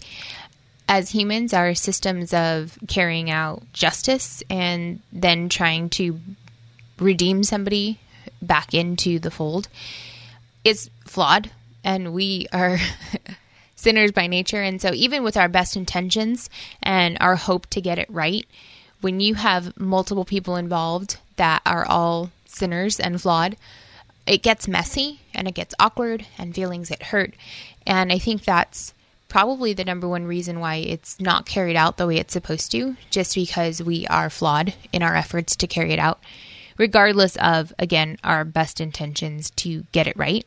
as 0.87 1.09
humans, 1.09 1.51
our 1.51 1.73
systems 1.73 2.31
of 2.31 2.77
carrying 2.87 3.31
out 3.31 3.63
justice 3.73 4.43
and 4.47 5.01
then 5.11 5.49
trying 5.49 5.89
to 5.91 6.19
redeem 6.99 7.41
somebody 7.41 7.99
back 8.43 8.75
into 8.75 9.17
the 9.17 9.31
fold 9.31 9.69
is 10.63 10.91
flawed. 11.05 11.49
And 11.83 12.13
we 12.13 12.45
are 12.53 12.77
sinners 13.75 14.11
by 14.11 14.27
nature. 14.27 14.61
And 14.61 14.81
so, 14.81 14.91
even 14.93 15.23
with 15.23 15.37
our 15.37 15.49
best 15.49 15.75
intentions 15.75 16.49
and 16.81 17.17
our 17.19 17.35
hope 17.35 17.67
to 17.67 17.81
get 17.81 17.99
it 17.99 18.09
right, 18.09 18.45
when 19.01 19.19
you 19.19 19.35
have 19.35 19.77
multiple 19.79 20.25
people 20.25 20.55
involved 20.55 21.17
that 21.35 21.61
are 21.65 21.85
all 21.85 22.31
sinners 22.47 22.99
and 22.99 23.21
flawed, 23.21 23.57
it 24.25 24.41
gets 24.41 24.67
messy 24.67 25.19
and 25.33 25.47
it 25.47 25.53
gets 25.53 25.75
awkward 25.79 26.25
and 26.37 26.55
feelings 26.55 26.89
get 26.89 27.03
hurt. 27.03 27.33
And 27.85 28.11
I 28.11 28.17
think 28.17 28.43
that's 28.43 28.93
probably 29.27 29.73
the 29.73 29.85
number 29.85 30.07
one 30.07 30.25
reason 30.25 30.59
why 30.59 30.75
it's 30.75 31.19
not 31.19 31.45
carried 31.45 31.75
out 31.75 31.97
the 31.97 32.07
way 32.07 32.17
it's 32.17 32.33
supposed 32.33 32.71
to, 32.71 32.95
just 33.09 33.35
because 33.35 33.83
we 33.83 34.07
are 34.07 34.29
flawed 34.29 34.73
in 34.91 35.03
our 35.03 35.15
efforts 35.15 35.55
to 35.57 35.67
carry 35.67 35.91
it 35.91 35.99
out, 35.99 36.19
regardless 36.77 37.35
of, 37.37 37.73
again, 37.77 38.17
our 38.23 38.45
best 38.45 38.79
intentions 38.79 39.49
to 39.51 39.83
get 39.91 40.07
it 40.07 40.17
right. 40.17 40.45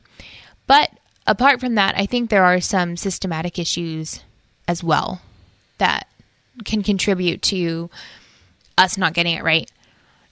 But 0.67 0.91
apart 1.29 1.61
from 1.61 1.77
that, 1.77 1.95
I 1.97 2.07
think 2.07 2.31
there 2.31 2.45
are 2.45 2.61
some 2.61 2.97
systematic 2.97 3.59
issues 3.59 4.23
as 4.67 4.83
well 4.83 5.21
that 5.79 6.09
can 6.65 6.83
contribute 6.83 7.43
to 7.43 7.89
us 8.77 8.99
not 8.99 9.15
getting 9.15 9.35
it 9.37 9.45
right. 9.45 9.71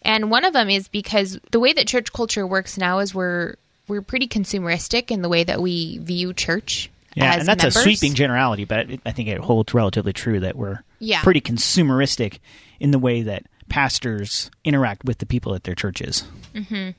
And 0.02 0.30
one 0.30 0.44
of 0.44 0.52
them 0.52 0.68
is 0.70 0.88
because 0.88 1.38
the 1.52 1.60
way 1.60 1.72
that 1.72 1.86
church 1.86 2.12
culture 2.12 2.46
works 2.46 2.76
now 2.78 2.98
is 2.98 3.14
we're 3.14 3.56
we're 3.88 4.02
pretty 4.02 4.26
consumeristic 4.26 5.10
in 5.12 5.22
the 5.22 5.28
way 5.28 5.44
that 5.44 5.60
we 5.60 5.98
view 5.98 6.32
church. 6.32 6.90
Yeah, 7.14 7.32
and 7.38 7.46
that's 7.46 7.62
members. 7.62 7.76
a 7.76 7.80
sweeping 7.80 8.14
generality, 8.14 8.64
but 8.64 8.88
I 9.06 9.12
think 9.12 9.28
it 9.28 9.38
holds 9.38 9.72
relatively 9.72 10.12
true 10.12 10.40
that 10.40 10.56
we're 10.56 10.80
Yeah. 10.98 11.22
pretty 11.22 11.40
consumeristic 11.40 12.40
in 12.80 12.90
the 12.90 12.98
way 12.98 13.22
that 13.22 13.44
pastors 13.68 14.50
interact 14.64 15.04
with 15.04 15.18
the 15.18 15.26
people 15.26 15.54
at 15.54 15.64
their 15.64 15.74
churches. 15.74 16.24
Mm-hmm. 16.54 16.90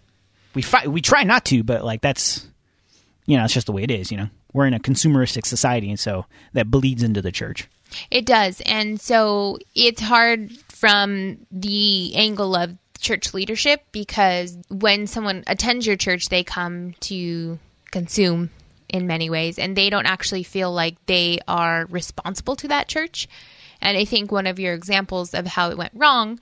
We 0.53 0.61
fi- 0.61 0.87
we 0.87 1.01
try 1.01 1.23
not 1.23 1.45
to, 1.45 1.61
but 1.63 1.83
like 1.85 2.01
that's 2.01 2.47
you 3.27 3.37
know 3.37 3.43
it's 3.43 3.53
just 3.53 3.67
the 3.67 3.73
way 3.73 3.83
it 3.83 3.91
is. 3.91 4.11
You 4.11 4.17
know, 4.17 4.29
we're 4.53 4.65
in 4.65 4.73
a 4.73 4.79
consumeristic 4.79 5.45
society, 5.45 5.89
and 5.89 5.99
so 5.99 6.25
that 6.53 6.71
bleeds 6.71 7.03
into 7.03 7.21
the 7.21 7.31
church. 7.31 7.67
It 8.11 8.25
does. 8.25 8.61
And 8.65 8.99
so 8.99 9.59
it's 9.75 10.01
hard 10.01 10.51
from 10.69 11.37
the 11.51 12.15
angle 12.15 12.55
of 12.55 12.75
church 12.99 13.33
leadership 13.33 13.83
because 13.91 14.57
when 14.69 15.07
someone 15.07 15.43
attends 15.47 15.85
your 15.85 15.95
church, 15.95 16.29
they 16.29 16.43
come 16.43 16.93
to 17.01 17.59
consume 17.91 18.49
in 18.89 19.07
many 19.07 19.29
ways 19.29 19.59
and 19.59 19.75
they 19.75 19.89
don't 19.89 20.05
actually 20.05 20.43
feel 20.43 20.71
like 20.71 20.95
they 21.05 21.39
are 21.47 21.85
responsible 21.89 22.55
to 22.57 22.67
that 22.69 22.87
church. 22.87 23.27
And 23.81 23.97
I 23.97 24.05
think 24.05 24.31
one 24.31 24.47
of 24.47 24.59
your 24.59 24.73
examples 24.73 25.33
of 25.33 25.45
how 25.45 25.69
it 25.69 25.77
went 25.77 25.93
wrong 25.93 26.39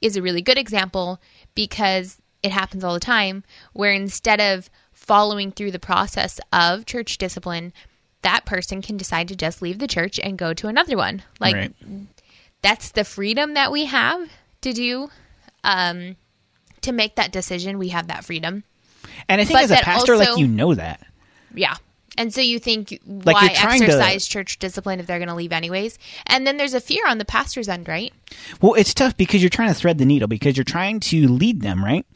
is 0.00 0.16
a 0.16 0.22
really 0.22 0.42
good 0.42 0.58
example 0.58 1.20
because 1.54 2.18
it 2.42 2.52
happens 2.52 2.84
all 2.84 2.94
the 2.94 3.00
time 3.00 3.44
where 3.72 3.92
instead 3.92 4.40
of 4.40 4.68
following 5.02 5.50
through 5.50 5.72
the 5.72 5.80
process 5.80 6.38
of 6.52 6.86
church 6.86 7.18
discipline, 7.18 7.72
that 8.22 8.44
person 8.44 8.80
can 8.80 8.96
decide 8.96 9.28
to 9.28 9.36
just 9.36 9.60
leave 9.60 9.80
the 9.80 9.88
church 9.88 10.20
and 10.20 10.38
go 10.38 10.54
to 10.54 10.68
another 10.68 10.96
one. 10.96 11.22
Like 11.40 11.56
right. 11.56 11.74
that's 12.62 12.92
the 12.92 13.02
freedom 13.04 13.54
that 13.54 13.72
we 13.72 13.86
have 13.86 14.30
to 14.60 14.72
do 14.72 15.10
um 15.64 16.16
to 16.82 16.92
make 16.92 17.16
that 17.16 17.32
decision. 17.32 17.78
We 17.78 17.88
have 17.88 18.08
that 18.08 18.24
freedom. 18.24 18.64
And 19.28 19.40
I 19.40 19.44
think 19.44 19.58
But 19.58 19.64
as 19.64 19.70
a 19.72 19.76
pastor, 19.82 20.16
like 20.16 20.38
you 20.38 20.46
know 20.46 20.74
that. 20.74 21.04
Yeah. 21.52 21.74
And 22.18 22.32
so 22.32 22.40
you 22.40 22.58
think 22.58 22.98
why 23.04 23.32
you're 23.40 23.50
to- 23.50 23.62
exercise 23.62 24.26
church 24.26 24.58
discipline 24.58 25.00
if 25.00 25.06
they're 25.06 25.18
going 25.18 25.28
to 25.28 25.34
leave 25.34 25.52
anyways? 25.52 25.98
And 26.26 26.46
then 26.46 26.58
there's 26.58 26.74
a 26.74 26.80
fear 26.80 27.06
on 27.08 27.18
the 27.18 27.24
pastor's 27.24 27.68
end, 27.68 27.88
right? 27.88 28.12
Well, 28.60 28.74
it's 28.74 28.92
tough 28.92 29.16
because 29.16 29.42
you're 29.42 29.50
trying 29.50 29.68
to 29.68 29.74
thread 29.74 29.98
the 29.98 30.04
needle 30.04 30.28
because 30.28 30.56
you're 30.56 30.64
trying 30.64 31.00
to 31.00 31.28
lead 31.28 31.62
them, 31.62 31.82
right? 31.82 32.06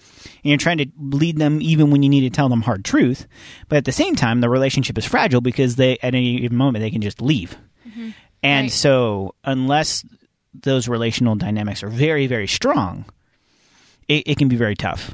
And 0.43 0.51
you're 0.51 0.59
trying 0.59 0.79
to 0.79 0.87
lead 0.99 1.39
them 1.39 1.61
even 1.63 1.91
when 1.91 2.03
you 2.03 2.09
need 2.09 2.23
to 2.23 2.31
tell 2.31 2.49
them 2.49 2.63
hard 2.63 2.85
truth. 2.85 3.27
But 3.69 3.77
at 3.77 3.85
the 3.85 3.93
same 3.93 4.15
time, 4.17 4.41
the 4.41 4.49
relationship 4.49 4.97
is 4.99 5.05
fragile 5.05 5.41
because 5.41 5.77
they 5.77 5.99
at 5.99 6.15
any 6.15 6.41
given 6.41 6.57
moment 6.57 6.83
they 6.83 6.91
can 6.91 7.03
just 7.03 7.21
leave. 7.23 7.57
Mm-hmm. 7.89 8.11
And 8.43 8.65
Right. 8.67 8.73
so, 8.73 9.35
unless 9.45 10.05
those 10.55 10.89
relational 10.89 11.35
dynamics 11.35 11.83
are 11.83 11.89
very, 11.89 12.27
very 12.27 12.47
strong, 12.47 13.05
it, 14.09 14.25
it 14.27 14.39
can 14.39 14.49
be 14.49 14.57
very 14.57 14.75
tough. 14.77 15.13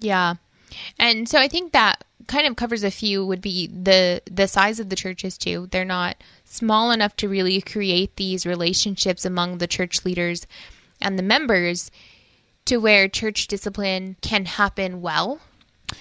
Yeah. 0.00 0.34
And 0.98 1.28
so 1.28 1.38
I 1.38 1.48
think 1.48 1.72
that 1.72 2.04
kind 2.26 2.46
of 2.46 2.56
covers 2.56 2.84
a 2.84 2.90
few 2.90 3.26
would 3.26 3.40
be 3.40 3.66
the 3.66 4.22
the 4.30 4.46
size 4.46 4.78
of 4.80 4.88
the 4.88 4.96
churches 4.96 5.36
too. 5.36 5.66
They're 5.70 5.84
not 5.84 6.16
small 6.44 6.90
enough 6.92 7.16
to 7.16 7.28
really 7.28 7.60
create 7.60 8.16
these 8.16 8.46
relationships 8.46 9.24
among 9.24 9.58
the 9.58 9.66
church 9.66 10.04
leaders 10.04 10.46
and 11.00 11.18
the 11.18 11.22
members 11.24 11.90
to 12.70 12.78
where 12.78 13.06
church 13.08 13.46
discipline 13.46 14.16
can 14.22 14.46
happen 14.46 15.00
well. 15.02 15.38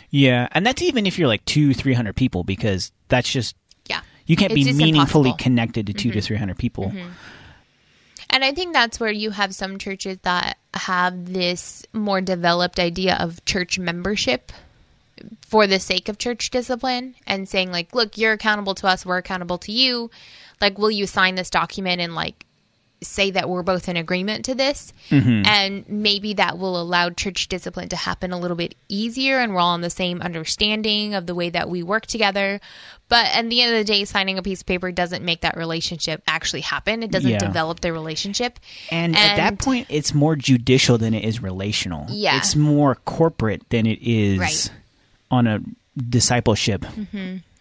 Yeah, 0.09 0.47
and 0.51 0.65
that's 0.65 0.82
even 0.82 1.05
if 1.05 1.20
you're 1.20 1.28
like 1.28 1.43
two, 1.45 1.74
three 1.74 1.93
hundred 1.93 2.15
people, 2.15 2.43
because 2.43 2.91
that's 3.09 3.30
just 3.30 3.55
Yeah. 3.88 4.01
you 4.26 4.36
can't 4.36 4.51
It's 4.53 4.63
be 4.65 4.74
meaningfully 4.74 5.30
impossible. 5.30 5.32
Mm-hmm. 5.32 5.38
connected 5.43 5.88
to 5.88 5.93
2 5.93 6.11
to 6.11 6.22
three 6.22 6.38
hundred 6.38 6.57
people. 6.57 6.93
And 8.32 8.43
I 8.45 8.53
think 8.53 8.74
that's 8.74 8.99
where 8.99 9.11
you 9.11 9.32
have 9.32 9.55
some 9.55 9.80
churches 9.80 10.20
that 10.22 10.57
have 10.76 11.34
this 11.34 11.84
more 11.93 12.22
developed 12.22 12.80
idea 12.80 13.17
of 13.20 13.43
church 13.45 13.80
membership 13.80 14.51
for 15.47 15.65
the 15.65 15.80
sake 15.80 16.07
of 16.09 16.20
church 16.20 16.51
discipline 16.51 17.15
and 17.26 17.49
saying 17.49 17.72
like, 17.72 17.95
look, 17.95 18.17
you're 18.20 18.34
accountable 18.34 18.76
to 18.76 18.88
us, 18.88 19.03
we're 19.05 19.17
accountable 19.17 19.57
to 19.57 19.72
you. 19.72 20.11
Like, 20.61 20.78
will 20.78 20.91
you 20.91 21.07
sign 21.07 21.34
this 21.36 21.49
document 21.49 22.01
and 22.01 22.13
like 22.13 22.45
say 23.02 23.32
that 23.32 23.47
we're 23.50 23.64
both 23.64 23.88
in 23.88 23.95
agreement 23.97 24.45
to 24.45 24.56
this? 24.56 24.91
And 25.10 25.88
maybe 25.88 26.34
that 26.34 26.58
will 26.58 26.80
allow 26.82 27.10
church 27.10 27.47
discipline 27.47 27.89
to 27.89 27.95
happen 27.95 28.32
a 28.34 28.39
little 28.39 28.58
bit 28.58 28.76
easier 28.89 29.39
and 29.39 29.54
we're 29.54 29.60
all 29.62 29.70
on 29.74 29.82
the 29.82 29.89
same 29.89 30.22
understanding 30.22 31.14
of 31.16 31.26
the 31.26 31.34
way 31.36 31.50
that 31.50 31.70
we 31.70 31.82
work 31.84 32.06
together. 32.06 32.60
But 33.08 33.26
at 33.34 33.50
the 33.50 33.62
end 33.62 33.74
of 33.74 33.78
the 33.80 33.91
day, 33.91 34.06
signing 34.06 34.38
a 34.38 34.43
piece 34.43 34.62
of 34.62 34.68
paper 34.68 34.91
doesn't 34.91 35.24
make 35.26 35.41
that 35.41 35.58
relationship 35.58 36.22
actually 36.28 36.62
happen. 36.62 37.02
It 37.02 37.10
doesn't 37.10 37.30
Yeah. 37.32 37.39
develop 37.39 37.80
the 37.80 37.91
relationship. 37.91 38.60
And, 38.91 39.16
at 39.16 39.38
that 39.38 39.58
point, 39.60 39.88
it's 39.89 40.14
more 40.14 40.36
judicial 40.36 40.97
than 41.00 41.14
it 41.16 41.24
is 41.24 41.41
relational. 41.41 42.06
Yeah. 42.10 42.38
It's 42.38 42.56
more 42.56 42.95
corporate 43.06 43.68
than 43.70 43.86
it 43.88 44.00
is 44.02 44.38
Right. 44.39 44.52
Mm-hmm. 44.52 44.76
on 45.36 45.47
a 45.47 45.60
discipleship 46.10 46.86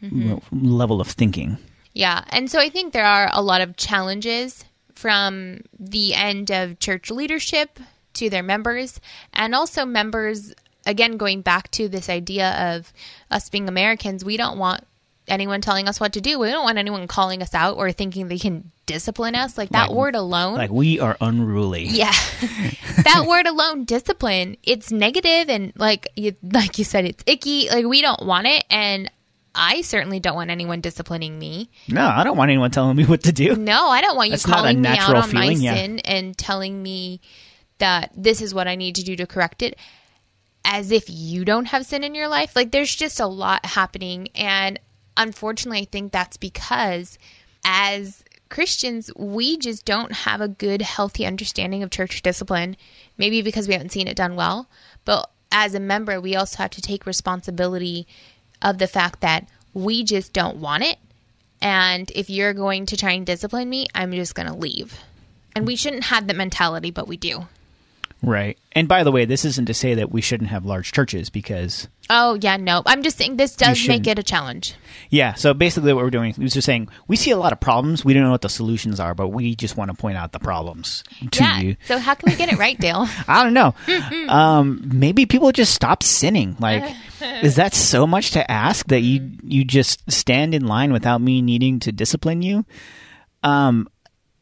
le- 0.03 0.41
level 0.53 1.01
of 1.01 1.09
thinking. 1.09 1.59
Yeah. 1.95 2.25
And 2.29 2.51
so 2.51 2.59
I 2.61 2.69
think 2.69 2.93
there 2.93 3.05
are 3.07 3.29
a 3.33 3.43
lot 3.43 3.61
of 3.61 3.77
challenges 3.77 4.65
from 4.99 5.61
the 5.79 6.13
end 6.13 6.51
of 6.51 6.81
church 6.81 7.09
leadership 7.09 7.79
to 8.15 8.29
their 8.29 8.43
members 8.43 9.01
and 9.33 9.55
also 9.55 9.85
members 9.85 10.53
again 10.87 11.17
going 11.17 11.41
back 11.41 11.71
to 11.71 11.89
this 11.89 12.09
idea 12.09 12.77
of 12.77 12.93
us 13.31 13.49
being 13.49 13.69
Americans, 13.69 14.25
we 14.25 14.37
don't 14.37 14.59
want 14.59 14.83
anyone 15.29 15.61
telling 15.61 15.87
us 15.87 16.01
what 16.01 16.15
to 16.15 16.21
do. 16.21 16.39
We 16.41 16.51
don't 16.51 16.65
want 16.65 16.79
anyone 16.79 17.07
calling 17.07 17.43
us 17.43 17.55
out 17.55 17.77
or 17.77 17.93
thinking 17.93 18.27
they 18.27 18.39
can 18.39 18.73
discipline 18.87 19.37
us. 19.37 19.57
Like 19.57 19.69
that 19.69 19.91
Like- 19.91 19.97
word 19.97 20.15
alone. 20.17 20.55
Like, 20.57 20.71
we 20.71 20.99
are 20.99 21.17
unruly. 21.21 21.85
Yeah. 21.85 22.13
that 23.05 23.27
word 23.29 23.47
alone, 23.47 23.85
discipline, 23.85 24.57
it's 24.65 24.91
negative 24.91 25.49
and 25.49 25.73
like 25.77 26.09
you 26.17 26.35
like 26.43 26.77
you 26.79 26.85
said, 26.85 27.05
it's 27.05 27.23
icky. 27.27 27.69
Like 27.71 27.87
we 27.87 28.01
don't 28.03 28.27
want 28.27 28.49
it 28.49 28.65
and 28.69 29.09
I 29.59 29.81
certainly 29.81 30.21
don't 30.21 30.37
want 30.37 30.51
anyone 30.51 30.81
disciplining 30.81 31.37
me. 31.39 31.69
No, 31.89 32.07
I 32.07 32.23
don't 32.23 32.37
want 32.37 32.51
anyone 32.51 32.71
telling 32.71 32.97
me 32.97 33.05
what 33.05 33.25
to 33.25 33.33
do. 33.33 33.57
No, 33.57 33.89
I 33.89 34.01
don't 34.01 34.17
want 34.17 34.29
you 34.29 34.35
That's 34.35 34.47
calling 34.47 34.81
me 34.81 34.89
out 34.89 35.17
on 35.17 35.35
my 35.35 35.51
yeah. 35.51 35.75
sin 35.75 35.99
and 36.01 36.39
telling 36.39 36.81
me 36.81 37.21
that 37.79 38.13
this 38.17 38.41
is 38.41 38.55
what 38.55 38.69
I 38.69 38.77
need 38.77 38.95
to 38.97 39.03
do 39.03 39.17
to 39.17 39.27
correct 39.27 39.63
it 39.63 39.77
as 40.65 40.93
if 40.93 41.07
you 41.09 41.45
don't 41.45 41.67
have 41.67 41.85
sin 41.85 42.05
in 42.05 42.15
your 42.15 42.29
life. 42.29 42.55
Like 42.55 42.71
there's 42.71 42.95
just 42.95 43.19
a 43.19 43.27
lot 43.27 43.67
happening 43.67 44.29
and 44.35 44.79
unfortunately 45.17 45.81
I 45.81 45.87
think 45.87 46.13
that's 46.13 46.37
because 46.37 47.19
as 47.65 48.23
Christians, 48.51 49.11
we 49.17 49.57
just 49.59 49.85
don't 49.85 50.13
have 50.13 50.41
a 50.41 50.49
good 50.49 50.83
healthy 50.83 51.27
understanding 51.27 51.83
of 51.83 51.91
church 51.91 52.23
discipline, 52.23 52.77
maybe 53.19 53.43
because 53.43 53.67
we 53.67 53.75
haven't 53.75 53.93
seen 53.93 54.09
it 54.09 54.17
done 54.17 54.37
well, 54.37 54.69
but 55.05 55.31
as 55.51 55.75
a 55.75 55.81
member, 55.81 56.21
we 56.21 56.37
also 56.37 56.59
have 56.59 56.71
to 56.71 56.83
take 56.83 57.07
responsibility 57.07 58.07
of 58.63 58.79
the 58.79 58.87
fact 58.87 59.21
that 59.21 59.49
we 59.75 60.05
just 60.05 60.33
don't 60.33 60.57
want 60.57 60.83
it 60.83 60.99
and 61.61 62.11
if 62.15 62.31
you're 62.31 62.55
going 62.55 62.87
to 62.87 62.97
try 62.97 63.13
and 63.13 63.27
discipline 63.27 63.69
me, 63.69 63.87
I'm 63.95 64.13
just 64.13 64.35
going 64.35 64.49
to 64.49 64.55
leave. 64.55 64.99
And 65.57 65.67
we 65.67 65.77
shouldn't 65.77 66.05
have 66.05 66.27
that 66.27 66.37
mentality, 66.37 66.91
but 66.91 67.09
we 67.09 67.17
do. 67.17 67.47
Right. 68.23 68.59
And 68.73 68.89
by 68.89 69.05
the 69.05 69.13
way, 69.13 69.25
this 69.25 69.45
isn't 69.45 69.67
to 69.67 69.75
say 69.75 69.95
that 69.95 70.11
we 70.13 70.21
shouldn't 70.21 70.51
have 70.51 70.65
large 70.65 70.93
churches 70.93 71.31
because 71.31 71.89
Oh, 72.11 72.39
yeah, 72.41 72.57
no. 72.57 72.83
I'm 72.87 73.03
just 73.03 73.19
saying 73.19 73.37
this 73.37 73.55
does 73.55 73.87
make 73.87 74.07
it 74.07 74.19
a 74.19 74.23
challenge. 74.23 74.75
Yeah, 75.11 75.35
so 75.35 75.55
basically 75.55 75.93
what 75.93 76.05
we're 76.05 76.11
doing 76.11 76.35
is 76.39 76.55
just 76.55 76.67
saying 76.67 76.89
we 77.07 77.17
see 77.17 77.31
a 77.31 77.37
lot 77.37 77.53
of 77.53 77.61
problems. 77.61 78.05
We 78.05 78.15
don't 78.15 78.23
know 78.23 78.31
what 78.31 78.43
the 78.43 78.49
solutions 78.49 79.01
are, 79.01 79.15
but 79.15 79.29
we 79.29 79.55
just 79.55 79.77
want 79.77 79.91
to 79.91 79.97
point 79.97 80.17
out 80.17 80.33
the 80.33 80.39
problems 80.39 81.05
to 81.31 81.43
yeah. 81.43 81.61
you. 81.61 81.77
So 81.87 81.99
how 81.99 82.15
can 82.15 82.31
we 82.31 82.37
get 82.37 82.53
it 82.53 82.59
right, 82.59 82.79
Dale? 82.79 83.07
I 83.29 83.43
don't 83.43 83.55
know. 83.55 83.75
um, 84.29 84.83
maybe 84.93 85.27
people 85.27 85.53
just 85.53 85.75
stop 85.75 86.03
sinning. 86.03 86.57
Like, 86.61 86.95
is 87.43 87.57
that 87.57 87.75
so 87.75 88.07
much 88.07 88.33
to 88.33 88.51
ask 88.51 88.87
that 88.89 89.01
you 89.01 89.31
you 89.43 89.65
just 89.65 90.11
stand 90.11 90.55
in 90.55 90.67
line 90.67 90.93
without 90.93 91.21
me 91.21 91.43
needing 91.43 91.81
to 91.81 91.93
discipline 91.93 92.43
you? 92.43 92.65
Um, 93.43 93.89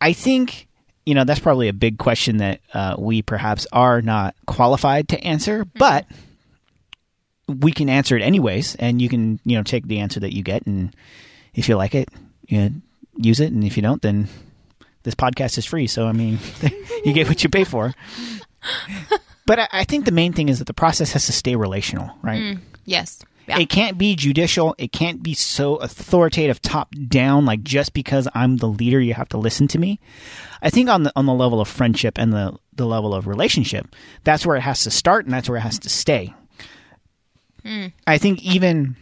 I 0.01 0.13
think 0.13 0.69
you 1.05 1.15
know 1.15 1.25
that's 1.25 1.41
probably 1.41 1.69
a 1.69 1.73
big 1.73 1.99
question 1.99 2.39
that 2.39 2.61
uh, 2.75 2.97
we 2.99 3.23
perhaps 3.23 3.67
are 3.73 4.03
not 4.03 4.35
qualified 4.47 5.09
to 5.11 5.21
answer, 5.21 5.65
but 5.65 6.07
we 7.49 7.73
can 7.73 7.89
answer 7.89 8.17
it 8.17 8.23
anyways, 8.23 8.75
and 8.77 9.01
you 9.01 9.09
can 9.09 9.41
you 9.45 9.57
know 9.57 9.63
take 9.63 9.87
the 9.87 9.99
answer 10.01 10.21
that 10.21 10.35
you 10.35 10.43
get, 10.43 10.67
and 10.67 10.95
if 11.55 11.69
you 11.69 11.77
like 11.77 11.95
it, 11.95 12.09
you 12.47 12.59
know, 12.61 12.71
use 13.17 13.41
it, 13.41 13.53
and 13.53 13.65
if 13.65 13.77
you 13.77 13.83
don't, 13.83 14.03
then 14.03 14.29
this 15.03 15.15
podcast 15.15 15.59
is 15.59 15.65
free. 15.65 15.87
So 15.87 16.07
I 16.07 16.13
mean, 16.13 16.39
you 17.05 17.13
get 17.13 17.29
what 17.29 17.43
you 17.43 17.51
pay 17.51 17.65
for. 17.65 17.95
But 19.47 19.61
I, 19.61 19.69
I 19.73 19.85
think 19.85 20.05
the 20.05 20.13
main 20.13 20.33
thing 20.33 20.49
is 20.49 20.59
that 20.59 20.67
the 20.67 20.75
process 20.75 21.13
has 21.13 21.27
to 21.27 21.33
stay 21.33 21.55
relational, 21.57 22.11
right? 22.21 22.43
Mm, 22.43 22.61
yes. 22.85 23.21
Yeah. 23.47 23.61
It 23.61 23.69
can't 23.69 23.97
be 23.97 24.17
judicial. 24.17 24.75
It 24.77 24.91
can't 24.91 25.23
be 25.23 25.33
so 25.33 25.77
authoritative, 25.77 26.61
top 26.61 26.93
down. 27.07 27.47
Like 27.47 27.63
just 27.63 27.93
because 27.93 28.27
I'm 28.35 28.57
the 28.57 28.67
leader, 28.67 29.01
you 29.01 29.15
have 29.15 29.29
to 29.31 29.39
listen 29.39 29.69
to 29.69 29.79
me. 29.79 30.01
I 30.63 30.71
think 30.71 30.89
on 30.89 31.05
the 31.05 31.13
on 31.15 31.27
the 31.27 31.33
level 31.33 31.61
of 31.61 31.69
friendship 31.69 32.19
and 32.19 32.33
the 32.33 32.59
the 32.75 32.87
level 32.87 33.15
of 33.15 33.29
relationship, 33.29 33.95
that's 34.25 34.45
where 34.45 34.57
it 34.57 34.63
has 34.63 34.83
to 34.83 34.91
start, 34.91 35.27
and 35.27 35.33
that's 35.33 35.49
where 35.49 35.59
it 35.59 35.63
has 35.63 35.79
to 35.81 35.89
stay. 35.89 36.35
Mm. 37.67 37.93
I 38.07 38.19
think 38.19 38.43
even 38.45 38.97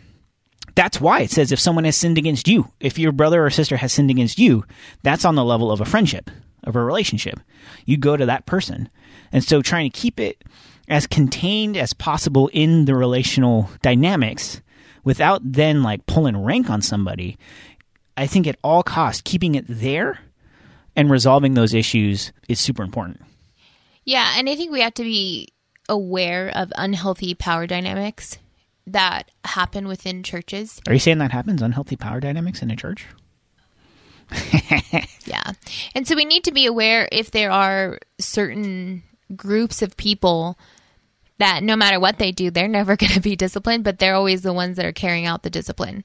that's 0.74 1.00
why 1.00 1.20
it 1.20 1.30
says 1.30 1.52
if 1.52 1.60
someone 1.60 1.84
has 1.84 1.96
sinned 1.96 2.18
against 2.18 2.48
you, 2.48 2.70
if 2.80 2.98
your 2.98 3.12
brother 3.12 3.44
or 3.44 3.50
sister 3.50 3.76
has 3.76 3.92
sinned 3.92 4.10
against 4.10 4.38
you, 4.38 4.64
that's 5.02 5.24
on 5.24 5.34
the 5.34 5.44
level 5.44 5.70
of 5.70 5.80
a 5.80 5.84
friendship, 5.84 6.30
of 6.64 6.74
a 6.74 6.82
relationship. 6.82 7.38
You 7.84 7.96
go 7.96 8.16
to 8.16 8.26
that 8.26 8.46
person. 8.46 8.88
And 9.30 9.44
so 9.44 9.62
trying 9.62 9.90
to 9.90 9.98
keep 9.98 10.18
it 10.18 10.42
as 10.88 11.06
contained 11.06 11.76
as 11.76 11.92
possible 11.92 12.50
in 12.52 12.84
the 12.84 12.94
relational 12.94 13.70
dynamics 13.82 14.60
without 15.04 15.40
then 15.44 15.82
like 15.82 16.06
pulling 16.06 16.36
rank 16.36 16.70
on 16.70 16.82
somebody. 16.82 17.38
I 18.16 18.26
think 18.26 18.46
at 18.46 18.58
all 18.62 18.82
costs, 18.82 19.22
keeping 19.24 19.54
it 19.54 19.64
there 19.68 20.20
and 20.96 21.10
resolving 21.10 21.54
those 21.54 21.74
issues 21.74 22.32
is 22.48 22.60
super 22.60 22.82
important. 22.82 23.20
Yeah, 24.04 24.34
and 24.36 24.48
I 24.48 24.54
think 24.54 24.70
we 24.70 24.80
have 24.80 24.94
to 24.94 25.02
be 25.02 25.48
aware 25.88 26.50
of 26.54 26.72
unhealthy 26.76 27.34
power 27.34 27.66
dynamics 27.66 28.38
that 28.86 29.30
happen 29.44 29.88
within 29.88 30.22
churches. 30.22 30.80
Are 30.86 30.92
you 30.92 30.98
saying 30.98 31.18
that 31.18 31.32
happens 31.32 31.62
unhealthy 31.62 31.96
power 31.96 32.20
dynamics 32.20 32.62
in 32.62 32.70
a 32.70 32.76
church? 32.76 33.06
Yeah. 35.26 35.52
And 35.94 36.06
so 36.06 36.14
we 36.16 36.24
need 36.26 36.44
to 36.44 36.52
be 36.52 36.66
aware 36.66 37.08
if 37.10 37.30
there 37.30 37.50
are 37.50 37.98
certain 38.18 39.02
groups 39.34 39.80
of 39.82 39.96
people 39.96 40.58
that 41.38 41.62
no 41.62 41.76
matter 41.76 41.98
what 41.98 42.18
they 42.18 42.30
do, 42.30 42.50
they're 42.50 42.68
never 42.68 42.94
going 42.98 43.12
to 43.12 43.20
be 43.20 43.36
disciplined, 43.36 43.84
but 43.84 43.98
they're 43.98 44.14
always 44.14 44.42
the 44.42 44.52
ones 44.52 44.76
that 44.76 44.86
are 44.86 44.92
carrying 44.92 45.26
out 45.26 45.42
the 45.42 45.50
discipline. 45.50 46.04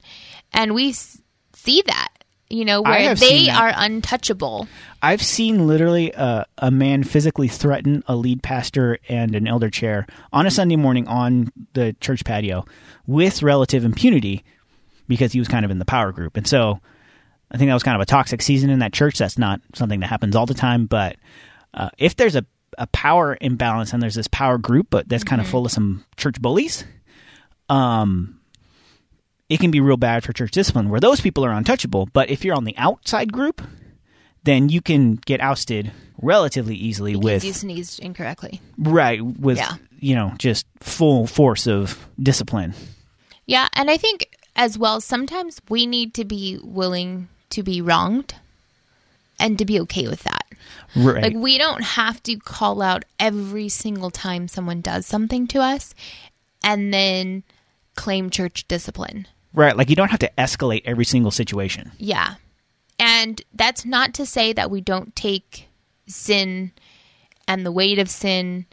And 0.52 0.74
we 0.74 0.88
s- 0.90 1.20
see 1.54 1.82
that, 1.86 2.08
you 2.50 2.64
know, 2.64 2.82
where 2.82 3.14
they 3.14 3.48
are 3.48 3.72
untouchable. 3.74 4.66
I've 5.00 5.22
seen 5.22 5.66
literally 5.66 6.10
a, 6.12 6.46
a 6.58 6.70
man 6.70 7.04
physically 7.04 7.48
threaten 7.48 8.02
a 8.06 8.16
lead 8.16 8.42
pastor 8.42 8.98
and 9.08 9.34
an 9.34 9.46
elder 9.46 9.70
chair 9.70 10.06
on 10.32 10.46
a 10.46 10.50
Sunday 10.50 10.76
morning 10.76 11.06
on 11.06 11.52
the 11.74 11.94
church 12.00 12.24
patio 12.24 12.66
with 13.06 13.42
relative 13.42 13.84
impunity 13.84 14.44
because 15.06 15.32
he 15.32 15.38
was 15.38 15.48
kind 15.48 15.64
of 15.64 15.70
in 15.70 15.78
the 15.78 15.84
power 15.84 16.12
group. 16.12 16.36
And 16.36 16.46
so 16.46 16.80
I 17.50 17.56
think 17.56 17.68
that 17.68 17.74
was 17.74 17.82
kind 17.82 17.96
of 17.96 18.00
a 18.00 18.06
toxic 18.06 18.42
season 18.42 18.70
in 18.70 18.80
that 18.80 18.92
church. 18.92 19.18
That's 19.18 19.38
not 19.38 19.60
something 19.74 20.00
that 20.00 20.08
happens 20.08 20.36
all 20.36 20.46
the 20.46 20.54
time. 20.54 20.86
But 20.86 21.16
uh, 21.72 21.90
if 21.98 22.16
there's 22.16 22.36
a, 22.36 22.44
a 22.78 22.86
power 22.88 23.38
imbalance 23.40 23.92
and 23.92 24.02
there's 24.02 24.14
this 24.14 24.28
power 24.28 24.58
group, 24.58 24.88
but 24.90 25.08
that's 25.08 25.24
kind 25.24 25.40
of 25.40 25.48
full 25.48 25.66
of 25.66 25.72
some 25.72 26.04
church 26.16 26.40
bullies, 26.40 26.84
um, 27.68 28.39
it 29.50 29.60
can 29.60 29.70
be 29.70 29.80
real 29.80 29.98
bad 29.98 30.24
for 30.24 30.32
church 30.32 30.52
discipline 30.52 30.88
where 30.88 31.00
those 31.00 31.20
people 31.20 31.44
are 31.44 31.50
untouchable. 31.52 32.08
But 32.14 32.30
if 32.30 32.44
you're 32.44 32.56
on 32.56 32.64
the 32.64 32.76
outside 32.78 33.32
group, 33.32 33.60
then 34.44 34.70
you 34.70 34.80
can 34.80 35.16
get 35.16 35.40
ousted 35.42 35.92
relatively 36.22 36.74
easily 36.76 37.12
Because 37.12 37.24
with 37.24 37.44
you 37.44 37.52
sneezed 37.52 38.00
incorrectly. 38.00 38.60
right 38.78 39.20
with 39.22 39.58
Yeah. 39.58 39.74
you 39.98 40.14
know 40.14 40.32
just 40.38 40.64
full 40.80 41.26
force 41.26 41.66
of 41.66 42.06
discipline. 42.22 42.72
Yeah, 43.46 43.68
and 43.74 43.90
I 43.90 43.96
think 43.98 44.28
as 44.56 44.78
well, 44.78 45.00
sometimes 45.00 45.60
we 45.68 45.86
need 45.86 46.14
to 46.14 46.24
be 46.24 46.58
willing 46.62 47.28
to 47.50 47.62
be 47.62 47.80
wronged 47.82 48.34
and 49.40 49.58
to 49.58 49.64
be 49.64 49.80
okay 49.80 50.06
with 50.06 50.22
that. 50.24 50.44
Right. 50.94 51.22
Like, 51.22 51.34
we 51.34 51.56
don't 51.58 51.82
have 51.82 52.22
to 52.24 52.36
call 52.36 52.82
out 52.82 53.04
every 53.18 53.68
single 53.68 54.10
time 54.10 54.46
someone 54.48 54.80
does 54.82 55.06
something 55.06 55.46
to 55.48 55.60
us 55.60 55.94
and 56.62 56.92
then 56.92 57.42
claim 57.96 58.28
church 58.30 58.68
discipline. 58.68 59.26
Right. 59.52 59.76
Like 59.76 59.90
you 59.90 59.96
don't 59.96 60.10
have 60.10 60.20
to 60.20 60.30
escalate 60.38 60.82
every 60.84 61.04
single 61.04 61.30
situation. 61.30 61.92
Yeah. 61.98 62.34
And 62.98 63.40
that's 63.54 63.84
not 63.84 64.14
to 64.14 64.26
say 64.26 64.52
that 64.52 64.70
we 64.70 64.80
don't 64.80 65.14
take 65.16 65.68
sin 66.06 66.72
and 67.48 67.64
the 67.64 67.72
weight 67.72 67.98
of 67.98 68.10
sin 68.10 68.66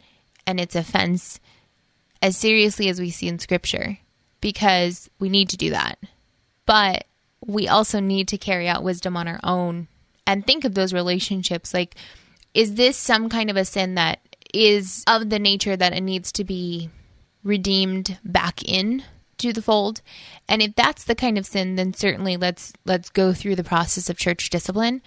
and 0.46 0.60
its 0.60 0.76
offense 0.76 1.40
as 2.20 2.36
seriously 2.36 2.88
as 2.88 3.00
we 3.00 3.10
see 3.10 3.28
in 3.28 3.38
scripture 3.38 3.98
because 4.40 5.08
we 5.18 5.28
need 5.28 5.48
to 5.50 5.56
do 5.56 5.70
that. 5.70 5.98
But 6.66 7.04
we 7.46 7.68
also 7.68 8.00
need 8.00 8.28
to 8.28 8.38
carry 8.38 8.68
out 8.68 8.82
wisdom 8.82 9.16
on 9.16 9.28
our 9.28 9.40
own 9.42 9.88
and 10.26 10.46
think 10.46 10.64
of 10.64 10.74
those 10.74 10.92
relationships 10.92 11.72
like 11.72 11.94
is 12.54 12.74
this 12.74 12.96
some 12.96 13.28
kind 13.28 13.50
of 13.50 13.56
a 13.56 13.64
sin 13.64 13.94
that 13.94 14.20
is 14.52 15.04
of 15.06 15.30
the 15.30 15.38
nature 15.38 15.76
that 15.76 15.92
it 15.92 16.02
needs 16.02 16.32
to 16.32 16.44
be 16.44 16.90
redeemed 17.44 18.18
back 18.24 18.62
in 18.64 19.02
to 19.38 19.52
the 19.52 19.62
fold. 19.62 20.00
And 20.48 20.62
if 20.62 20.74
that's 20.74 21.04
the 21.04 21.14
kind 21.14 21.38
of 21.38 21.46
sin 21.46 21.76
then 21.76 21.94
certainly 21.94 22.36
let's 22.36 22.72
let's 22.84 23.10
go 23.10 23.32
through 23.32 23.56
the 23.56 23.64
process 23.64 24.08
of 24.10 24.18
church 24.18 24.50
discipline. 24.50 25.02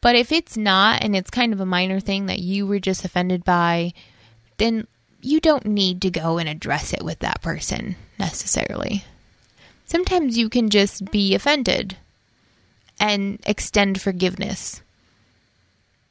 But 0.00 0.16
if 0.16 0.30
it's 0.32 0.56
not 0.56 1.02
and 1.02 1.16
it's 1.16 1.30
kind 1.30 1.52
of 1.52 1.60
a 1.60 1.66
minor 1.66 2.00
thing 2.00 2.26
that 2.26 2.38
you 2.40 2.66
were 2.66 2.78
just 2.78 3.04
offended 3.04 3.44
by 3.44 3.92
then 4.58 4.86
you 5.22 5.40
don't 5.40 5.66
need 5.66 6.02
to 6.02 6.10
go 6.10 6.38
and 6.38 6.48
address 6.48 6.92
it 6.92 7.02
with 7.02 7.18
that 7.20 7.42
person 7.42 7.96
necessarily. 8.18 9.04
Sometimes 9.86 10.36
you 10.36 10.48
can 10.48 10.68
just 10.68 11.10
be 11.10 11.34
offended 11.34 11.96
and 12.98 13.38
extend 13.46 14.00
forgiveness. 14.00 14.82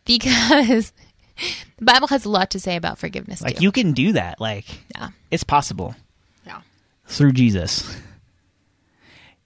Because 0.05 0.93
the 1.77 1.85
bible 1.85 2.07
has 2.07 2.25
a 2.25 2.29
lot 2.29 2.49
to 2.51 2.59
say 2.59 2.75
about 2.75 2.97
forgiveness 2.99 3.41
Like 3.41 3.57
too. 3.57 3.63
you 3.63 3.71
can 3.71 3.93
do 3.93 4.13
that. 4.13 4.39
Like 4.39 4.65
yeah. 4.95 5.09
it's 5.31 5.43
possible 5.43 5.95
through 7.05 7.33
Jesus. 7.33 7.97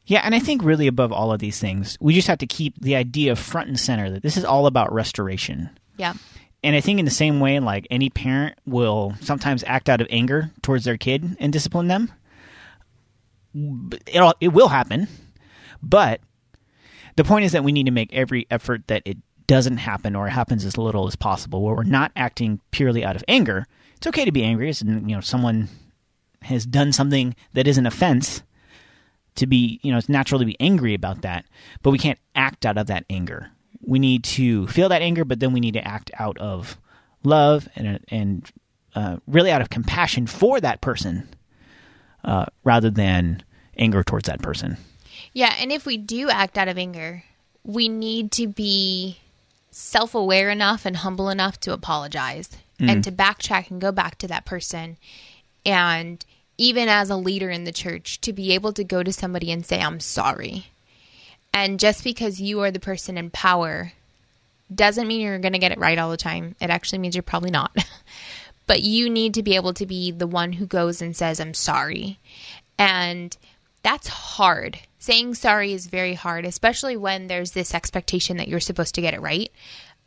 Yeah, 0.06 0.22
and 0.24 0.34
I 0.34 0.40
think 0.40 0.64
really 0.64 0.88
above 0.88 1.12
all 1.12 1.32
of 1.32 1.40
these 1.40 1.60
things, 1.60 1.98
we 2.02 2.16
just 2.16 2.28
have 2.28 2.40
to 2.40 2.48
keep 2.48 2.74
the 2.82 2.96
idea 2.96 3.36
front 3.36 3.68
and 3.68 3.80
center 3.80 4.10
that 4.10 4.24
this 4.24 4.38
is 4.38 4.46
all 4.46 4.66
about 4.66 4.92
restoration. 4.92 5.70
yeah 5.98 6.14
And 6.64 6.76
I 6.76 6.82
think 6.82 6.98
in 6.98 7.06
the 7.06 7.12
same 7.12 7.40
way, 7.40 7.60
like 7.60 7.86
any 7.92 8.10
parent 8.10 8.58
will 8.66 9.14
sometimes 9.22 9.64
act 9.68 9.88
out 9.88 10.02
of 10.02 10.08
anger 10.10 10.52
towards 10.64 10.84
their 10.84 10.98
kid 10.98 11.38
and 11.40 11.54
discipline 11.54 11.88
them. 11.88 12.12
It'll, 14.08 14.34
it 14.42 14.50
will 14.50 14.70
happen, 14.70 15.08
but 15.84 16.22
the 17.16 17.24
point 17.24 17.46
is 17.46 17.52
that 17.52 17.64
we 17.64 17.72
need 17.72 17.86
to 17.86 17.92
make 17.92 18.14
every 18.14 18.48
effort 18.50 18.88
that 18.88 19.04
it 19.06 19.18
doesn't 19.46 19.78
happen 19.78 20.16
or 20.16 20.28
it 20.28 20.32
happens 20.32 20.64
as 20.66 20.78
little 20.78 21.08
as 21.08 21.16
possible. 21.16 21.62
Where 21.62 21.76
we're 21.76 21.84
not 21.84 22.12
acting 22.16 22.62
purely 22.72 23.04
out 23.04 23.16
of 23.16 23.24
anger. 23.28 23.68
It's 23.98 24.08
okay 24.08 24.24
to 24.26 24.32
be 24.32 24.44
angry. 24.44 24.70
It's, 24.70 24.82
you 24.82 25.02
know, 25.02 25.20
someone 25.20 25.68
has 26.44 26.66
done 26.66 26.92
something 26.92 27.36
that 27.54 27.68
is 27.68 27.78
an 27.78 27.86
offense. 27.86 28.44
To 29.36 29.48
be, 29.48 29.80
you 29.84 29.92
know, 29.92 29.98
it's 29.98 30.10
natural 30.10 30.40
to 30.40 30.46
be 30.46 30.60
angry 30.60 30.94
about 30.94 31.22
that, 31.22 31.46
but 31.82 31.92
we 31.92 31.98
can't 31.98 32.20
act 32.36 32.66
out 32.66 32.78
of 32.78 32.88
that 32.88 33.06
anger. 33.10 33.52
We 33.82 33.98
need 33.98 34.26
to 34.26 34.68
feel 34.68 34.90
that 34.90 35.02
anger, 35.02 35.24
but 35.24 35.40
then 35.40 35.54
we 35.54 35.62
need 35.62 35.76
to 35.76 35.88
act 35.88 36.12
out 36.20 36.38
of 36.40 36.78
love 37.24 37.70
and 37.76 38.04
and 38.10 38.52
uh, 38.96 39.18
really 39.28 39.52
out 39.52 39.62
of 39.62 39.70
compassion 39.70 40.28
for 40.28 40.60
that 40.60 40.82
person, 40.82 41.30
uh, 42.26 42.48
rather 42.66 42.90
than 42.90 43.44
anger 43.78 44.04
towards 44.04 44.28
that 44.28 44.42
person. 44.42 44.76
Yeah, 45.32 45.56
and 45.58 45.72
if 45.72 45.86
we 45.86 45.96
do 45.96 46.30
act 46.30 46.58
out 46.58 46.68
of 46.68 46.78
anger, 46.78 47.24
we 47.64 47.88
need 47.88 48.32
to 48.34 48.48
be 48.48 49.20
self 49.72 50.16
aware 50.16 50.50
enough 50.50 50.86
and 50.86 50.98
humble 50.98 51.30
enough 51.30 51.60
to 51.62 51.72
apologize 51.72 52.50
and 52.80 53.04
to 53.04 53.12
backtrack 53.12 53.70
and 53.70 53.82
go 53.82 53.92
back 53.92 54.18
to 54.18 54.28
that 54.28 54.46
person. 54.46 54.98
And 55.66 56.24
even 56.58 56.90
as 56.90 57.10
a 57.10 57.16
leader 57.16 57.50
in 57.50 57.64
the 57.64 57.72
church, 57.72 58.20
to 58.22 58.34
be 58.34 58.54
able 58.54 58.74
to 58.74 58.84
go 58.84 59.04
to 59.04 59.14
somebody 59.14 59.52
and 59.52 59.66
say, 59.66 59.82
I'm 59.82 60.00
sorry. 60.00 60.68
And 61.54 61.80
just 61.80 62.04
because 62.04 62.42
you 62.42 62.62
are 62.62 62.72
the 62.72 62.80
person 62.80 63.18
in 63.18 63.30
power 63.30 63.94
doesn't 64.74 65.08
mean 65.08 65.22
you're 65.22 65.40
going 65.40 65.54
to 65.54 65.60
get 65.60 65.72
it 65.72 65.80
right 65.80 65.98
all 65.98 66.12
the 66.12 66.18
time. 66.18 66.56
It 66.60 66.70
actually 66.70 67.00
means 67.00 67.16
you're 67.16 67.24
probably 67.24 67.52
not. 67.52 67.76
but 68.68 68.84
you 68.84 69.10
need 69.10 69.34
to 69.34 69.44
be 69.44 69.56
able 69.56 69.74
to 69.74 69.86
be 69.86 70.12
the 70.12 70.28
one 70.28 70.54
who 70.54 70.66
goes 70.66 71.02
and 71.02 71.16
says, 71.16 71.40
I'm 71.40 71.54
sorry. 71.54 72.20
And 72.78 73.36
that's 73.82 74.08
hard. 74.08 74.80
Saying 75.00 75.36
sorry 75.36 75.74
is 75.74 75.88
very 75.88 76.14
hard, 76.14 76.46
especially 76.46 76.98
when 76.98 77.28
there's 77.28 77.52
this 77.52 77.74
expectation 77.74 78.38
that 78.38 78.48
you're 78.48 78.60
supposed 78.60 78.96
to 78.96 79.02
get 79.02 79.14
it 79.14 79.22
right. 79.22 79.52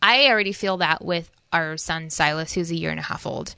I 0.01 0.29
already 0.29 0.53
feel 0.53 0.77
that 0.79 1.05
with 1.05 1.31
our 1.53 1.77
son 1.77 2.11
Silas, 2.11 2.53
who's 2.53 2.71
a 2.71 2.77
year 2.77 2.91
and 2.91 3.01
a 3.01 3.05
half 3.05 3.27
old. 3.27 3.55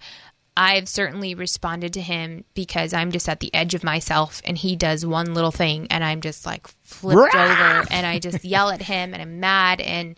I've 0.57 0.89
certainly 0.89 1.35
responded 1.35 1.95
to 1.95 2.01
him 2.01 2.45
because 2.55 2.93
I'm 2.95 3.11
just 3.11 3.29
at 3.29 3.41
the 3.41 3.53
edge 3.53 3.75
of 3.75 3.83
myself 3.83 4.41
and 4.45 4.57
he 4.57 4.77
does 4.77 5.05
one 5.05 5.35
little 5.35 5.51
thing 5.51 5.89
and 5.91 6.05
I'm 6.05 6.21
just 6.21 6.47
like 6.47 6.69
flipped 6.83 7.35
over 7.35 7.85
and 7.91 8.07
I 8.07 8.21
just 8.21 8.45
yell 8.45 8.71
at 8.71 8.83
him 8.83 9.13
and 9.13 9.23
I'm 9.23 9.41
mad 9.41 9.81
and 9.81 10.15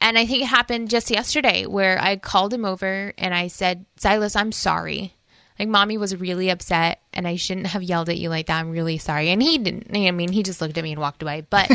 and 0.00 0.18
I 0.18 0.26
think 0.26 0.42
it 0.42 0.46
happened 0.46 0.90
just 0.90 1.10
yesterday 1.10 1.64
where 1.66 2.00
I 2.00 2.16
called 2.16 2.52
him 2.52 2.64
over 2.64 3.12
and 3.16 3.34
I 3.34 3.46
said, 3.48 3.86
Silas, 3.96 4.36
I'm 4.36 4.52
sorry. 4.52 5.14
Like, 5.58 5.68
mommy 5.68 5.96
was 5.96 6.14
really 6.14 6.50
upset 6.50 7.00
and 7.14 7.26
I 7.26 7.36
shouldn't 7.36 7.68
have 7.68 7.82
yelled 7.82 8.10
at 8.10 8.18
you 8.18 8.28
like 8.28 8.46
that. 8.46 8.60
I'm 8.60 8.70
really 8.70 8.98
sorry. 8.98 9.30
And 9.30 9.42
he 9.42 9.56
didn't, 9.56 9.96
I 9.96 10.10
mean, 10.10 10.30
he 10.30 10.42
just 10.42 10.60
looked 10.60 10.76
at 10.76 10.84
me 10.84 10.92
and 10.92 11.00
walked 11.00 11.22
away. 11.22 11.46
But 11.48 11.70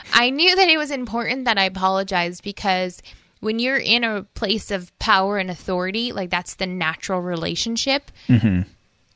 I 0.14 0.30
knew 0.30 0.56
that 0.56 0.68
it 0.68 0.78
was 0.78 0.90
important 0.90 1.44
that 1.44 1.58
I 1.58 1.64
apologized 1.64 2.42
because 2.42 3.02
when 3.46 3.60
you're 3.60 3.78
in 3.78 4.02
a 4.02 4.24
place 4.34 4.72
of 4.72 4.96
power 4.98 5.38
and 5.38 5.52
authority, 5.52 6.10
like 6.10 6.30
that's 6.30 6.56
the 6.56 6.66
natural 6.66 7.20
relationship, 7.20 8.10
mm-hmm. 8.26 8.62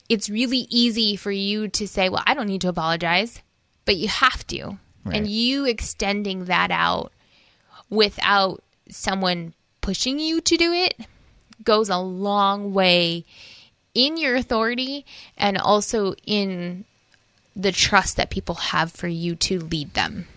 it's 0.08 0.30
really 0.30 0.68
easy 0.70 1.16
for 1.16 1.32
you 1.32 1.66
to 1.66 1.88
say, 1.88 2.08
well, 2.08 2.22
I 2.24 2.34
don't 2.34 2.46
need 2.46 2.60
to 2.60 2.68
apologize, 2.68 3.42
but 3.86 3.96
you 3.96 4.06
have 4.06 4.46
to. 4.46 4.78
Right. 5.04 5.16
And 5.16 5.26
you 5.26 5.64
extending 5.64 6.44
that 6.44 6.70
out 6.70 7.12
without 7.88 8.62
someone 8.88 9.52
pushing 9.80 10.20
you 10.20 10.40
to 10.42 10.56
do 10.56 10.72
it 10.72 10.94
goes 11.64 11.88
a 11.88 11.98
long 11.98 12.72
way 12.72 13.24
in 13.94 14.16
your 14.16 14.36
authority 14.36 15.04
and 15.36 15.58
also 15.58 16.14
in 16.24 16.84
the 17.56 17.72
trust 17.72 18.16
that 18.16 18.30
people 18.30 18.54
have 18.54 18.92
for 18.92 19.08
you 19.08 19.34
to 19.34 19.58
lead 19.58 19.94
them. 19.94 20.28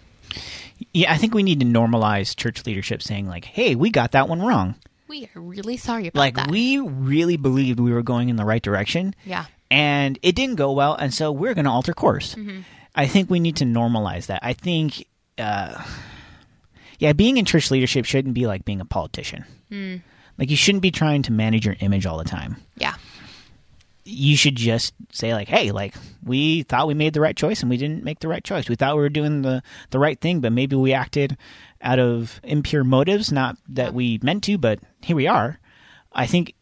Yeah, 0.93 1.11
I 1.11 1.17
think 1.17 1.33
we 1.33 1.43
need 1.43 1.59
to 1.59 1.65
normalize 1.65 2.35
church 2.35 2.65
leadership 2.65 3.01
saying 3.01 3.27
like, 3.27 3.45
"Hey, 3.45 3.75
we 3.75 3.89
got 3.89 4.11
that 4.11 4.29
one 4.29 4.41
wrong." 4.41 4.75
We 5.07 5.29
are 5.35 5.41
really 5.41 5.77
sorry 5.77 6.07
about 6.07 6.19
like 6.19 6.35
that. 6.35 6.47
Like 6.47 6.51
we 6.51 6.79
really 6.79 7.37
believed 7.37 7.79
we 7.79 7.91
were 7.93 8.01
going 8.01 8.29
in 8.29 8.35
the 8.35 8.45
right 8.45 8.61
direction 8.61 9.13
yeah. 9.25 9.45
and 9.69 10.17
it 10.23 10.35
didn't 10.35 10.55
go 10.55 10.71
well 10.71 10.95
and 10.95 11.13
so 11.13 11.31
we're 11.31 11.53
going 11.53 11.65
to 11.65 11.71
alter 11.71 11.93
course 11.93 12.35
i 12.95 13.05
think 13.05 13.29
we 13.29 13.39
need 13.39 13.57
to 13.57 13.65
normalize 13.65 14.25
that 14.27 14.39
i 14.41 14.53
think 14.53 15.05
uh, 15.37 15.83
yeah 16.97 17.13
being 17.13 17.37
in 17.37 17.45
church 17.45 17.69
leadership 17.69 18.05
shouldn't 18.05 18.33
be 18.33 18.47
like 18.47 18.65
being 18.65 18.81
a 18.81 18.85
politician 18.85 19.45
like 20.39 20.49
you 20.49 20.55
shouldn't 20.55 20.81
be 20.81 20.89
trying 20.89 21.21
to 21.21 21.31
manage 21.31 21.65
your 21.65 21.75
image 21.79 22.07
all 22.07 22.17
the 22.17 22.23
time 22.23 22.57
Yeah. 22.77 22.95
You 24.05 24.35
should 24.35 24.55
just 24.55 24.93
say 25.11 25.33
like 25.33 25.47
hey 25.47 25.71
like 25.71 25.95
we 26.23 26.63
thought 26.63 26.87
we 26.87 26.93
made 26.93 27.13
the 27.13 27.21
right 27.21 27.35
choice 27.37 27.61
and 27.61 27.69
we 27.69 27.77
didn't 27.77 28.03
make 28.03 28.19
the 28.19 28.27
right 28.27 28.43
choice. 28.43 28.67
We 28.67 28.75
thought 28.75 28.95
we 28.95 29.01
were 29.01 29.09
doing 29.09 29.41
the 29.43 29.63
the 29.91 29.99
right 29.99 30.19
thing 30.19 30.41
but 30.41 30.51
maybe 30.51 30.75
we 30.75 30.93
acted 30.93 31.37
out 31.81 31.99
of 31.99 32.39
impure 32.43 32.83
motives 32.83 33.31
not 33.31 33.57
that 33.69 33.93
we 33.93 34.19
meant 34.21 34.43
to 34.45 34.57
but 34.57 34.79
here 35.01 35.15
we 35.15 35.27
are. 35.27 35.59
I 36.11 36.25
think 36.25 36.53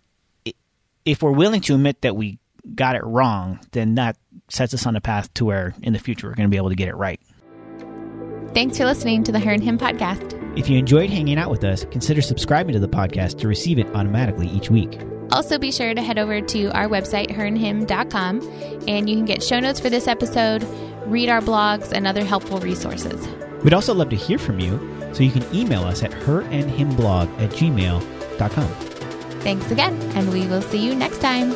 if 1.06 1.24
we're 1.24 1.32
willing 1.32 1.62
to 1.62 1.74
admit 1.76 2.02
that 2.02 2.16
we 2.16 2.38
got 2.76 2.96
it 2.96 3.04
wrong 3.04 3.60
then 3.72 3.96
that 3.96 4.18
sets 4.50 4.74
us 4.76 4.86
on 4.86 4.96
a 4.96 5.02
path 5.02 5.34
to 5.34 5.46
where 5.46 5.74
in 5.82 5.94
the 5.94 6.00
future 6.00 6.28
we're 6.28 6.36
going 6.36 6.48
to 6.48 6.52
be 6.52 6.58
able 6.58 6.70
to 6.70 6.76
get 6.76 6.88
it 6.90 6.96
right. 6.96 7.20
Thanks 8.54 8.78
for 8.78 8.86
listening 8.86 9.24
to 9.24 9.32
the 9.32 9.40
Her 9.40 9.52
and 9.52 9.64
Hymn 9.64 9.78
podcast. 9.80 10.38
if 10.60 10.70
you 10.70 10.78
enjoyed 10.78 11.10
hanging 11.10 11.38
out 11.40 11.50
with 11.50 11.64
us 11.64 11.86
consider 11.92 12.22
subscribing 12.22 12.74
to 12.74 12.80
the 12.80 12.88
podcast 12.88 13.40
to 13.40 13.48
receive 13.48 13.80
it 13.80 13.88
automatically 13.96 14.48
each 14.48 14.70
week 14.70 15.00
Also, 15.32 15.58
be 15.58 15.72
sure 15.72 15.94
to 15.94 16.02
head 16.02 16.20
over 16.20 16.42
to 16.42 16.66
our 16.78 16.88
website, 16.88 17.30
herandhymn.com, 17.32 18.42
and 18.88 19.10
you 19.10 19.16
can 19.16 19.26
get 19.26 19.42
show 19.42 19.60
notes 19.60 19.80
for 19.80 19.90
this 19.90 20.08
episode, 20.08 20.64
read 21.06 21.30
our 21.30 21.42
blogs, 21.42 21.92
and 21.92 22.06
other 22.06 22.24
helpful 22.24 22.60
resources. 22.60 23.28
we'd 23.64 23.74
also 23.74 23.94
love 23.94 24.10
to 24.10 24.16
hear 24.16 24.38
from 24.38 24.60
you 24.60 24.80
so 25.14 25.24
you 25.24 25.32
can 25.32 25.46
email 25.56 25.84
us 25.84 26.04
at 26.04 26.12
herandhymnblog 26.12 27.28
at 27.42 27.50
gmail.com 27.52 28.68
Thanks 29.42 29.72
again, 29.72 30.00
and 30.16 30.32
we 30.32 30.46
will 30.48 30.62
see 30.62 30.78
you 30.78 30.94
next 30.94 31.20
time. 31.20 31.56